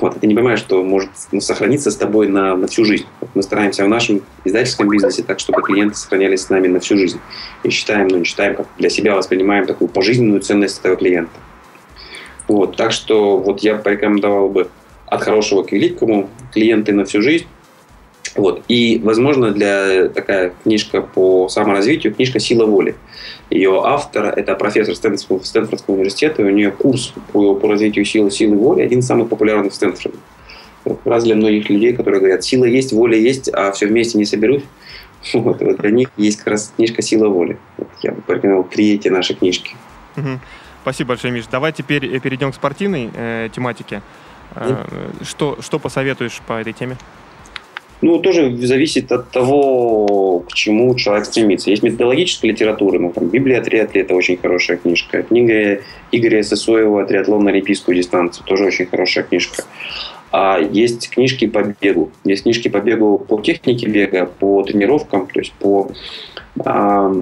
Вот. 0.00 0.18
Ты 0.18 0.26
не 0.26 0.34
понимаешь, 0.34 0.58
что 0.58 0.82
может 0.82 1.10
ну, 1.32 1.40
сохраниться 1.40 1.90
с 1.90 1.96
тобой 1.96 2.28
на, 2.28 2.56
на 2.56 2.66
всю 2.66 2.84
жизнь. 2.84 3.04
Вот 3.20 3.30
мы 3.34 3.42
стараемся 3.42 3.84
в 3.84 3.88
нашем 3.88 4.22
издательском 4.44 4.88
бизнесе 4.88 5.22
так, 5.22 5.38
чтобы 5.38 5.60
клиенты 5.62 5.96
сохранялись 5.96 6.40
с 6.40 6.50
нами 6.50 6.68
на 6.68 6.80
всю 6.80 6.96
жизнь. 6.96 7.20
И 7.62 7.70
считаем, 7.70 8.08
ну, 8.08 8.18
не 8.18 8.24
считаем, 8.24 8.56
как 8.56 8.66
для 8.78 8.88
себя 8.88 9.14
воспринимаем 9.14 9.66
такую 9.66 9.88
пожизненную 9.88 10.40
ценность 10.40 10.78
этого 10.80 10.96
клиента. 10.96 11.32
Вот. 12.48 12.76
Так 12.76 12.92
что 12.92 13.36
вот 13.36 13.60
я 13.60 13.76
порекомендовал 13.76 14.48
бы 14.48 14.68
от 15.06 15.22
хорошего 15.22 15.62
к 15.62 15.72
великому 15.72 16.30
клиенты 16.52 16.92
на 16.92 17.04
всю 17.04 17.20
жизнь. 17.20 17.46
Вот. 18.34 18.62
И, 18.68 19.00
возможно, 19.02 19.50
для 19.50 20.08
такая 20.08 20.54
книжка 20.62 21.02
по 21.02 21.48
саморазвитию, 21.48 22.14
книжка 22.14 22.40
«Сила 22.40 22.64
воли». 22.64 22.94
Ее 23.52 23.82
автор– 23.84 24.26
это 24.36 24.54
профессор 24.54 24.94
Стэнфордского, 24.94 25.44
Стэнфордского 25.44 25.94
университета, 25.96 26.42
у 26.42 26.48
нее 26.48 26.70
курс 26.70 27.12
по, 27.32 27.54
по 27.54 27.68
развитию 27.68 28.04
силы, 28.06 28.30
силы 28.30 28.56
воли, 28.56 28.80
один 28.82 29.00
из 29.00 29.06
самых 29.06 29.28
популярных 29.28 29.72
в 29.72 29.74
Стэнфорде. 29.74 30.18
Раз 31.04 31.24
для 31.24 31.36
многих 31.36 31.68
людей, 31.68 31.92
которые 31.92 32.20
говорят, 32.20 32.42
сила 32.42 32.64
есть, 32.64 32.92
воля 32.92 33.16
есть, 33.16 33.50
а 33.52 33.70
все 33.72 33.86
вместе 33.86 34.18
не 34.18 34.24
соберусь. 34.24 34.64
Вот, 35.34 35.60
вот 35.60 35.76
для 35.76 35.90
них 35.92 36.08
есть 36.16 36.38
как 36.38 36.48
раз 36.48 36.72
книжка 36.74 37.00
«Сила 37.00 37.28
воли». 37.28 37.56
Вот 37.76 37.86
я 38.02 38.10
бы 38.10 38.22
порекомендовал 38.22 38.64
три 38.64 38.94
эти 38.94 39.06
наши 39.06 39.34
книжки. 39.34 39.76
Угу. 40.16 40.40
Спасибо 40.82 41.08
большое, 41.08 41.32
Миш. 41.32 41.46
Давай 41.46 41.70
теперь 41.72 42.04
э, 42.06 42.18
перейдем 42.18 42.50
к 42.50 42.56
спортивной 42.56 43.08
э, 43.14 43.48
тематике. 43.54 44.02
Э, 44.56 44.84
что, 45.22 45.58
что 45.60 45.78
посоветуешь 45.78 46.40
по 46.44 46.54
этой 46.54 46.72
теме? 46.72 46.96
Ну, 48.02 48.18
тоже 48.18 48.56
зависит 48.56 49.12
от 49.12 49.30
того, 49.30 50.40
к 50.40 50.54
чему 50.54 50.92
человек 50.96 51.24
стремится. 51.24 51.70
Есть 51.70 51.84
методологическая 51.84 52.50
литература, 52.50 52.98
ну, 52.98 53.12
там, 53.12 53.28
Библия 53.28 53.62
триатлета 53.62 54.14
очень 54.14 54.36
хорошая 54.36 54.76
книжка. 54.76 55.22
Книга 55.22 55.80
Игоря 56.10 56.42
Сосоева 56.42 57.04
«Триатлон 57.06 57.44
на 57.44 57.50
олимпийскую 57.50 57.96
дистанцию» 57.96 58.44
тоже 58.44 58.64
очень 58.64 58.86
хорошая 58.86 59.22
книжка. 59.22 59.62
А 60.32 60.58
есть 60.58 61.10
книжки 61.10 61.46
по 61.46 61.62
бегу. 61.80 62.10
Есть 62.24 62.42
книжки 62.42 62.66
по 62.66 62.80
бегу 62.80 63.18
по 63.18 63.40
технике 63.40 63.86
бега, 63.86 64.26
по 64.26 64.64
тренировкам, 64.64 65.28
то 65.28 65.38
есть 65.38 65.52
по 65.52 65.92
а, 66.64 67.12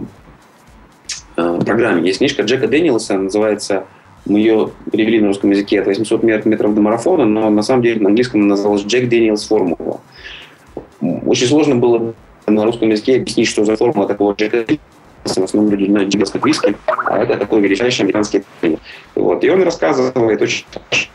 а, 1.36 1.60
программе. 1.60 2.06
Есть 2.06 2.18
книжка 2.18 2.42
Джека 2.42 2.68
Дэниелса, 2.68 3.18
называется 3.18 3.84
мы 4.26 4.38
ее 4.38 4.70
перевели 4.92 5.20
на 5.20 5.28
русском 5.28 5.50
языке 5.50 5.80
от 5.80 5.86
800 5.86 6.22
метров 6.22 6.74
до 6.74 6.80
марафона, 6.80 7.24
но 7.24 7.50
на 7.50 7.62
самом 7.62 7.82
деле 7.82 8.00
на 8.00 8.08
английском 8.08 8.40
она 8.40 8.50
называлась 8.50 8.82
Джек 8.82 9.08
Дэниелс 9.08 9.46
формула. 9.46 10.00
Очень 11.00 11.46
сложно 11.46 11.76
было 11.76 12.14
на 12.46 12.64
русском 12.64 12.90
языке 12.90 13.16
объяснить, 13.16 13.48
что 13.48 13.64
за 13.64 13.76
формула 13.76 14.06
такого 14.06 14.34
Джека 14.34 14.64
в 15.24 15.28
основном 15.28 15.72
люди 15.72 15.90
знают 15.90 16.14
Джека 16.14 16.40
Виски, 16.44 16.76
а 16.86 17.18
это 17.22 17.36
такой 17.36 17.60
величайший 17.60 18.02
американский 18.02 18.42
тренер. 18.60 18.78
Вот. 19.14 19.44
И 19.44 19.50
он 19.50 19.62
рассказывает, 19.62 20.40
очень 20.40 20.64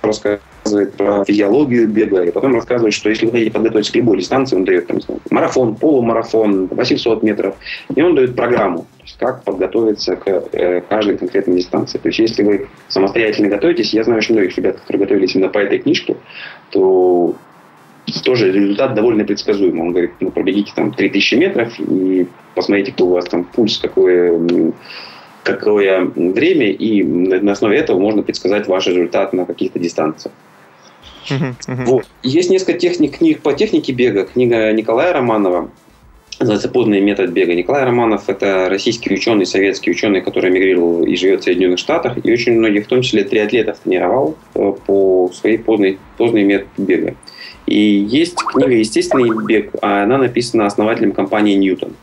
рассказывает 0.02 0.94
про 0.96 1.26
физиологию 1.26 1.88
бега, 1.88 2.24
и 2.24 2.32
потом 2.32 2.54
рассказывает, 2.54 2.94
что 2.94 3.10
если 3.10 3.26
вы 3.26 3.32
хотите 3.32 3.52
подготовиться 3.52 3.92
к 3.92 3.96
любой 3.96 4.20
дистанции, 4.20 4.56
он 4.56 4.66
дает 4.66 4.88
там, 4.88 5.00
марафон, 5.32 5.76
полумарафон, 5.76 6.68
800 6.68 7.24
метров, 7.24 7.56
и 7.94 8.02
он 8.02 8.16
дает 8.16 8.36
программу. 8.36 8.86
как 9.20 9.44
подготовиться 9.44 10.16
к 10.16 10.28
э, 10.28 10.82
каждой 10.82 11.18
конкретной 11.18 11.58
дистанции. 11.58 11.98
То 11.98 12.10
есть, 12.10 12.20
если 12.20 12.44
вы 12.44 12.68
самостоятельно 12.90 13.48
готовитесь, 13.48 13.94
я 13.94 14.04
знаю 14.04 14.20
очень 14.20 14.36
многих 14.36 14.58
ребят, 14.58 14.80
которые 14.80 15.06
готовились 15.06 15.36
именно 15.36 15.50
по 15.50 15.60
этой 15.60 15.80
книжке, 15.80 16.18
то 16.72 17.36
тоже 18.24 18.52
результат 18.52 18.94
довольно 18.94 19.24
предсказуемый. 19.26 19.82
Он 19.82 19.92
говорит, 19.92 20.12
ну, 20.20 20.32
пробегите 20.32 20.72
там 20.76 20.94
3000 20.94 21.36
метров 21.36 21.80
и 21.80 22.28
посмотрите, 22.54 22.92
какой 22.92 23.08
у 23.08 23.12
вас 23.12 23.26
там 23.26 23.44
пульс, 23.44 23.78
какое, 23.78 24.74
какое 25.44 26.06
время, 26.06 26.72
и 26.72 27.04
на 27.04 27.52
основе 27.52 27.78
этого 27.78 28.00
можно 28.00 28.22
предсказать 28.22 28.68
ваш 28.68 28.88
результат 28.88 29.34
на 29.34 29.46
каких-то 29.46 29.80
дистанциях. 29.80 30.34
Вот. 31.68 32.06
Есть 32.24 32.50
несколько 32.50 32.74
техник, 32.74 33.18
книг 33.18 33.42
по 33.42 33.54
технике 33.54 33.94
бега. 33.94 34.26
Книга 34.26 34.72
Николая 34.72 35.12
Романова 35.12 35.72
называется 36.40 36.70
«Поздний 36.70 37.02
метод 37.02 37.32
бега». 37.32 37.54
Николай 37.54 37.84
Романов– 37.84 38.24
это 38.28 38.68
российский 38.70 39.14
ученый, 39.14 39.46
советский 39.46 39.92
ученый, 39.92 40.22
который 40.22 40.52
эмигрировал 40.52 41.04
и 41.04 41.16
живет 41.16 41.42
в 41.42 41.44
Соединенных 41.46 41.80
Штатах, 41.80 42.18
и 42.24 42.32
очень 42.32 42.54
многих, 42.54 42.86
в 42.86 42.88
том 42.88 43.02
числе 43.02 43.24
триатлетов, 43.24 43.80
тренировал 43.80 44.36
э, 44.54 44.74
по 44.86 45.32
своей 45.34 45.58
поздней, 45.58 45.98
поздней 46.18 46.44
метод 46.44 46.68
бега. 46.78 47.16
И 47.66 47.80
есть 47.80 48.36
книга 48.36 48.74
«Естественный 48.74 49.32
бег», 49.46 49.72
а 49.82 50.04
она 50.04 50.18
написана 50.18 50.66
основателем 50.66 51.12
компании 51.12 51.56
«Ньютон». 51.56 51.96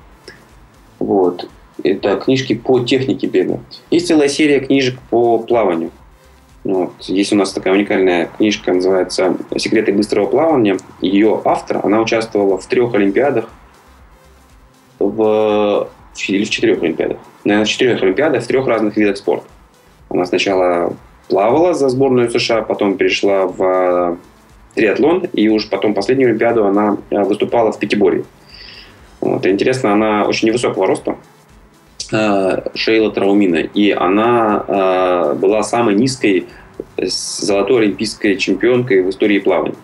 Вот. 0.99 1.49
Это 1.85 2.17
книжки 2.17 2.55
по 2.55 2.81
технике 2.81 3.27
бега. 3.27 3.61
Есть 3.91 4.09
целая 4.09 4.29
серия 4.29 4.61
книжек 4.61 4.99
по 5.11 5.39
плаванию. 5.39 5.91
Вот. 6.65 6.93
Есть 7.03 7.33
у 7.33 7.37
нас 7.37 7.53
такая 7.53 7.75
уникальная 7.75 8.27
книжка, 8.37 8.73
называется 8.73 9.37
«Секреты 9.57 9.93
быстрого 9.93 10.27
плавания». 10.27 10.79
Ее 11.01 11.41
автор, 11.45 11.81
она 11.85 12.01
участвовала 12.01 12.59
в 12.59 12.67
трех 12.67 12.95
олимпиадах, 12.95 13.49
в, 14.99 15.89
или 16.29 16.45
в 16.45 16.51
четырех 16.51 16.83
олимпиадах. 16.83 17.19
Наверное, 17.45 17.67
в 17.67 17.69
четырех 17.69 18.03
олимпиадах 18.03 18.45
в 18.45 18.47
трех 18.47 18.67
разных 18.67 18.97
видах 18.97 19.17
спорта. 19.17 19.47
Она 20.09 20.25
сначала 20.25 20.95
плавала 21.29 21.75
за 21.75 21.89
сборную 21.89 22.31
США, 22.31 22.63
потом 22.63 22.97
перешла 22.97 23.47
в 23.47 24.19
триатлон, 24.75 25.27
и 25.33 25.49
уже 25.49 25.69
потом 25.69 25.95
последнюю 25.95 26.31
Олимпиаду 26.31 26.67
она 26.67 26.97
э, 27.11 27.23
выступала 27.23 27.73
в 27.73 27.79
пятиборье. 27.79 28.25
Вот. 29.21 29.47
Интересно, 29.47 29.93
она 29.93 30.25
очень 30.25 30.49
невысокого 30.49 30.87
роста, 30.87 31.17
э, 32.13 32.71
Шейла 32.75 33.11
Траумина, 33.11 33.57
и 33.57 33.91
она 33.91 34.65
э, 34.67 35.35
была 35.35 35.63
самой 35.63 35.95
низкой 35.95 36.47
золотой 36.99 37.83
олимпийской 37.83 38.37
чемпионкой 38.37 39.03
в 39.03 39.11
истории 39.11 39.39
плавания. 39.39 39.77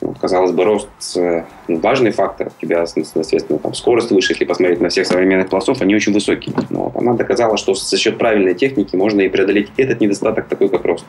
Вот, 0.00 0.16
казалось 0.20 0.52
бы, 0.52 0.64
рост 0.64 0.88
ну, 1.16 1.80
важный 1.80 2.12
фактор. 2.12 2.52
У 2.56 2.60
тебя, 2.64 2.86
соответственно, 2.86 3.58
там, 3.58 3.74
скорость 3.74 4.12
выше, 4.12 4.32
если 4.32 4.44
посмотреть 4.44 4.80
на 4.80 4.90
всех 4.90 5.08
современных 5.08 5.48
пловцов, 5.48 5.82
они 5.82 5.96
очень 5.96 6.12
высокие. 6.12 6.54
Но 6.70 6.84
вот, 6.84 6.96
она 6.96 7.14
доказала, 7.14 7.56
что 7.56 7.74
за 7.74 7.96
счет 7.98 8.16
правильной 8.16 8.54
техники 8.54 8.94
можно 8.94 9.22
и 9.22 9.28
преодолеть 9.28 9.70
этот 9.76 10.00
недостаток, 10.00 10.46
такой 10.46 10.68
как 10.68 10.84
рост. 10.84 11.04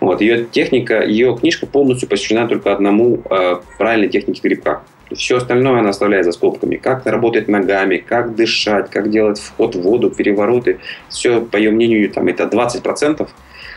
Вот, 0.00 0.20
ее 0.20 0.44
техника, 0.44 1.02
ее 1.02 1.36
книжка 1.36 1.66
полностью 1.66 2.08
посвящена 2.08 2.46
только 2.46 2.72
одному 2.72 3.22
э, 3.30 3.56
правильной 3.78 4.08
технике 4.08 4.40
грибка. 4.42 4.82
Все 5.12 5.36
остальное 5.36 5.80
она 5.80 5.90
оставляет 5.90 6.24
за 6.24 6.32
скобками. 6.32 6.76
Как 6.76 7.06
работать 7.06 7.48
ногами, 7.48 7.98
как 7.98 8.34
дышать, 8.34 8.90
как 8.90 9.10
делать 9.10 9.38
вход 9.38 9.74
в 9.74 9.80
воду, 9.80 10.10
перевороты. 10.10 10.80
Все, 11.08 11.40
по 11.40 11.56
ее 11.56 11.70
мнению, 11.70 12.10
там, 12.10 12.26
это 12.28 12.44
20%, 12.44 13.28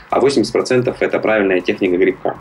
а 0.09 0.19
80% 0.19 0.95
это 0.99 1.19
правильная 1.19 1.61
техника 1.61 1.97
грибка. 1.97 2.37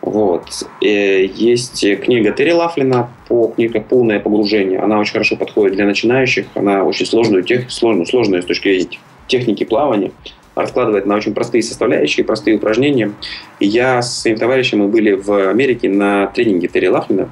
Вот. 0.00 0.46
И 0.80 0.88
э, 0.88 1.24
есть 1.26 1.80
книга 2.02 2.32
Терри 2.32 2.52
Лафлина 2.52 3.10
по 3.28 3.48
книге 3.48 3.80
«Полное 3.80 4.20
погружение». 4.20 4.78
Она 4.78 4.98
очень 4.98 5.12
хорошо 5.12 5.36
подходит 5.36 5.74
для 5.76 5.86
начинающих. 5.86 6.46
Она 6.54 6.84
очень 6.84 7.06
сложную, 7.06 7.42
тех, 7.42 7.70
сложную, 7.70 8.06
сложную 8.06 8.42
с 8.42 8.46
точки 8.46 8.68
зрения 8.68 8.98
техники 9.28 9.64
плавания 9.64 10.12
раскладывает 10.54 11.06
на 11.06 11.16
очень 11.16 11.34
простые 11.34 11.62
составляющие, 11.62 12.24
простые 12.24 12.56
упражнения. 12.56 13.12
И 13.60 13.66
я 13.66 14.02
с 14.02 14.20
своим 14.20 14.36
товарищем, 14.36 14.78
мы 14.78 14.88
были 14.88 15.12
в 15.12 15.48
Америке 15.48 15.88
на 15.88 16.26
тренинге 16.26 16.68
Терри 16.68 16.88
Лафлина, 16.88 17.28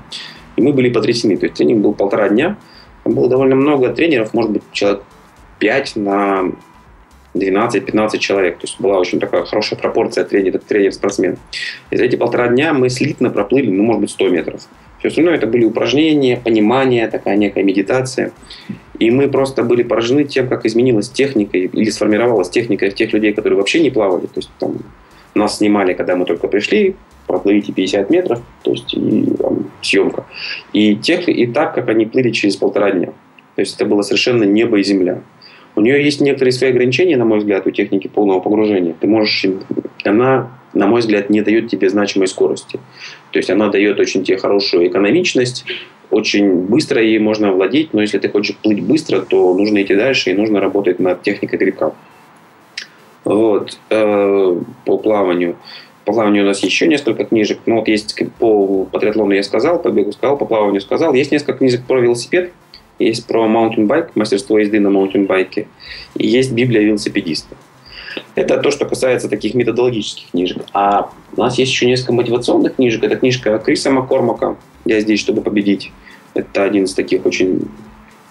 и 0.56 0.62
мы 0.62 0.72
были 0.72 0.90
потрясены. 0.90 1.36
То 1.36 1.46
есть 1.46 1.56
тренинг 1.56 1.82
был 1.82 1.94
полтора 1.94 2.28
дня, 2.28 2.56
там 3.04 3.14
было 3.14 3.28
довольно 3.28 3.56
много 3.56 3.90
тренеров, 3.90 4.34
может 4.34 4.50
быть, 4.52 4.62
человек 4.72 5.02
5 5.58 5.96
на 5.96 6.52
12-15 7.34 8.18
человек. 8.18 8.58
То 8.58 8.66
есть 8.66 8.80
была 8.80 8.98
очень 8.98 9.20
такая 9.20 9.44
хорошая 9.44 9.78
пропорция 9.78 10.24
тренер-спортсмен. 10.24 11.38
И 11.90 11.96
за 11.96 12.04
эти 12.04 12.16
полтора 12.16 12.48
дня 12.48 12.72
мы 12.72 12.88
слитно 12.88 13.30
проплыли, 13.30 13.70
ну, 13.70 13.82
может 13.82 14.00
быть, 14.00 14.10
100 14.10 14.28
метров. 14.28 14.62
Все 14.98 15.08
остальное 15.08 15.36
это 15.36 15.46
были 15.46 15.64
упражнения, 15.64 16.36
понимание, 16.36 17.08
такая 17.08 17.36
некая 17.36 17.62
медитация. 17.62 18.32
И 19.00 19.10
мы 19.10 19.28
просто 19.28 19.62
были 19.62 19.82
поражены 19.82 20.24
тем, 20.24 20.46
как 20.48 20.66
изменилась 20.66 21.08
техника 21.08 21.56
или 21.56 21.90
сформировалась 21.90 22.50
техника 22.50 22.90
тех 22.90 23.12
людей, 23.12 23.32
которые 23.32 23.56
вообще 23.56 23.80
не 23.80 23.90
плавали. 23.90 24.26
То 24.26 24.36
есть 24.36 24.50
там, 24.58 24.76
нас 25.34 25.56
снимали, 25.56 25.94
когда 25.94 26.16
мы 26.16 26.26
только 26.26 26.48
пришли, 26.48 26.94
проплывите 27.26 27.72
50 27.72 28.10
метров, 28.10 28.42
то 28.62 28.72
есть 28.72 28.92
и, 28.92 29.24
там, 29.38 29.70
съемка. 29.80 30.26
И, 30.74 30.96
тех, 30.96 31.28
и 31.28 31.46
так, 31.46 31.74
как 31.74 31.88
они 31.88 32.04
плыли 32.04 32.30
через 32.30 32.56
полтора 32.56 32.90
дня. 32.90 33.08
То 33.56 33.62
есть 33.62 33.74
это 33.76 33.86
было 33.86 34.02
совершенно 34.02 34.44
небо 34.44 34.78
и 34.78 34.82
земля. 34.82 35.22
У 35.76 35.80
нее 35.80 36.04
есть 36.04 36.20
некоторые 36.20 36.52
свои 36.52 36.70
ограничения, 36.70 37.16
на 37.16 37.24
мой 37.24 37.38
взгляд, 37.38 37.66
у 37.66 37.70
техники 37.70 38.08
полного 38.08 38.40
погружения. 38.40 38.94
Ты 39.00 39.06
можешь, 39.06 39.46
она, 40.04 40.50
на 40.74 40.86
мой 40.86 41.00
взгляд, 41.00 41.30
не 41.30 41.40
дает 41.40 41.68
тебе 41.68 41.88
значимой 41.88 42.28
скорости. 42.28 42.78
То 43.30 43.38
есть 43.38 43.48
она 43.48 43.68
дает 43.68 43.98
очень 43.98 44.24
тебе 44.24 44.36
хорошую 44.36 44.88
экономичность, 44.88 45.64
очень 46.10 46.66
быстро 46.66 47.02
ей 47.02 47.18
можно 47.18 47.52
владеть, 47.52 47.92
но 47.94 48.02
если 48.02 48.18
ты 48.18 48.28
хочешь 48.28 48.56
плыть 48.56 48.82
быстро, 48.82 49.20
то 49.20 49.54
нужно 49.54 49.82
идти 49.82 49.94
дальше 49.94 50.30
и 50.30 50.34
нужно 50.34 50.60
работать 50.60 50.98
над 50.98 51.22
техникой 51.22 51.58
грибка. 51.58 51.94
Вот. 53.24 53.78
Э, 53.90 54.60
по 54.84 54.98
плаванию. 54.98 55.56
По 56.04 56.12
плаванию 56.12 56.44
у 56.44 56.46
нас 56.46 56.62
еще 56.62 56.88
несколько 56.88 57.24
книжек. 57.24 57.58
Ну, 57.66 57.76
вот 57.76 57.88
есть 57.88 58.16
по, 58.38 58.84
по 58.86 58.98
триатлону 58.98 59.32
я 59.32 59.42
сказал, 59.42 59.80
по 59.80 59.90
бегу 59.90 60.12
сказал, 60.12 60.36
по 60.36 60.46
плаванию 60.46 60.80
сказал. 60.80 61.14
Есть 61.14 61.30
несколько 61.30 61.54
книжек 61.54 61.82
про 61.86 62.00
велосипед. 62.00 62.52
Есть 62.98 63.26
про 63.26 63.46
маунтинбайк, 63.48 64.14
мастерство 64.14 64.58
езды 64.58 64.80
на 64.80 64.90
маунтинбайке. 64.90 65.68
И 66.16 66.26
есть 66.26 66.52
Библия 66.52 66.82
велосипедиста. 66.82 67.56
Это 68.34 68.58
то, 68.58 68.70
что 68.70 68.84
касается 68.84 69.28
таких 69.28 69.54
методологических 69.54 70.30
книжек. 70.30 70.62
А 70.72 71.10
у 71.36 71.40
нас 71.40 71.58
есть 71.58 71.72
еще 71.72 71.86
несколько 71.86 72.12
мотивационных 72.12 72.76
книжек. 72.76 73.04
Это 73.04 73.16
книжка 73.16 73.58
Криса 73.58 73.90
Маккормака 73.90 74.56
«Я 74.84 75.00
здесь, 75.00 75.20
чтобы 75.20 75.42
победить». 75.42 75.92
Это 76.34 76.64
один 76.64 76.84
из 76.84 76.94
таких 76.94 77.26
очень 77.26 77.68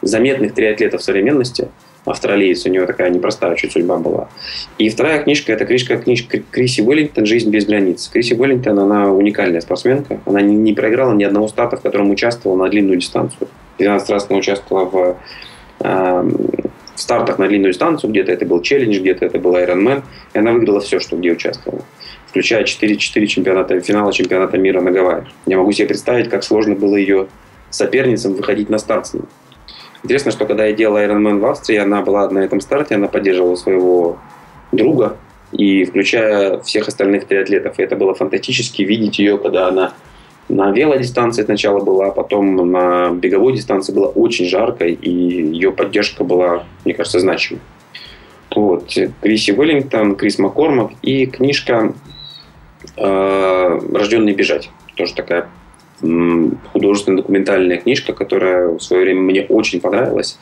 заметных 0.01 0.53
триатлетов 0.53 1.03
современности. 1.03 1.67
Австралиец, 2.05 2.65
у 2.65 2.69
него 2.69 2.85
такая 2.85 3.09
непростая 3.09 3.55
чуть 3.55 3.73
судьба 3.73 3.97
была. 3.97 4.29
И 4.77 4.89
вторая 4.89 5.21
книжка– 5.21 5.51
это 5.53 5.65
книжка, 5.65 5.97
книжка 5.97 6.39
Криси 6.39 6.81
Уэллингтон 6.81 7.25
«Жизнь 7.25 7.49
без 7.49 7.65
границ». 7.65 8.07
Криси 8.11 8.33
Уэллингтон, 8.33 8.79
она 8.79 9.11
уникальная 9.11 9.61
спортсменка. 9.61 10.19
Она 10.25 10.41
не, 10.41 10.55
не 10.55 10.73
проиграла 10.73 11.13
ни 11.13 11.23
одного 11.23 11.47
старта, 11.49 11.77
в 11.77 11.81
котором 11.81 12.09
участвовала 12.09 12.57
на 12.57 12.69
длинную 12.69 12.97
дистанцию. 12.97 13.49
12 13.79 14.09
раз 14.09 14.27
она 14.29 14.39
участвовала 14.39 14.85
в, 14.85 15.17
э, 15.81 16.31
в 16.99 17.01
стартах 17.01 17.39
на 17.39 17.47
длинную 17.47 17.71
дистанцию. 17.71 18.11
Где-то 18.11 18.31
это 18.31 18.45
был 18.45 18.61
челлендж, 18.61 18.99
где-то 18.99 19.25
это 19.25 19.39
был 19.39 19.55
Ironman. 19.55 20.03
И 20.33 20.37
она 20.37 20.51
выиграла 20.51 20.81
все, 20.81 20.99
что 20.99 21.15
где 21.15 21.31
участвовала 21.31 21.83
включая 22.29 22.63
4, 22.63 22.95
4 22.95 23.27
чемпионата, 23.27 23.79
финала 23.81 24.13
чемпионата 24.13 24.55
мира 24.57 24.81
на 24.81 24.91
Гавайях. 24.91 25.25
Я 25.47 25.57
могу 25.57 25.71
себе 25.71 25.87
представить, 25.87 26.29
как 26.29 26.43
сложно 26.43 26.75
было 26.75 26.95
ее 26.95 27.27
соперницам 27.71 28.33
выходить 28.33 28.69
на 28.69 28.77
старт 28.77 29.07
с 29.07 29.13
ним. 29.15 29.25
Интересно, 30.03 30.31
что 30.31 30.45
когда 30.45 30.65
я 30.65 30.73
делал 30.73 30.97
Ironman 30.97 31.39
в 31.39 31.45
Австрии, 31.45 31.77
она 31.77 32.01
была 32.01 32.29
на 32.29 32.39
этом 32.39 32.61
старте, 32.61 32.95
она 32.95 33.07
поддерживала 33.07 33.55
своего 33.55 34.19
друга, 34.71 35.17
и 35.51 35.85
включая 35.85 36.59
всех 36.59 36.87
остальных 36.87 37.25
триатлетов. 37.25 37.79
И 37.79 37.81
это 37.81 37.95
было 37.95 38.13
фантастически 38.13 38.83
видеть 38.83 39.17
ее, 39.17 39.37
когда 39.37 39.67
она 39.67 39.93
на 40.49 40.71
велодистанции 40.71 41.43
сначала 41.43 41.79
была, 41.79 42.07
а 42.07 42.11
потом 42.11 42.55
на 42.71 43.11
беговой 43.11 43.53
дистанции 43.53 43.93
было 43.93 44.07
очень 44.07 44.45
жарко, 44.45 44.85
и 44.85 45.09
ее 45.09 45.71
поддержка 45.71 46.23
была, 46.23 46.65
мне 46.85 46.93
кажется, 46.93 47.19
значимой. 47.19 47.61
Вот. 48.55 48.91
Криси 49.21 49.51
Уэллингтон, 49.51 50.15
Крис 50.15 50.39
Маккормак 50.39 50.91
и 51.03 51.27
книжка 51.27 51.93
э, 52.97 53.79
«Рожденный 53.93 54.33
бежать». 54.33 54.71
Тоже 54.95 55.13
такая 55.13 55.47
художественная 56.01 57.17
документальная 57.17 57.77
книжка, 57.77 58.13
которая 58.13 58.69
в 58.69 58.79
свое 58.79 59.03
время 59.03 59.21
мне 59.21 59.45
очень 59.49 59.81
понравилась. 59.81 60.39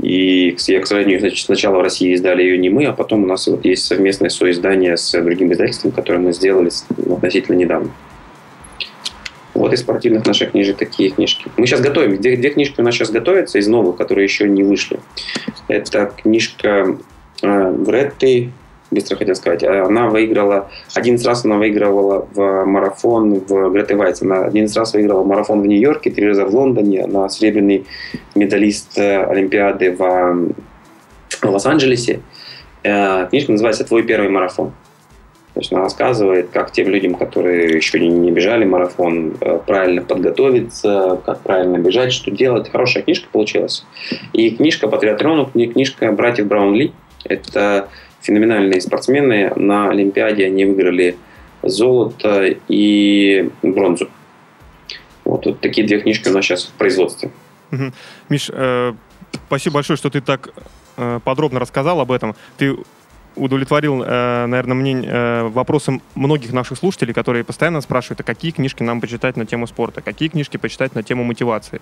И 0.00 0.56
я, 0.66 0.80
к 0.80 0.86
сожалению, 0.86 1.36
сначала 1.36 1.76
в 1.76 1.82
России 1.82 2.14
издали 2.14 2.42
ее 2.42 2.56
не 2.56 2.70
мы, 2.70 2.86
а 2.86 2.92
потом 2.92 3.24
у 3.24 3.26
нас 3.26 3.46
вот 3.46 3.64
есть 3.66 3.84
совместное 3.84 4.30
соиздание 4.30 4.96
с 4.96 5.12
другим 5.20 5.52
издательством, 5.52 5.92
которое 5.92 6.20
мы 6.20 6.32
сделали 6.32 6.70
относительно 7.12 7.56
недавно. 7.56 7.90
Вот 9.54 9.72
из 9.72 9.80
спортивных 9.80 10.26
наших 10.26 10.50
книжек 10.50 10.76
такие 10.76 11.10
книжки. 11.10 11.46
Мы 11.56 11.66
сейчас 11.66 11.80
готовим. 11.80 12.20
Две, 12.20 12.36
две 12.36 12.50
книжки 12.50 12.80
у 12.80 12.84
нас 12.84 12.94
сейчас 12.94 13.10
готовятся 13.10 13.58
из 13.58 13.68
новых, 13.68 13.96
которые 13.96 14.24
еще 14.24 14.48
не 14.48 14.62
вышли. 14.62 14.98
Это 15.68 16.12
книжка 16.16 16.96
э, 17.42 17.70
Бретты 17.70 18.50
быстро 18.90 19.16
хотел 19.16 19.34
сказать. 19.34 19.64
Она 19.64 20.08
выиграла, 20.08 20.70
11 20.94 21.26
раз 21.26 21.44
она 21.44 21.56
выигрывала 21.56 22.26
в 22.32 22.64
марафон 22.64 23.40
в 23.40 23.70
Грете 23.70 23.96
Вайц. 23.96 24.22
Она 24.22 24.44
11 24.44 24.76
раз 24.76 24.94
выиграла 24.94 25.24
марафон 25.24 25.60
в 25.60 25.66
Нью-Йорке, 25.66 26.10
три 26.10 26.28
раза 26.28 26.46
в 26.46 26.54
Лондоне. 26.54 27.04
Она 27.04 27.28
серебряный 27.28 27.86
медалист 28.34 28.98
э, 28.98 29.24
Олимпиады 29.24 29.92
в 29.92 30.54
Лос-Анджелесе. 31.42 32.20
Э, 32.82 33.26
книжка 33.28 33.52
называется 33.52 33.84
«Твой 33.84 34.04
первый 34.04 34.30
марафон». 34.30 34.72
То 35.54 35.60
есть 35.60 35.72
она 35.72 35.82
рассказывает, 35.82 36.50
как 36.50 36.72
тем 36.72 36.88
людям, 36.88 37.14
которые 37.14 37.76
еще 37.76 38.00
не 38.00 38.32
бежали 38.32 38.64
марафон, 38.64 39.36
э, 39.40 39.60
правильно 39.64 40.02
подготовиться, 40.02 41.20
как 41.24 41.42
правильно 41.42 41.78
бежать, 41.78 42.12
что 42.12 42.32
делать. 42.32 42.68
Хорошая 42.70 43.04
книжка 43.04 43.28
получилась. 43.30 43.86
И 44.32 44.50
книжка 44.50 44.88
по 44.88 44.98
триатлону, 44.98 45.46
книжка 45.46 46.10
братьев 46.10 46.48
Браунли. 46.48 46.92
Это 47.24 47.88
феноменальные 48.20 48.80
спортсмены. 48.80 49.52
На 49.54 49.90
Олимпиаде 49.90 50.44
они 50.46 50.64
выиграли 50.64 51.16
золото 51.62 52.56
и 52.66 53.48
бронзу. 53.62 54.08
Вот, 55.24 55.46
вот 55.46 55.60
такие 55.60 55.86
две 55.86 56.00
книжки 56.00 56.28
у 56.28 56.32
нас 56.32 56.44
сейчас 56.44 56.64
в 56.64 56.72
производстве. 56.72 57.30
Миш, 58.28 58.50
э, 58.52 58.92
спасибо 59.46 59.74
большое, 59.74 59.96
что 59.96 60.10
ты 60.10 60.20
так 60.20 60.50
э, 60.96 61.20
подробно 61.24 61.60
рассказал 61.60 62.00
об 62.00 62.10
этом. 62.10 62.34
Ты 62.56 62.76
удовлетворил, 63.36 64.02
э, 64.02 64.46
наверное, 64.46 64.74
мне 64.74 65.02
э, 65.04 65.42
вопросом 65.44 66.02
многих 66.14 66.52
наших 66.52 66.78
слушателей, 66.78 67.14
которые 67.14 67.44
постоянно 67.44 67.80
спрашивают, 67.80 68.20
а 68.20 68.22
какие 68.22 68.50
книжки 68.50 68.82
нам 68.82 69.00
почитать 69.00 69.36
на 69.36 69.46
тему 69.46 69.66
спорта, 69.66 70.00
какие 70.00 70.28
книжки 70.28 70.56
почитать 70.56 70.94
на 70.94 71.02
тему 71.02 71.24
мотивации. 71.24 71.80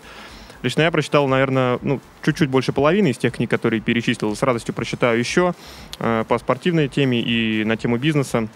Лично 0.63 0.83
я 0.83 0.91
прочитал, 0.91 1.27
наверное, 1.27 1.79
ну, 1.83 2.01
чуть-чуть 2.25 2.49
больше 2.49 2.73
половины 2.73 3.09
из 3.09 3.19
тех 3.19 3.35
книг, 3.35 3.51
которые 3.51 3.81
перечислил. 3.81 4.35
С 4.37 4.43
радостью 4.43 4.75
прочитаю 4.75 5.19
еще 5.19 5.55
э, 5.99 6.25
по 6.29 6.39
спортивной 6.39 6.89
теме 6.89 7.21
и 7.21 7.65
на 7.65 7.77
тему 7.77 7.99
бизнеса. 7.99 8.49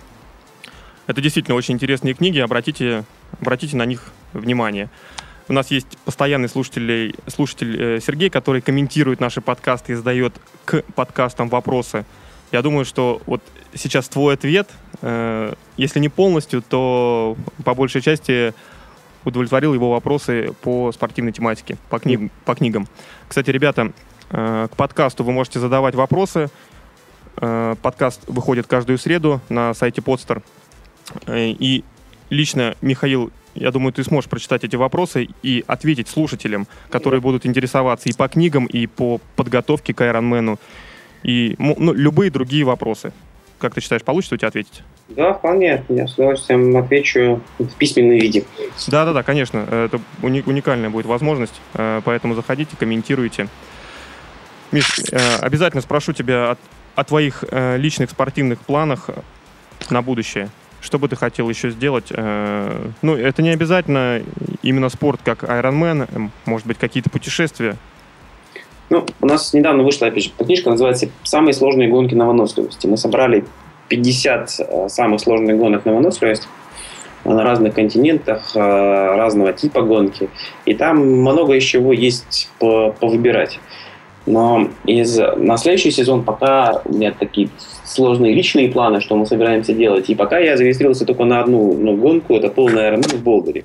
Это 1.07 1.21
действительно 1.21 1.57
очень 1.57 1.75
интересные 1.75 2.15
книги, 2.15 2.39
обратите, 2.39 3.05
обратите 3.41 3.77
на 3.77 3.87
них 3.87 4.13
внимание. 4.33 4.89
У 5.49 5.53
нас 5.53 5.71
есть 5.71 5.99
постоянный 6.05 6.49
слушатель, 6.49 7.15
слушатель 7.29 8.01
Сергей, 8.01 8.31
который 8.31 8.61
комментирует 8.61 9.21
наши 9.21 9.41
подкасты 9.41 9.93
и 9.93 9.95
задает 9.95 10.35
к 10.65 10.83
подкастам 10.95 11.49
вопросы. 11.49 12.05
Я 12.53 12.63
думаю, 12.63 12.85
что 12.85 13.21
вот 13.27 13.43
сейчас 13.75 14.09
твой 14.09 14.35
ответ, 14.35 14.69
э, 15.03 15.53
если 15.77 16.01
не 16.01 16.09
полностью, 16.09 16.63
то 16.63 17.37
по 17.65 17.75
большей 17.75 18.01
части 18.01 18.55
удовлетворил 19.25 19.75
его 19.75 19.91
вопросы 19.91 20.55
по 20.63 20.93
спортивной 20.93 21.33
тематике, 21.33 21.77
по, 21.91 21.99
книг, 21.99 22.31
по 22.45 22.55
книгам. 22.55 22.87
Кстати, 23.29 23.51
ребята, 23.51 23.93
э, 24.31 24.69
к 24.71 24.77
подкасту 24.77 25.25
вы 25.25 25.33
можете 25.33 25.59
задавать 25.59 25.95
вопросы. 25.95 26.49
Э, 27.39 27.75
подкаст 27.83 28.23
выходит 28.29 28.67
каждую 28.67 28.99
среду 28.99 29.41
на 29.49 29.75
сайте 29.75 30.01
Podster. 30.01 30.43
Э, 31.27 31.49
и 31.49 31.85
лично, 32.31 32.77
Михаил, 32.81 33.33
я 33.55 33.73
думаю, 33.73 33.93
ты 33.93 34.05
сможешь 34.05 34.31
прочитать 34.31 34.65
эти 34.65 34.77
вопросы 34.77 35.29
и 35.43 35.65
ответить 35.67 36.09
слушателям, 36.09 36.67
которые 36.91 37.21
будут 37.21 37.47
интересоваться 37.47 38.09
и 38.09 38.13
по 38.13 38.29
книгам, 38.29 38.67
и 38.67 38.87
по 38.87 39.21
подготовке 39.35 39.93
к 39.93 40.01
Ironman, 40.01 40.59
и 41.27 41.57
ну, 41.59 41.93
любые 41.93 42.31
другие 42.31 42.65
вопросы. 42.65 43.13
Как 43.59 43.75
ты 43.75 43.81
считаешь, 43.81 44.03
получится 44.03 44.37
у 44.37 44.39
тебя 44.39 44.49
ответить? 44.49 44.83
Да, 45.09 45.33
вполне. 45.35 45.85
Я 45.89 46.07
с 46.07 46.15
удовольствием 46.15 46.77
отвечу 46.77 47.41
в 47.59 47.75
письменном 47.75 48.19
виде. 48.19 48.45
Да, 48.87 49.05
да, 49.05 49.13
да, 49.13 49.23
конечно. 49.25 49.59
Это 49.59 50.01
уни- 50.23 50.45
уникальная 50.47 50.89
будет 50.89 51.07
возможность. 51.07 51.61
Э, 51.75 52.01
поэтому 52.05 52.35
заходите, 52.35 52.77
комментируйте. 52.79 53.49
Миш, 54.71 55.01
э, 55.11 55.37
обязательно 55.41 55.81
спрошу 55.81 56.13
тебя 56.13 56.53
о, 56.53 56.57
о 56.95 57.05
твоих 57.05 57.45
э, 57.51 57.77
личных 57.77 58.11
спортивных 58.11 58.61
планах 58.61 59.11
на 59.91 60.03
будущее. 60.03 60.49
Что 60.81 61.01
бы 61.01 61.09
ты 61.09 61.17
хотел 61.17 61.49
еще 61.49 61.71
сделать? 61.71 62.13
Ну, 62.13 63.17
это 63.17 63.43
не 63.43 63.49
обязательно 63.51 64.23
именно 64.63 64.89
спорт, 64.89 65.21
как 65.25 65.43
Ironman, 65.43 66.31
может 66.45 66.67
быть, 66.67 66.79
какие-то 66.79 67.11
путешествия. 67.11 67.77
Ну, 68.89 69.05
у 69.21 69.27
нас 69.27 69.53
недавно 69.53 69.83
вышла, 69.83 70.07
опять 70.07 70.25
же, 70.25 70.31
книжка, 70.39 70.71
называется 70.71 71.09
«Самые 71.25 71.55
сложные 71.55 71.89
гонки 71.89 72.15
на 72.15 72.27
выносливости». 72.27 72.87
Мы 72.87 72.97
собрали 72.97 73.45
50 73.89 74.51
э, 74.59 74.89
самых 74.89 75.21
сложных 75.21 75.57
гонок 75.59 75.85
на 75.85 75.95
выносливость 75.95 76.49
на 77.25 77.43
разных 77.43 77.75
континентах, 77.75 78.53
э, 78.55 78.59
разного 78.61 79.53
типа 79.53 79.83
гонки. 79.83 80.29
И 80.65 80.75
там 80.75 80.99
много 80.99 81.55
из 81.55 81.65
чего 81.65 81.93
есть 81.93 82.49
повыбирать. 82.59 83.59
Но 84.27 84.69
из, 84.85 85.19
на 85.37 85.57
следующий 85.57 85.93
сезон 85.93 86.25
пока 86.25 86.83
у 86.85 86.93
меня 86.93 87.13
такие 87.13 87.49
сложные 87.85 88.35
личные 88.35 88.69
планы, 88.69 89.01
что 89.01 89.17
мы 89.17 89.25
собираемся 89.25 89.73
делать. 89.73 90.11
И 90.11 90.15
пока 90.15 90.39
я 90.39 90.57
зарегистрировался 90.57 91.07
только 91.07 91.25
на 91.25 91.41
одну 91.41 91.75
ну, 91.75 91.97
гонку, 91.97 92.35
это 92.35 92.49
полная 92.49 92.93
Ironman 92.93 93.17
в 93.17 93.23
Болдере. 93.23 93.65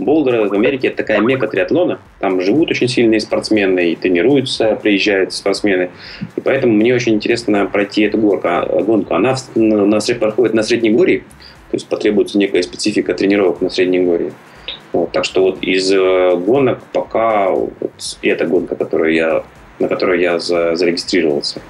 Болдер 0.00 0.48
в 0.48 0.52
Америке 0.52 0.88
это 0.88 0.98
такая 0.98 1.20
мека 1.20 1.46
триатлона. 1.46 2.00
Там 2.18 2.40
живут 2.40 2.70
очень 2.70 2.88
сильные 2.88 3.20
спортсмены 3.20 3.92
и 3.92 3.96
тренируются, 3.96 4.76
приезжают 4.82 5.32
спортсмены. 5.32 5.90
И 6.36 6.40
поэтому 6.40 6.74
мне 6.74 6.94
очень 6.94 7.14
интересно 7.14 7.66
пройти 7.66 8.02
эту 8.02 8.18
горку. 8.18 8.48
А, 8.48 8.82
гонку. 8.82 9.14
Она 9.14 9.36
на, 9.54 9.86
на, 9.86 10.00
проходит 10.18 10.54
на 10.54 10.62
Среднегорье, 10.62 11.20
то 11.20 11.76
есть 11.76 11.86
потребуется 11.86 12.38
некая 12.38 12.62
специфика 12.62 13.14
тренировок 13.14 13.60
на 13.60 13.70
Среднегорье. 13.70 14.32
Вот, 14.92 15.12
так 15.12 15.24
что 15.24 15.42
вот 15.42 15.62
из 15.62 15.92
э, 15.92 16.36
гонок 16.36 16.80
пока 16.92 17.50
вот 17.50 17.72
эта 18.22 18.46
гонка, 18.46 18.74
которую 18.74 19.14
я, 19.14 19.44
на 19.78 19.88
которую 19.88 20.20
я 20.20 20.38
за, 20.40 20.74
зарегистрировался. 20.74 21.60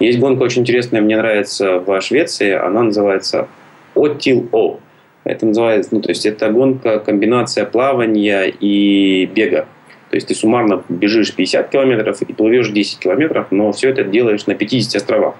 Есть 0.00 0.18
гонка 0.18 0.42
очень 0.42 0.62
интересная, 0.62 1.02
мне 1.02 1.16
нравится 1.16 1.78
в 1.78 2.00
Швеции, 2.00 2.52
она 2.52 2.84
называется 2.84 3.48
Отил-О. 3.94 4.80
Это 5.24 5.46
называется, 5.46 5.94
ну, 5.94 6.00
то 6.00 6.08
есть 6.08 6.26
это 6.26 6.50
гонка, 6.50 6.98
комбинация 6.98 7.64
плавания 7.64 8.46
и 8.46 9.26
бега. 9.26 9.66
То 10.10 10.16
есть 10.16 10.28
ты 10.28 10.34
суммарно 10.34 10.82
бежишь 10.88 11.34
50 11.34 11.70
километров 11.70 12.20
и 12.22 12.32
плывешь 12.32 12.68
10 12.68 12.98
километров, 12.98 13.46
но 13.50 13.72
все 13.72 13.90
это 13.90 14.04
делаешь 14.04 14.46
на 14.46 14.54
50 14.54 14.96
островах. 14.96 15.34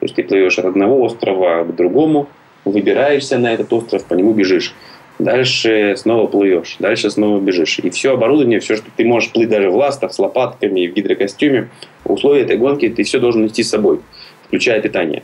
То 0.00 0.06
есть 0.06 0.14
ты 0.14 0.22
плывешь 0.22 0.58
от 0.58 0.64
одного 0.64 1.02
острова 1.02 1.64
к 1.64 1.74
другому, 1.74 2.28
выбираешься 2.64 3.38
на 3.38 3.52
этот 3.52 3.72
остров, 3.72 4.04
по 4.04 4.14
нему 4.14 4.32
бежишь. 4.32 4.74
Дальше 5.18 5.94
снова 5.96 6.26
плывешь, 6.26 6.76
дальше 6.78 7.10
снова 7.10 7.40
бежишь. 7.40 7.78
И 7.80 7.90
все 7.90 8.14
оборудование, 8.14 8.60
все, 8.60 8.76
что 8.76 8.86
ты 8.96 9.04
можешь 9.04 9.30
плыть 9.30 9.48
даже 9.48 9.70
в 9.70 9.76
ластах, 9.76 10.12
с 10.12 10.18
лопатками, 10.18 10.86
в 10.86 10.94
гидрокостюме, 10.94 11.68
в 12.04 12.12
условиях 12.12 12.46
этой 12.46 12.56
гонки 12.56 12.88
ты 12.88 13.04
все 13.04 13.20
должен 13.20 13.44
нести 13.44 13.62
с 13.62 13.70
собой, 13.70 14.00
включая 14.46 14.80
питание. 14.80 15.22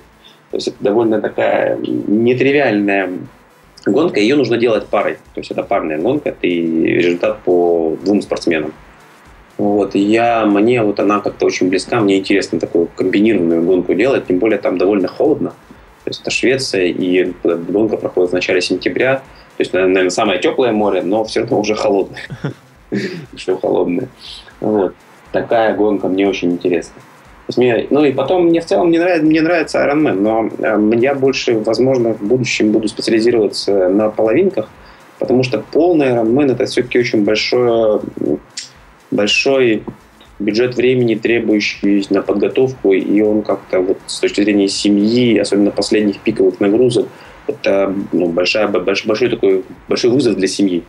То 0.51 0.57
есть 0.57 0.69
это 0.69 0.77
довольно 0.81 1.21
такая 1.21 1.77
нетривиальная 1.79 3.11
гонка, 3.87 4.21
ее 4.21 4.37
нужно 4.37 4.57
делать 4.57 4.87
парой. 4.87 5.15
То 5.35 5.41
есть 5.41 5.51
это 5.51 5.63
парная 5.63 5.99
гонка, 5.99 6.35
и 6.43 6.63
результат 6.97 7.39
по 7.41 7.97
двум 8.03 8.23
спортсменам. 8.23 8.73
Вот, 9.59 9.95
я, 9.95 10.47
мне 10.47 10.83
вот 10.83 11.01
она 11.01 11.21
как-то 11.21 11.45
очень 11.45 11.69
близка, 11.69 12.01
мне 12.01 12.19
интересно 12.19 12.59
такую 12.59 12.89
комбинированную 12.97 13.63
гонку 13.63 13.93
делать, 13.93 14.27
тем 14.27 14.39
более 14.39 14.59
там 14.59 14.79
довольно 14.79 15.07
холодно. 15.07 15.51
То 16.05 16.11
есть 16.11 16.23
это 16.23 16.31
Швеция, 16.31 16.87
и 16.87 17.33
гонка 17.45 17.99
проходит 17.99 18.31
в 18.31 18.33
начале 18.33 18.63
сентября. 18.63 19.17
То 19.17 19.63
есть, 19.63 19.75
наверное, 19.75 20.09
самое 20.09 20.41
теплое 20.41 20.73
море, 20.73 21.03
но 21.03 21.25
все 21.25 21.41
равно 21.41 21.61
уже 21.61 21.75
холодное. 21.75 22.23
Еще 23.35 23.59
холодное. 23.59 24.09
Вот. 24.61 24.95
Такая 25.31 25.77
гонка 25.77 26.09
мне 26.09 26.27
очень 26.27 26.53
интересна. 26.53 27.03
Ну 27.91 28.05
и 28.05 28.13
потом 28.13 28.47
мне 28.47 28.61
в 28.61 28.67
целом 28.67 28.89
мне 28.89 28.99
нравится, 28.99 29.27
мне 29.27 29.41
нравится 29.41 29.79
Iron 29.79 30.03
Man, 30.03 30.21
но 30.21 30.51
э, 30.59 30.99
я 31.01 31.15
больше, 31.15 31.59
возможно, 31.59 32.15
в 32.15 32.23
будущем 32.23 32.73
буду 32.73 32.89
специализироваться 32.89 33.89
на 33.89 34.11
половинках, 34.11 34.69
потому 35.19 35.43
что 35.43 35.63
полный 35.73 36.09
Iron 36.09 36.33
Man 36.33 36.53
это 36.53 36.67
все-таки 36.67 36.99
очень 36.99 37.25
большой, 37.25 38.01
большой 39.11 39.83
бюджет 40.39 40.77
времени, 40.77 41.15
требующий 41.15 42.07
на 42.11 42.23
подготовку, 42.23 42.93
и 42.93 43.21
он 43.21 43.43
как-то 43.43 43.81
вот 43.81 43.99
с 44.07 44.21
точки 44.21 44.43
зрения 44.43 44.69
семьи, 44.69 45.39
особенно 45.39 45.71
последних 45.71 46.19
пиковых 46.21 46.61
нагрузок, 46.61 47.09
это 47.47 47.95
ну, 48.13 48.29
большая, 48.29 48.69
большой, 48.69 49.09
большой 49.09 49.29
такой 49.29 49.65
большой 49.89 50.11
вызов 50.11 50.37
для 50.37 50.49
семьи. 50.49 50.83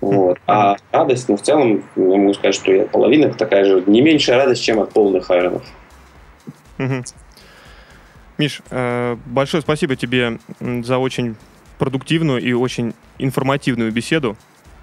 Вот. 0.00 0.38
А 0.46 0.76
радость, 0.92 1.28
ну, 1.28 1.36
в 1.36 1.42
целом, 1.42 1.84
я 1.96 2.16
могу 2.16 2.32
сказать, 2.34 2.54
что 2.54 2.72
я 2.72 2.84
половина 2.84 3.32
такая 3.34 3.64
же, 3.64 3.84
не 3.86 4.00
меньшая 4.00 4.38
радость, 4.38 4.62
чем 4.62 4.80
от 4.80 4.92
полных 4.92 5.30
айронов. 5.30 5.62
Угу. 6.78 7.04
Миш, 8.38 8.62
э, 8.70 9.16
большое 9.26 9.60
спасибо 9.62 9.96
тебе 9.96 10.38
за 10.58 10.96
очень 10.96 11.36
продуктивную 11.78 12.40
и 12.40 12.52
очень 12.54 12.94
информативную 13.18 13.92
беседу 13.92 14.36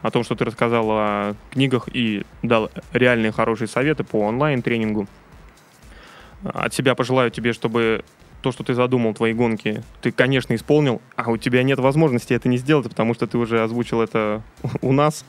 о 0.03 0.11
том, 0.11 0.23
что 0.23 0.35
ты 0.35 0.45
рассказал 0.45 0.87
о 0.91 1.35
книгах 1.49 1.89
и 1.91 2.23
дал 2.43 2.69
реальные 2.93 3.31
хорошие 3.31 3.67
советы 3.67 4.03
по 4.03 4.17
онлайн-тренингу. 4.17 5.07
От 6.43 6.73
себя 6.75 6.93
пожелаю 6.93 7.31
тебе, 7.31 7.53
чтобы 7.53 8.03
то, 8.41 8.51
что 8.51 8.63
ты 8.63 8.73
задумал, 8.73 9.13
твои 9.13 9.33
гонки, 9.33 9.83
ты, 10.01 10.11
конечно, 10.11 10.53
исполнил, 10.53 11.01
а 11.15 11.29
у 11.29 11.37
тебя 11.37 11.63
нет 11.63 11.79
возможности 11.79 12.33
это 12.33 12.47
не 12.47 12.57
сделать, 12.57 12.87
потому 12.89 13.13
что 13.13 13.27
ты 13.27 13.37
уже 13.37 13.63
озвучил 13.63 14.01
это 14.01 14.41
у 14.81 14.91
нас. 14.91 15.25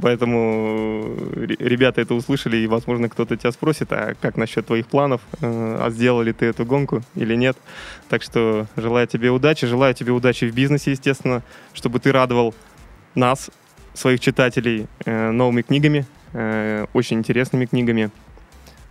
Поэтому 0.00 1.16
ребята 1.36 2.00
это 2.00 2.14
услышали, 2.14 2.56
и, 2.56 2.66
возможно, 2.66 3.08
кто-то 3.08 3.36
тебя 3.36 3.52
спросит, 3.52 3.92
а 3.92 4.14
как 4.20 4.36
насчет 4.36 4.66
твоих 4.66 4.86
планов, 4.86 5.20
э, 5.40 5.76
а 5.80 5.90
сделал 5.90 6.22
ли 6.22 6.32
ты 6.32 6.46
эту 6.46 6.64
гонку 6.64 7.02
или 7.14 7.34
нет. 7.34 7.56
Так 8.08 8.22
что 8.22 8.66
желаю 8.76 9.06
тебе 9.06 9.30
удачи, 9.30 9.66
желаю 9.66 9.94
тебе 9.94 10.12
удачи 10.12 10.44
в 10.44 10.54
бизнесе, 10.54 10.92
естественно, 10.92 11.42
чтобы 11.74 12.00
ты 12.00 12.12
радовал 12.12 12.54
нас, 13.14 13.50
своих 13.94 14.20
читателей, 14.20 14.86
э, 15.04 15.30
новыми 15.30 15.62
книгами, 15.62 16.06
э, 16.32 16.86
очень 16.92 17.18
интересными 17.18 17.66
книгами. 17.66 18.10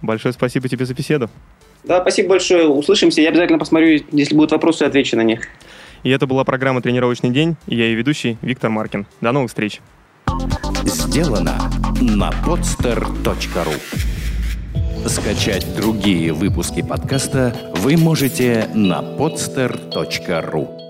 Большое 0.02 0.34
спасибо 0.34 0.68
тебе 0.70 0.86
за 0.86 0.94
беседу. 0.94 1.30
Да, 1.84 2.02
спасибо 2.02 2.30
большое. 2.30 2.68
Услышимся. 2.68 3.22
Я 3.22 3.30
обязательно 3.30 3.60
посмотрю, 3.60 4.02
если 4.12 4.36
будут 4.36 4.52
вопросы, 4.52 4.84
отвечу 4.84 5.18
на 5.18 5.24
них. 5.24 5.48
И 6.04 6.10
это 6.10 6.26
была 6.26 6.44
программа 6.44 6.82
«Тренировочный 6.82 7.30
день». 7.30 7.56
И 7.68 7.76
я 7.76 7.86
ее 7.86 7.96
ведущий 7.96 8.38
Виктор 8.42 8.70
Маркин. 8.70 9.06
До 9.22 9.32
новых 9.32 9.50
встреч. 9.50 9.82
Сделано 10.84 11.58
на 12.02 12.32
podster.ru 12.46 13.74
Скачать 15.08 15.76
другие 15.76 16.32
выпуски 16.32 16.82
подкаста 16.82 17.56
вы 17.76 17.98
можете 17.98 18.68
на 18.74 19.02
podster.ru 19.02 20.81